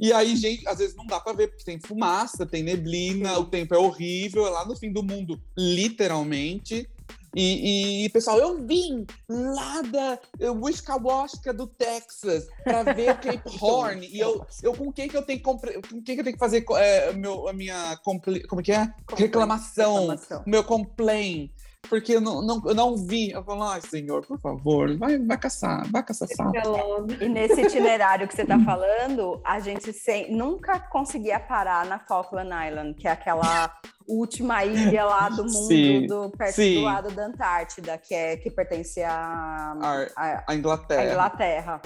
e 0.00 0.12
aí, 0.12 0.34
gente, 0.36 0.66
às 0.68 0.78
vezes 0.78 0.94
não 0.96 1.06
dá 1.06 1.20
pra 1.20 1.32
ver, 1.32 1.48
porque 1.48 1.64
tem 1.64 1.78
fumaça, 1.80 2.46
tem 2.46 2.62
neblina, 2.62 3.38
o 3.38 3.44
tempo 3.44 3.74
é 3.74 3.78
horrível, 3.78 4.46
é 4.46 4.50
lá 4.50 4.64
no 4.66 4.76
fim 4.76 4.92
do 4.92 5.02
mundo, 5.02 5.40
literalmente. 5.56 6.88
E, 7.34 8.04
e, 8.04 8.08
pessoal, 8.10 8.38
eu 8.38 8.58
vim 8.66 9.06
lá 9.26 9.80
da 9.80 10.18
Wisconsin 10.52 11.50
do 11.56 11.66
Texas 11.66 12.46
para 12.62 12.92
ver 12.92 13.18
Cape 13.20 13.40
Horn. 13.58 14.06
e 14.06 14.20
eu, 14.20 14.44
eu 14.62 14.74
com 14.74 14.92
quem 14.92 15.08
que 15.08 15.16
eu 15.16 15.22
tenho 15.22 15.38
que 15.38 15.44
compre- 15.44 15.80
com 15.80 16.02
quem 16.02 16.14
que 16.14 16.20
eu 16.20 16.24
tenho 16.24 16.36
que 16.36 16.38
fazer 16.38 16.62
é, 16.76 17.10
meu, 17.14 17.48
a 17.48 17.54
minha 17.54 17.96
como 18.02 18.20
que 18.20 18.72
é? 18.72 18.92
Reclamação, 19.16 19.94
Reclamação. 20.00 20.42
meu 20.46 20.62
complaint. 20.62 21.50
Porque 21.88 22.14
eu 22.14 22.20
não, 22.20 22.40
não, 22.40 22.62
eu 22.64 22.74
não 22.74 22.96
vi. 22.96 23.30
Eu 23.30 23.44
falo, 23.44 23.64
ai, 23.64 23.80
senhor, 23.80 24.24
por 24.24 24.38
favor, 24.40 24.96
vai, 24.96 25.18
vai 25.18 25.36
caçar, 25.36 25.86
vai 25.90 26.02
caçar 26.02 26.28
sapo. 26.28 26.52
Galando. 26.52 27.22
E 27.22 27.28
nesse 27.28 27.60
itinerário 27.62 28.26
que 28.26 28.34
você 28.34 28.42
está 28.42 28.58
falando, 28.60 29.40
a 29.44 29.60
gente 29.60 29.92
sem, 29.92 30.34
nunca 30.34 30.78
conseguia 30.78 31.38
parar 31.38 31.84
na 31.86 31.98
Falkland 31.98 32.50
Island, 32.50 32.94
que 32.94 33.06
é 33.06 33.10
aquela 33.10 33.78
última 34.06 34.64
ilha 34.64 35.04
lá 35.04 35.28
do 35.28 35.44
mundo, 35.44 35.68
Sim, 35.68 36.06
do, 36.06 36.30
perto 36.30 36.54
sim. 36.54 36.74
do 36.76 36.82
lado 36.82 37.10
da 37.10 37.26
Antártida, 37.26 37.98
que, 37.98 38.14
é, 38.14 38.36
que 38.36 38.50
pertence 38.50 39.02
à 39.02 39.76
A, 39.80 40.06
a 40.16 40.44
à 40.48 40.54
Inglaterra. 40.54 41.12
Inglaterra. 41.12 41.82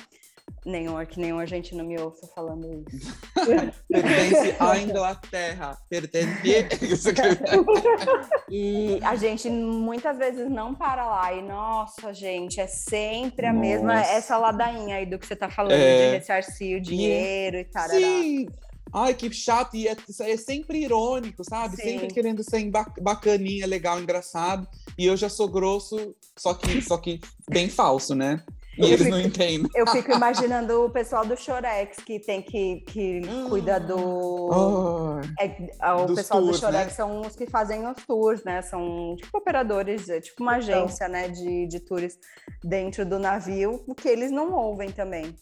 Nenhum, 0.67 1.07
que 1.07 1.21
nenhum 1.21 1.39
argentino 1.39 1.85
me 1.85 1.97
ouça 1.97 2.27
falando 2.35 2.85
isso. 2.93 3.17
Pertence 3.89 4.57
à 4.59 4.77
Inglaterra. 4.79 5.79
Pertence. 5.89 6.41
Isso 6.83 7.09
aqui. 7.11 7.21
E 8.51 8.99
a 9.03 9.15
gente 9.15 9.49
muitas 9.49 10.19
vezes 10.19 10.51
não 10.51 10.75
para 10.75 11.07
lá. 11.07 11.33
E 11.33 11.41
nossa, 11.43 12.13
gente, 12.13 12.61
é 12.61 12.67
sempre 12.67 13.47
a 13.47 13.53
mesma 13.53 13.95
Nossa. 13.95 14.11
essa 14.11 14.37
ladainha 14.39 14.97
aí 14.97 15.07
do 15.07 15.21
que 15.21 15.27
você 15.27 15.37
tá 15.37 15.49
falando 15.49 15.73
É. 15.73 16.11
de 16.11 16.17
ressarcir 16.19 16.79
o 16.79 16.81
dinheiro 16.81 17.59
e 17.59 17.65
tarará. 17.65 17.93
Sim! 18.01 18.49
Ai, 18.93 19.15
que 19.15 19.33
chato. 19.33 19.77
E 19.77 19.87
é, 19.87 19.97
é 20.23 20.37
sempre 20.37 20.79
irônico, 20.79 21.45
sabe? 21.45 21.77
Sim. 21.77 21.83
Sempre 21.83 22.09
querendo 22.09 22.43
ser 22.43 22.69
ba- 22.71 22.93
bacaninha, 23.01 23.67
legal, 23.67 24.01
engraçado. 24.01 24.67
E 24.99 25.07
eu 25.07 25.17
já 25.17 25.29
sou 25.29 25.49
grosso, 25.49 26.15
só 26.37 26.55
que, 26.55 26.81
só 26.83 26.97
que 26.99 27.21
bem 27.49 27.69
falso, 27.69 28.15
né? 28.17 28.43
E 28.79 28.83
Eu 28.83 28.87
eles 28.89 28.99
fico- 28.99 29.11
não 29.11 29.21
entendem. 29.21 29.71
Eu 29.75 29.87
fico 29.87 30.13
imaginando 30.13 30.85
o 30.85 30.91
pessoal 30.91 31.25
do 31.25 31.37
Chorex 31.37 31.97
que 32.05 32.19
tem 32.21 32.43
que, 32.43 32.81
que 32.87 33.23
cuida 33.49 33.81
do. 33.81 34.51
Ai, 35.39 35.57
É, 35.83 35.93
o 35.93 36.07
Dos 36.07 36.17
pessoal 36.17 36.41
tours, 36.43 36.57
do 36.57 36.61
Chorex 36.61 36.85
né? 36.87 36.91
são 36.91 37.21
os 37.23 37.35
que 37.35 37.47
fazem 37.47 37.87
os 37.89 38.05
tours, 38.07 38.45
né? 38.45 38.61
São 38.63 39.17
tipo 39.17 39.39
operadores, 39.39 40.09
é 40.09 40.21
tipo 40.21 40.43
uma 40.43 40.59
Então. 40.59 40.75
agência, 40.85 41.09
né, 41.09 41.29
de, 41.29 41.67
de 41.67 41.81
tours 41.81 42.19
dentro 42.63 43.07
do 43.07 43.19
navio, 43.19 43.83
o 43.87 43.95
que 43.95 44.09
eles 44.09 44.31
não 44.31 44.53
ouvem 44.53 44.91
também. 44.91 45.35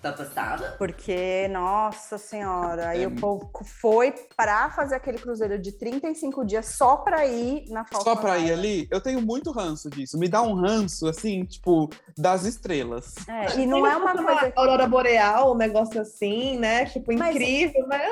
Tá 0.00 0.12
passada? 0.12 0.76
Porque, 0.78 1.46
nossa 1.48 2.16
senhora, 2.16 2.88
aí 2.88 3.02
É. 3.02 3.06
o 3.06 3.10
povo 3.10 3.50
foi 3.64 4.12
para 4.36 4.70
fazer 4.70 4.94
aquele 4.94 5.18
cruzeiro 5.18 5.58
de 5.58 5.72
35 5.72 6.44
dias 6.44 6.66
só 6.66 6.96
para 6.96 7.26
ir 7.26 7.68
na 7.68 7.84
só 7.92 8.02
Falcon 8.02 8.20
pra 8.22 8.38
ir 8.38 8.52
ali, 8.52 8.88
eu 8.90 9.00
tenho 9.00 9.20
muito 9.20 9.50
ranço 9.50 9.90
disso. 9.90 10.18
Me 10.18 10.28
dá 10.28 10.40
um 10.42 10.54
ranço, 10.54 11.06
assim, 11.06 11.44
tipo, 11.44 11.90
das 12.16 12.44
estrelas. 12.44 13.14
É, 13.28 13.58
e 13.60 13.66
não 13.66 13.86
é 13.86 13.94
uma 13.96 14.14
coisa. 14.14 14.52
Aurora 14.56 14.86
Boreal, 14.86 15.52
um 15.52 15.56
negócio 15.56 16.00
assim, 16.00 16.56
né? 16.58 16.86
Tipo, 16.86 17.12
Mas- 17.12 17.34
incrível, 17.34 17.84
mas. 17.86 18.02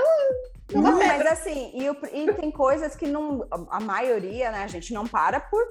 Não, 0.73 0.83
Não, 0.83 0.99
mas 0.99 1.27
assim, 1.27 1.71
e, 1.75 1.89
o- 1.89 1.97
e 2.12 2.33
tem 2.35 2.51
coisas 2.51 2.95
que 2.95 3.07
não. 3.07 3.47
A 3.71 3.81
maioria, 3.81 4.51
né, 4.51 4.64
a 4.64 4.66
gente 4.66 4.93
não 4.93 5.07
para 5.07 5.41
por, 5.41 5.64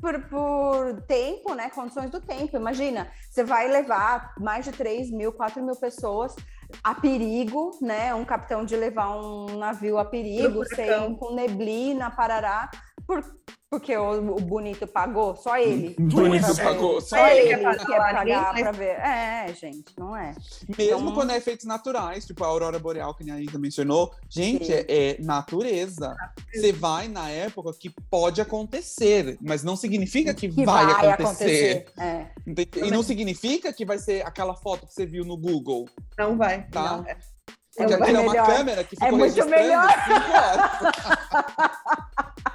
por, 0.00 0.28
por 0.28 1.02
tempo, 1.06 1.54
né? 1.54 1.70
Condições 1.70 2.10
do 2.10 2.20
tempo. 2.20 2.54
Imagina, 2.56 3.10
você 3.30 3.42
vai 3.42 3.66
levar 3.68 4.34
mais 4.38 4.64
de 4.64 4.72
3 4.72 5.10
mil, 5.10 5.32
4 5.32 5.62
mil 5.62 5.74
pessoas 5.76 6.34
a 6.84 6.94
perigo, 6.94 7.70
né? 7.80 8.14
Um 8.14 8.24
capitão 8.24 8.64
de 8.64 8.76
levar 8.76 9.16
um 9.16 9.56
navio 9.58 9.96
a 9.98 10.04
perigo, 10.04 10.64
sem, 10.66 11.16
com 11.16 11.34
neblina, 11.34 12.10
parará, 12.10 12.68
por 13.06 13.22
Porque 13.68 13.94
o, 13.96 14.36
o 14.36 14.40
bonito 14.40 14.86
pagou, 14.86 15.34
só 15.36 15.56
ele. 15.58 15.94
Bonito 15.98 16.54
ver. 16.54 16.62
pagou, 16.62 17.00
Só 17.00 17.16
só 17.16 17.26
ele 17.28 17.40
ele 17.40 17.48
quer 17.48 17.58
quer 17.78 17.98
pagar, 17.98 18.14
pagar 18.14 18.54
pra 18.54 18.70
ver. 18.72 18.96
É, 19.00 19.52
gente, 19.54 19.92
não 19.98 20.16
é. 20.16 20.34
Mesmo 20.78 21.00
Então- 21.00 21.14
quando 21.14 21.32
é 21.32 21.36
efeitos 21.36 21.66
naturais, 21.66 22.24
tipo 22.24 22.44
a 22.44 22.46
aurora 22.46 22.78
boreal 22.78 23.12
que 23.14 23.28
a 23.28 23.34
Anitta 23.34 23.58
mencionou, 23.58 24.14
gente, 24.30 24.72
é, 24.72 24.86
é 24.88 25.16
natureza. 25.20 26.14
Você 26.54 26.72
vai 26.72 27.08
na 27.08 27.28
época 27.28 27.72
que 27.78 27.90
pode 28.08 28.40
acontecer, 28.40 29.36
mas 29.40 29.64
não 29.64 29.74
significa 29.76 30.32
que, 30.32 30.48
Que 30.48 30.64
vai, 30.64 30.86
vai 30.86 31.08
acontecer. 31.10 31.86
acontecer. 31.96 31.98
É. 31.98 32.30
E 32.86 32.90
não 32.90 33.02
significa 33.02 33.72
que 33.72 33.84
vai 33.84 33.98
ser 33.98 34.24
aquela 34.24 34.54
foto 34.54 34.86
que 34.86 34.94
você 34.94 35.04
viu 35.04 35.24
no 35.24 35.36
Google, 35.36 35.86
Não 36.16 36.36
vai. 36.36 36.66
tá? 36.68 36.98
Não. 36.98 37.04
Porque 37.76 37.92
É 37.92 37.96
aquilo 37.96 38.16
é 38.16 38.20
uma 38.20 38.34
câmera 38.46 38.84
que 38.84 38.90
ficou 38.96 39.08
É 39.08 39.10
muito 39.10 39.22
registrando 39.34 39.50
melhor. 39.50 39.86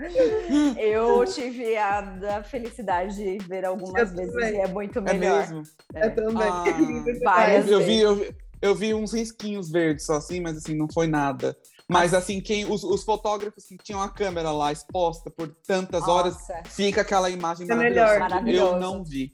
horas. 0.00 0.76
Eu 0.76 1.24
tive 1.26 1.76
a 1.76 2.00
da 2.00 2.42
felicidade 2.42 3.14
de 3.16 3.38
ver 3.46 3.64
algumas 3.64 4.10
Eu 4.10 4.16
vezes 4.16 4.32
também. 4.32 4.54
e 4.54 4.60
é 4.60 4.68
muito 4.68 4.98
É 4.98 5.02
melhor. 5.02 5.38
mesmo? 5.40 5.62
Eu 5.94 6.14
também. 6.14 6.48
Ah, 6.48 6.64
várias 7.24 7.68
Eu 7.68 7.78
vi, 7.80 7.84
vezes. 7.86 8.02
eu 8.02 8.14
vi, 8.16 8.36
eu 8.62 8.74
vi 8.74 8.94
uns 8.94 9.12
risquinhos 9.12 9.70
verdes 9.70 10.06
só 10.06 10.14
assim, 10.16 10.40
mas 10.40 10.56
assim, 10.56 10.74
não 10.76 10.86
foi 10.92 11.06
nada. 11.06 11.56
Mas 11.90 12.12
assim, 12.12 12.38
quem, 12.40 12.70
os, 12.70 12.84
os 12.84 13.02
fotógrafos 13.02 13.64
que 13.64 13.76
tinham 13.78 14.02
a 14.02 14.10
câmera 14.10 14.50
lá 14.50 14.70
exposta 14.70 15.30
por 15.30 15.48
tantas 15.66 16.06
horas, 16.06 16.34
Nossa. 16.34 16.62
fica 16.66 17.00
aquela 17.00 17.30
imagem 17.30 17.66
É 17.70 17.74
maravilhosa. 17.74 18.12
melhor. 18.12 18.20
Maravilhoso. 18.30 18.74
Eu 18.74 18.80
não 18.80 19.02
vi. 19.04 19.32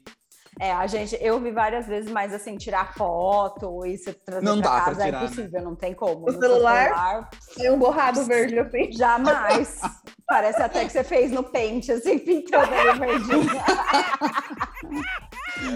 É, 0.57 0.71
a 0.71 0.87
gente, 0.87 1.17
eu 1.19 1.37
vi 1.41 1.51
várias 1.51 1.85
vezes, 1.85 2.09
mas 2.09 2.33
assim, 2.33 2.55
tirar 2.55 2.93
foto 2.95 3.85
e 3.85 3.97
se 3.97 4.13
trazer 4.13 4.45
Não 4.45 4.61
pra 4.61 4.69
dá 4.69 4.75
pra 4.75 4.85
casa 4.85 5.03
tirar, 5.05 5.21
é 5.21 5.25
impossível, 5.25 5.61
não 5.61 5.75
tem 5.75 5.93
como. 5.93 6.29
O 6.29 6.31
celular? 6.31 6.85
celular, 6.85 7.29
Tem 7.57 7.71
um 7.71 7.77
borrado 7.77 8.23
verde 8.23 8.57
assim. 8.59 8.89
jamais. 8.93 9.81
Parece 10.27 10.61
até 10.61 10.83
que 10.85 10.91
você 10.91 11.03
fez 11.03 11.31
no 11.31 11.43
pente, 11.43 11.91
assim, 11.91 12.17
pintando 12.17 12.73
ali 12.73 12.99
verdinho. 12.99 13.51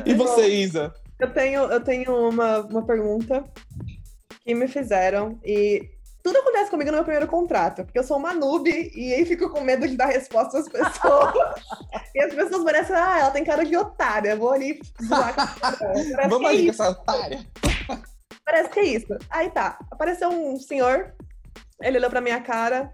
E 0.05 0.13
você, 0.13 0.47
Isa? 0.47 0.93
Eu 1.19 1.31
tenho, 1.31 1.63
eu 1.63 1.81
tenho 1.81 2.29
uma, 2.29 2.59
uma 2.61 2.85
pergunta 2.85 3.43
que 4.43 4.55
me 4.55 4.67
fizeram 4.67 5.39
e 5.43 5.89
tudo 6.23 6.37
acontece 6.39 6.69
comigo 6.69 6.89
no 6.91 6.97
meu 6.97 7.03
primeiro 7.03 7.27
contrato, 7.27 7.83
porque 7.83 7.97
eu 7.99 8.03
sou 8.03 8.17
uma 8.17 8.33
noob 8.33 8.69
e 8.69 9.13
aí 9.13 9.25
fico 9.25 9.49
com 9.49 9.61
medo 9.61 9.87
de 9.87 9.95
dar 9.95 10.07
resposta 10.07 10.59
às 10.59 10.67
pessoas. 10.67 11.33
e 12.15 12.21
as 12.21 12.33
pessoas 12.33 12.63
parecem, 12.63 12.95
ah, 12.95 13.19
ela 13.19 13.31
tem 13.31 13.43
cara 13.43 13.63
de 13.63 13.75
otária, 13.77 14.35
vou 14.35 14.51
ali 14.51 14.79
zoar 15.03 15.33
com 15.33 15.41
ela. 15.41 15.77
Parece 15.77 16.29
Vamos 16.29 16.39
que 16.39 16.45
é 16.45 16.49
ali 16.49 16.65
com 16.65 16.71
essa 16.71 16.89
otária. 16.89 17.39
Parece 18.45 18.69
que 18.69 18.79
é 18.79 18.83
isso. 18.83 19.17
Aí 19.29 19.49
tá, 19.49 19.77
apareceu 19.91 20.29
um 20.29 20.57
senhor, 20.57 21.13
ele 21.81 21.97
olhou 21.97 22.09
pra 22.09 22.21
minha 22.21 22.41
cara 22.41 22.91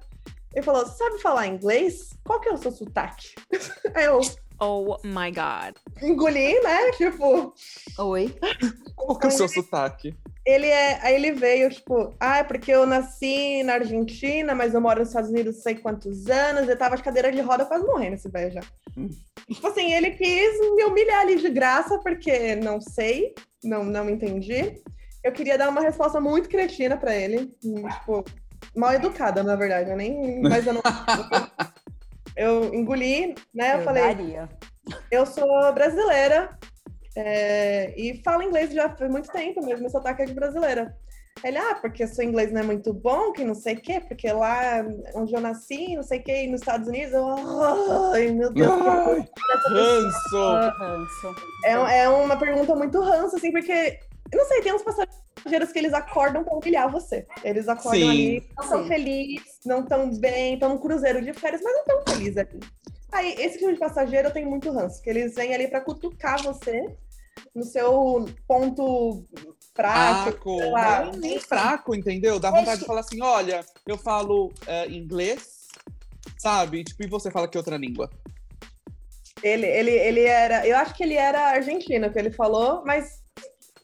e 0.56 0.62
falou: 0.62 0.86
sabe 0.86 1.20
falar 1.20 1.48
inglês? 1.48 2.10
Qual 2.24 2.40
que 2.40 2.50
é 2.50 2.54
o 2.54 2.58
seu 2.58 2.72
sotaque? 2.72 3.36
Aí 3.94 4.06
eu 4.06 4.20
Oh 4.60 4.98
my 5.04 5.32
god. 5.32 5.76
engoli, 6.02 6.58
né? 6.62 6.92
Tipo, 6.94 7.54
Oi? 8.00 8.34
Qual 8.96 9.20
que 9.20 9.26
é 9.26 9.30
o 9.30 9.32
seu 9.32 9.50
sotaque? 9.50 10.16
ele 10.46 10.68
é. 10.68 11.00
Aí 11.02 11.16
ele 11.16 11.32
veio, 11.32 11.70
tipo, 11.70 12.14
ah, 12.20 12.38
é 12.38 12.44
porque 12.44 12.72
eu 12.72 12.86
nasci 12.86 13.64
na 13.64 13.74
Argentina, 13.74 14.54
mas 14.54 14.74
eu 14.74 14.80
moro 14.80 15.00
nos 15.00 15.10
Estados 15.10 15.30
Unidos 15.30 15.56
não 15.56 15.62
sei 15.62 15.76
quantos 15.76 16.28
anos, 16.28 16.70
eu 16.70 16.78
tava 16.78 16.96
de 16.96 17.04
cadeira 17.04 17.32
de 17.32 17.42
roda 17.42 17.66
quase 17.66 17.86
morrendo 17.86 18.14
esse 18.14 18.30
velho 18.30 18.52
já. 18.52 18.62
Hum. 18.96 19.10
Tipo 19.52 19.68
assim, 19.68 19.92
ele 19.92 20.12
quis 20.12 20.60
me 20.76 20.84
humilhar 20.84 21.22
ali 21.22 21.36
de 21.36 21.50
graça, 21.50 21.98
porque 22.00 22.56
não 22.56 22.80
sei, 22.80 23.34
não, 23.64 23.84
não 23.84 24.10
entendi. 24.10 24.82
Eu 25.24 25.32
queria 25.32 25.58
dar 25.58 25.70
uma 25.70 25.82
resposta 25.82 26.22
muito 26.22 26.48
cretina 26.48 26.96
pra 26.96 27.16
ele, 27.16 27.48
tipo, 27.60 28.24
mal 28.76 28.94
educada, 28.94 29.44
na 29.44 29.56
verdade, 29.56 29.90
eu 29.90 29.98
nem. 29.98 30.42
Mas 30.42 30.66
eu 30.68 30.74
não. 30.74 30.82
Eu 32.38 32.74
engoli, 32.74 33.34
né? 33.54 33.76
Eu, 33.76 33.78
Eu 33.78 33.84
falei, 33.86 34.04
daria. 34.04 34.50
eu 35.10 35.26
sou 35.26 35.48
brasileira 35.72 36.50
é, 37.16 37.94
e 37.98 38.22
falo 38.24 38.44
inglês 38.44 38.74
já 38.74 38.90
faz 38.90 39.10
muito 39.10 39.32
tempo 39.32 39.66
mesmo, 39.66 39.82
meu 39.82 39.90
sotaque 39.90 40.24
é 40.24 40.26
de 40.26 40.34
brasileira. 40.34 40.94
Ele, 41.44 41.58
ah, 41.58 41.76
porque 41.76 42.08
seu 42.08 42.26
inglês 42.26 42.52
não 42.52 42.62
é 42.62 42.64
muito 42.64 42.94
bom, 42.94 43.32
que 43.32 43.44
não 43.44 43.54
sei 43.54 43.76
o 43.76 43.82
quê, 43.82 44.00
porque 44.00 44.32
lá 44.32 44.84
onde 45.14 45.34
eu 45.34 45.42
nasci, 45.42 45.96
não 45.96 46.04
sei 46.04 46.20
o 46.20 46.24
quê, 46.24 46.44
e 46.44 46.48
nos 46.48 46.62
Estados 46.62 46.88
Unidos, 46.88 47.14
eu, 47.14 47.26
ai, 48.14 48.28
meu 48.32 48.52
Deus. 48.52 48.72
Ai, 48.72 49.28
ranço! 49.70 51.36
É, 51.66 52.04
é 52.04 52.10
uma 52.10 52.38
pergunta 52.38 52.74
muito 52.76 53.02
ranço, 53.02 53.36
assim, 53.36 53.52
porque, 53.52 54.00
eu 54.32 54.38
não 54.40 54.46
sei, 54.46 54.62
tem 54.62 54.74
uns 54.74 54.82
passageiros 55.46 55.72
que 55.72 55.80
eles 55.80 55.94
acordam 55.94 56.44
pra 56.44 56.56
humilhar 56.56 56.92
você. 56.92 57.26
Eles 57.44 57.68
acordam 57.68 58.02
Sim. 58.02 58.10
ali, 58.10 58.50
não 58.58 58.64
estão 58.64 58.82
Sim. 58.82 58.88
felizes, 58.88 59.60
não 59.64 59.80
estão 59.82 60.20
bem, 60.20 60.54
estão 60.56 60.70
num 60.70 60.78
cruzeiro 60.80 61.22
de 61.22 61.34
férias, 61.34 61.62
mas 61.64 61.74
não 61.74 61.82
estão 61.82 62.16
felizes 62.16 62.38
ali. 62.38 62.60
Aí, 63.12 63.34
esse 63.40 63.60
tipo 63.60 63.72
de 63.72 63.80
passageiro 63.80 64.28
eu 64.28 64.34
tenho 64.34 64.50
muito 64.50 64.72
ranço, 64.72 65.02
que 65.02 65.10
eles 65.10 65.36
vêm 65.36 65.54
ali 65.54 65.68
pra 65.68 65.80
cutucar 65.82 66.42
você 66.42 66.84
no 67.54 67.64
seu 67.64 68.26
ponto. 68.48 69.26
Fraco, 69.76 70.56
lá. 70.70 71.06
mas 71.06 71.18
nem 71.18 71.38
fraco, 71.38 71.94
entendeu? 71.94 72.40
Dá 72.40 72.50
vontade 72.50 72.80
de 72.80 72.88
falar 72.88 73.02
assim: 73.02 73.22
olha, 73.22 73.60
eu 73.86 73.98
falo 73.98 74.54
é, 74.66 74.88
inglês, 74.88 75.68
sabe? 76.38 76.82
Tipo, 76.86 77.04
e 77.04 77.10
você 77.10 77.30
fala 77.30 77.46
que 77.46 77.58
outra 77.58 77.76
língua? 77.76 78.10
Ele, 79.44 79.66
ele, 79.66 79.92
ele 79.92 80.22
era. 80.22 80.66
Eu 80.66 80.78
acho 80.78 80.96
que 80.96 81.04
ele 81.04 81.16
era 81.16 81.50
argentino, 81.50 82.10
que 82.10 82.18
ele 82.18 82.32
falou, 82.32 82.86
mas 82.86 83.22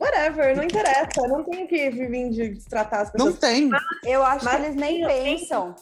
whatever, 0.02 0.56
não 0.58 0.64
interessa. 0.64 1.28
Não 1.28 1.44
tenho 1.44 1.68
que 1.68 1.90
vir 1.92 2.30
de 2.32 2.50
destratar 2.50 3.02
as 3.02 3.12
pessoas. 3.12 3.34
Não 3.34 3.40
tem. 3.40 3.70
Eu 4.06 4.24
acho 4.24 4.44
Mas 4.44 4.56
que 4.56 4.62
eles 4.64 4.76
nem 4.76 5.06
tem- 5.06 5.08
tem- 5.08 5.38
pensam. 5.38 5.76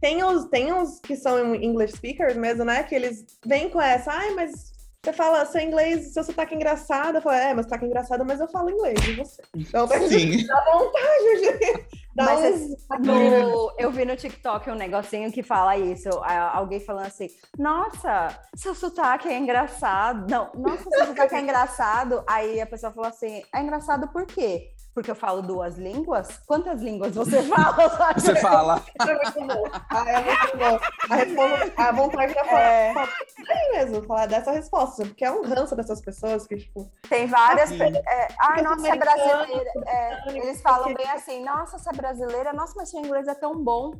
Tem 0.00 0.24
os, 0.24 0.46
tem 0.46 0.72
os 0.72 0.98
que 1.00 1.14
são 1.14 1.54
English 1.54 1.94
speakers 1.96 2.36
mesmo, 2.36 2.64
né? 2.64 2.82
Que 2.82 2.94
eles 2.94 3.24
vêm 3.46 3.68
com 3.70 3.80
essa, 3.80 4.10
ai, 4.12 4.30
mas 4.30 4.72
você 5.04 5.12
fala 5.12 5.44
seu 5.46 5.60
inglês, 5.60 6.12
seu 6.12 6.24
sotaque 6.24 6.54
é 6.54 6.56
engraçado. 6.56 7.16
Eu 7.18 7.22
falo, 7.22 7.36
é, 7.36 7.54
meu 7.54 7.62
sotaque 7.62 7.84
é 7.84 7.88
engraçado, 7.88 8.24
mas 8.24 8.40
eu 8.40 8.48
falo 8.48 8.70
inglês, 8.70 8.98
e 9.06 9.12
você? 9.14 9.42
Então 9.56 9.86
dá 9.86 9.98
Sim. 10.08 10.44
vontade 10.72 11.40
de 11.40 12.01
Mas 12.16 12.40
uns- 12.40 12.44
esse- 12.72 12.76
no- 13.00 13.72
eu 13.78 13.90
vi 13.90 14.04
no 14.04 14.16
TikTok 14.16 14.70
um 14.70 14.74
negocinho 14.74 15.30
que 15.32 15.42
fala 15.42 15.76
isso. 15.78 16.08
Alguém 16.52 16.78
falando 16.80 17.06
assim: 17.06 17.28
Nossa, 17.58 18.38
seu 18.54 18.74
sotaque 18.74 19.28
é 19.28 19.38
engraçado. 19.38 20.30
Não, 20.30 20.50
nossa, 20.54 20.88
seu 20.90 21.06
sotaque 21.06 21.34
é 21.34 21.40
engraçado. 21.42 22.22
Aí 22.28 22.60
a 22.60 22.66
pessoa 22.66 22.92
falou 22.92 23.08
assim: 23.08 23.42
É 23.54 23.60
engraçado 23.62 24.08
por 24.08 24.26
quê? 24.26 24.70
Porque 24.94 25.10
eu 25.10 25.14
falo 25.14 25.40
duas 25.40 25.76
línguas? 25.78 26.38
Quantas 26.46 26.82
línguas 26.82 27.14
você 27.14 27.42
fala? 27.48 28.12
Você 28.14 28.36
fala. 28.36 28.82
É 29.00 29.14
muito 29.14 29.46
bom. 29.46 29.70
Ah, 29.90 30.10
é 30.10 30.20
muito 30.22 30.56
bom. 30.58 30.78
A, 31.10 31.14
resposta, 31.16 31.72
a 31.78 31.92
vontade 31.92 32.34
de 32.34 32.38
falar, 32.44 32.60
É. 32.60 32.92
falar 32.94 33.08
aí 33.48 33.72
mesmo, 33.72 34.02
falar 34.06 34.26
dessa 34.26 34.50
resposta, 34.52 35.04
porque 35.04 35.24
é 35.24 35.30
um 35.30 35.42
ranço 35.42 35.74
dessas 35.74 36.00
pessoas 36.02 36.46
que, 36.46 36.56
tipo, 36.56 36.90
Tem 37.08 37.26
várias. 37.26 37.70
Sim. 37.70 37.78
pe- 37.78 37.84
É, 38.06 38.28
Ai, 38.40 38.48
Porque 38.48 38.62
nossa, 38.62 38.80
sou 38.80 38.92
é 38.92 38.96
brasileira. 38.96 39.70
É, 39.86 40.28
eles 40.30 40.60
falam 40.62 40.92
bem 40.94 41.08
assim: 41.10 41.42
Nossa, 41.44 41.78
você 41.78 41.88
é 41.88 41.92
brasileira? 41.92 42.52
Nossa, 42.52 42.74
mas 42.76 42.90
seu 42.90 43.00
inglês 43.00 43.26
é 43.28 43.34
tão 43.34 43.62
bom. 43.62 43.94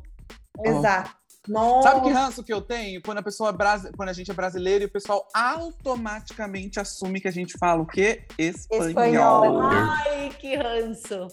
exato. 0.63 1.11
Nossa. 1.47 1.89
Sabe 1.89 2.01
que 2.01 2.11
ranço 2.11 2.43
que 2.43 2.53
eu 2.53 2.61
tenho? 2.61 3.01
Quando 3.01 3.17
a 3.17 3.23
pessoa 3.23 3.49
é 3.49 3.53
brasi... 3.53 3.91
quando 3.93 4.09
a 4.09 4.13
gente 4.13 4.31
é 4.31 4.33
brasileiro 4.33 4.83
e 4.83 4.87
o 4.87 4.91
pessoal 4.91 5.27
automaticamente 5.33 6.79
assume 6.79 7.19
que 7.19 7.27
a 7.27 7.31
gente 7.31 7.57
fala 7.57 7.81
o 7.81 7.85
quê? 7.85 8.25
Espanhol. 8.37 8.87
Espanhol. 8.89 9.61
Ai, 9.61 10.29
que 10.39 10.55
ranço. 10.55 11.27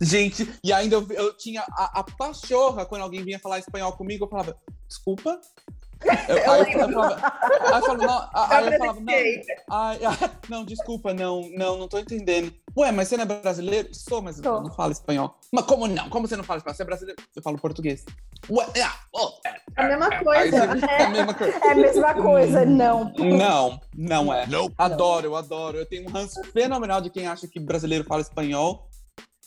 Gente, 0.00 0.52
e 0.62 0.72
ainda 0.72 0.96
eu, 0.96 1.06
eu 1.12 1.36
tinha 1.36 1.64
a, 1.70 2.00
a 2.00 2.04
pachorra 2.04 2.84
quando 2.84 3.02
alguém 3.02 3.24
vinha 3.24 3.38
falar 3.38 3.58
espanhol 3.58 3.92
comigo, 3.92 4.24
eu 4.24 4.28
falava, 4.28 4.56
desculpa. 4.86 5.40
Eu, 6.28 6.52
aí, 6.52 6.72
eu, 6.74 6.80
eu 6.80 6.92
falava, 6.92 7.14
aí 7.16 7.72
eu 7.74 7.82
falava, 7.82 7.96
não, 8.06 8.28
aí 8.34 8.66
eu 8.66 8.78
falava, 8.78 9.00
não, 9.00 9.14
ai, 9.70 9.98
ai, 10.04 10.30
não, 10.50 10.64
desculpa, 10.64 11.14
não, 11.14 11.48
não, 11.56 11.78
não 11.78 11.88
tô 11.88 11.98
entendendo. 11.98 12.52
Ué, 12.76 12.92
mas 12.92 13.08
você 13.08 13.16
não 13.16 13.22
é 13.24 13.26
brasileiro? 13.26 13.88
Sou, 13.94 14.20
mas 14.20 14.38
eu 14.38 14.62
não 14.62 14.70
falo 14.72 14.92
espanhol. 14.92 15.38
Mas 15.50 15.64
como 15.64 15.86
não? 15.88 16.10
Como 16.10 16.28
você 16.28 16.36
não 16.36 16.44
fala 16.44 16.58
espanhol? 16.58 16.74
Você 16.76 16.82
é 16.82 16.86
brasileiro? 16.86 17.22
Eu 17.34 17.42
falo 17.42 17.58
português. 17.58 18.04
Ué, 18.50 18.66
ah, 18.84 18.94
oh, 19.14 19.30
é. 19.46 19.56
É 19.78 19.82
a 19.84 19.88
mesma 19.88 20.08
Aí 20.12 20.24
coisa. 20.24 20.66
você- 20.66 20.84
é 20.86 21.02
a 21.04 21.08
mesma 21.10 21.34
coisa. 21.34 21.58
É 21.58 21.70
a 21.70 21.74
mesma 21.74 22.14
coisa, 22.14 22.64
não. 22.66 23.12
Não, 23.14 23.80
não 23.96 24.34
é. 24.34 24.46
Adoro, 24.76 25.26
eu 25.26 25.36
adoro. 25.36 25.78
Eu 25.78 25.86
tenho 25.86 26.06
um 26.08 26.12
ranço 26.12 26.42
fenomenal 26.52 27.00
de 27.00 27.08
quem 27.10 27.26
acha 27.26 27.48
que 27.48 27.58
brasileiro 27.58 28.04
fala 28.04 28.20
espanhol. 28.20 28.90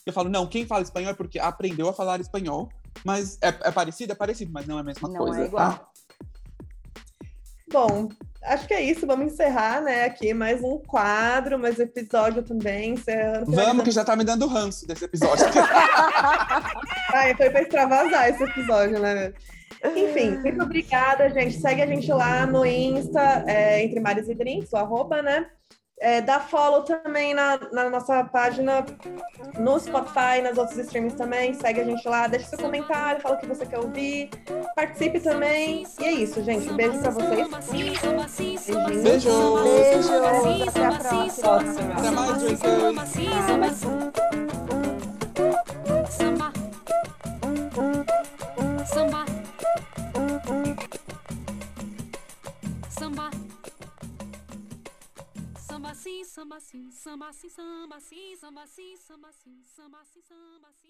Eu 0.05 0.11
falo, 0.13 0.29
não, 0.29 0.47
quem 0.47 0.65
fala 0.65 0.81
espanhol 0.81 1.11
é 1.11 1.15
porque 1.15 1.37
aprendeu 1.37 1.87
a 1.87 1.93
falar 1.93 2.19
espanhol. 2.19 2.69
Mas 3.05 3.37
é, 3.41 3.47
é 3.49 3.71
parecido? 3.71 4.11
É 4.11 4.15
parecido, 4.15 4.51
mas 4.51 4.65
não 4.65 4.77
é 4.77 4.81
a 4.81 4.83
mesma 4.83 5.07
Não 5.07 5.15
coisa. 5.19 5.41
é 5.41 5.45
igual. 5.45 5.69
tá? 5.71 5.87
Bom, 7.71 8.09
acho 8.43 8.67
que 8.67 8.73
é 8.73 8.81
isso. 8.81 9.05
Vamos 9.05 9.33
encerrar, 9.33 9.81
né, 9.81 10.05
aqui 10.05 10.33
mais 10.33 10.61
um 10.61 10.77
quadro, 10.79 11.59
mais 11.59 11.79
episódio 11.79 12.43
também, 12.43 12.93
encerrando. 12.93 13.51
Vamos, 13.51 13.83
que 13.83 13.91
já 13.91 14.03
tá 14.03 14.15
me 14.15 14.23
dando 14.23 14.47
ranço 14.47 14.87
desse 14.87 15.05
episódio. 15.05 15.45
Ai, 17.13 17.35
foi 17.35 17.49
pra 17.49 17.61
extravasar 17.61 18.29
esse 18.29 18.43
episódio, 18.43 18.99
né? 18.99 19.33
Enfim, 19.95 20.37
muito 20.39 20.61
obrigada, 20.61 21.29
gente. 21.29 21.59
Segue 21.59 21.81
a 21.81 21.87
gente 21.87 22.11
lá 22.11 22.45
no 22.45 22.65
Insta, 22.65 23.43
é, 23.47 23.83
Entre 23.83 23.99
Mares 23.99 24.27
e 24.27 24.35
Drinks, 24.35 24.73
o 24.73 24.77
arroba, 24.77 25.21
né? 25.21 25.47
É, 26.01 26.21
dá 26.21 26.39
follow 26.39 26.83
também 26.83 27.33
na, 27.33 27.59
na 27.71 27.89
nossa 27.89 28.23
página 28.23 28.85
no 29.57 29.79
Spotify, 29.79 30.41
nas 30.41 30.57
outros 30.57 30.77
streams 30.77 31.15
também. 31.15 31.53
Segue 31.53 31.81
a 31.81 31.83
gente 31.83 32.07
lá, 32.07 32.27
deixa 32.27 32.47
seu 32.47 32.57
comentário, 32.57 33.21
fala 33.21 33.35
o 33.35 33.39
que 33.39 33.45
você 33.45 33.65
quer 33.65 33.79
ouvir. 33.79 34.29
Participe 34.75 35.19
também. 35.19 35.85
E 35.99 36.05
é 36.05 36.11
isso, 36.11 36.41
gente. 36.43 36.71
Beijo 36.73 36.99
pra 36.99 37.11
vocês. 37.11 37.47
Beijinhos. 37.69 39.03
Beijo! 39.03 39.63
Beijo, 39.63 40.69
até 40.69 40.85
a 40.85 40.91
próxima. 40.91 41.57
Até 41.97 42.11
mais, 43.57 43.83
assim, 56.09 56.23
samba 56.25 56.55
assim, 56.57 56.91
samba 56.91 57.27
assim, 57.29 57.49
samba 57.49 57.95
assim, 57.95 58.35
samba 58.35 58.63
assim, 58.63 58.97
samba 58.97 59.27
assim, 59.29 59.63
samba 59.65 59.99
assim, 60.01 60.21
samba 60.21 60.67
assim. 60.69 60.88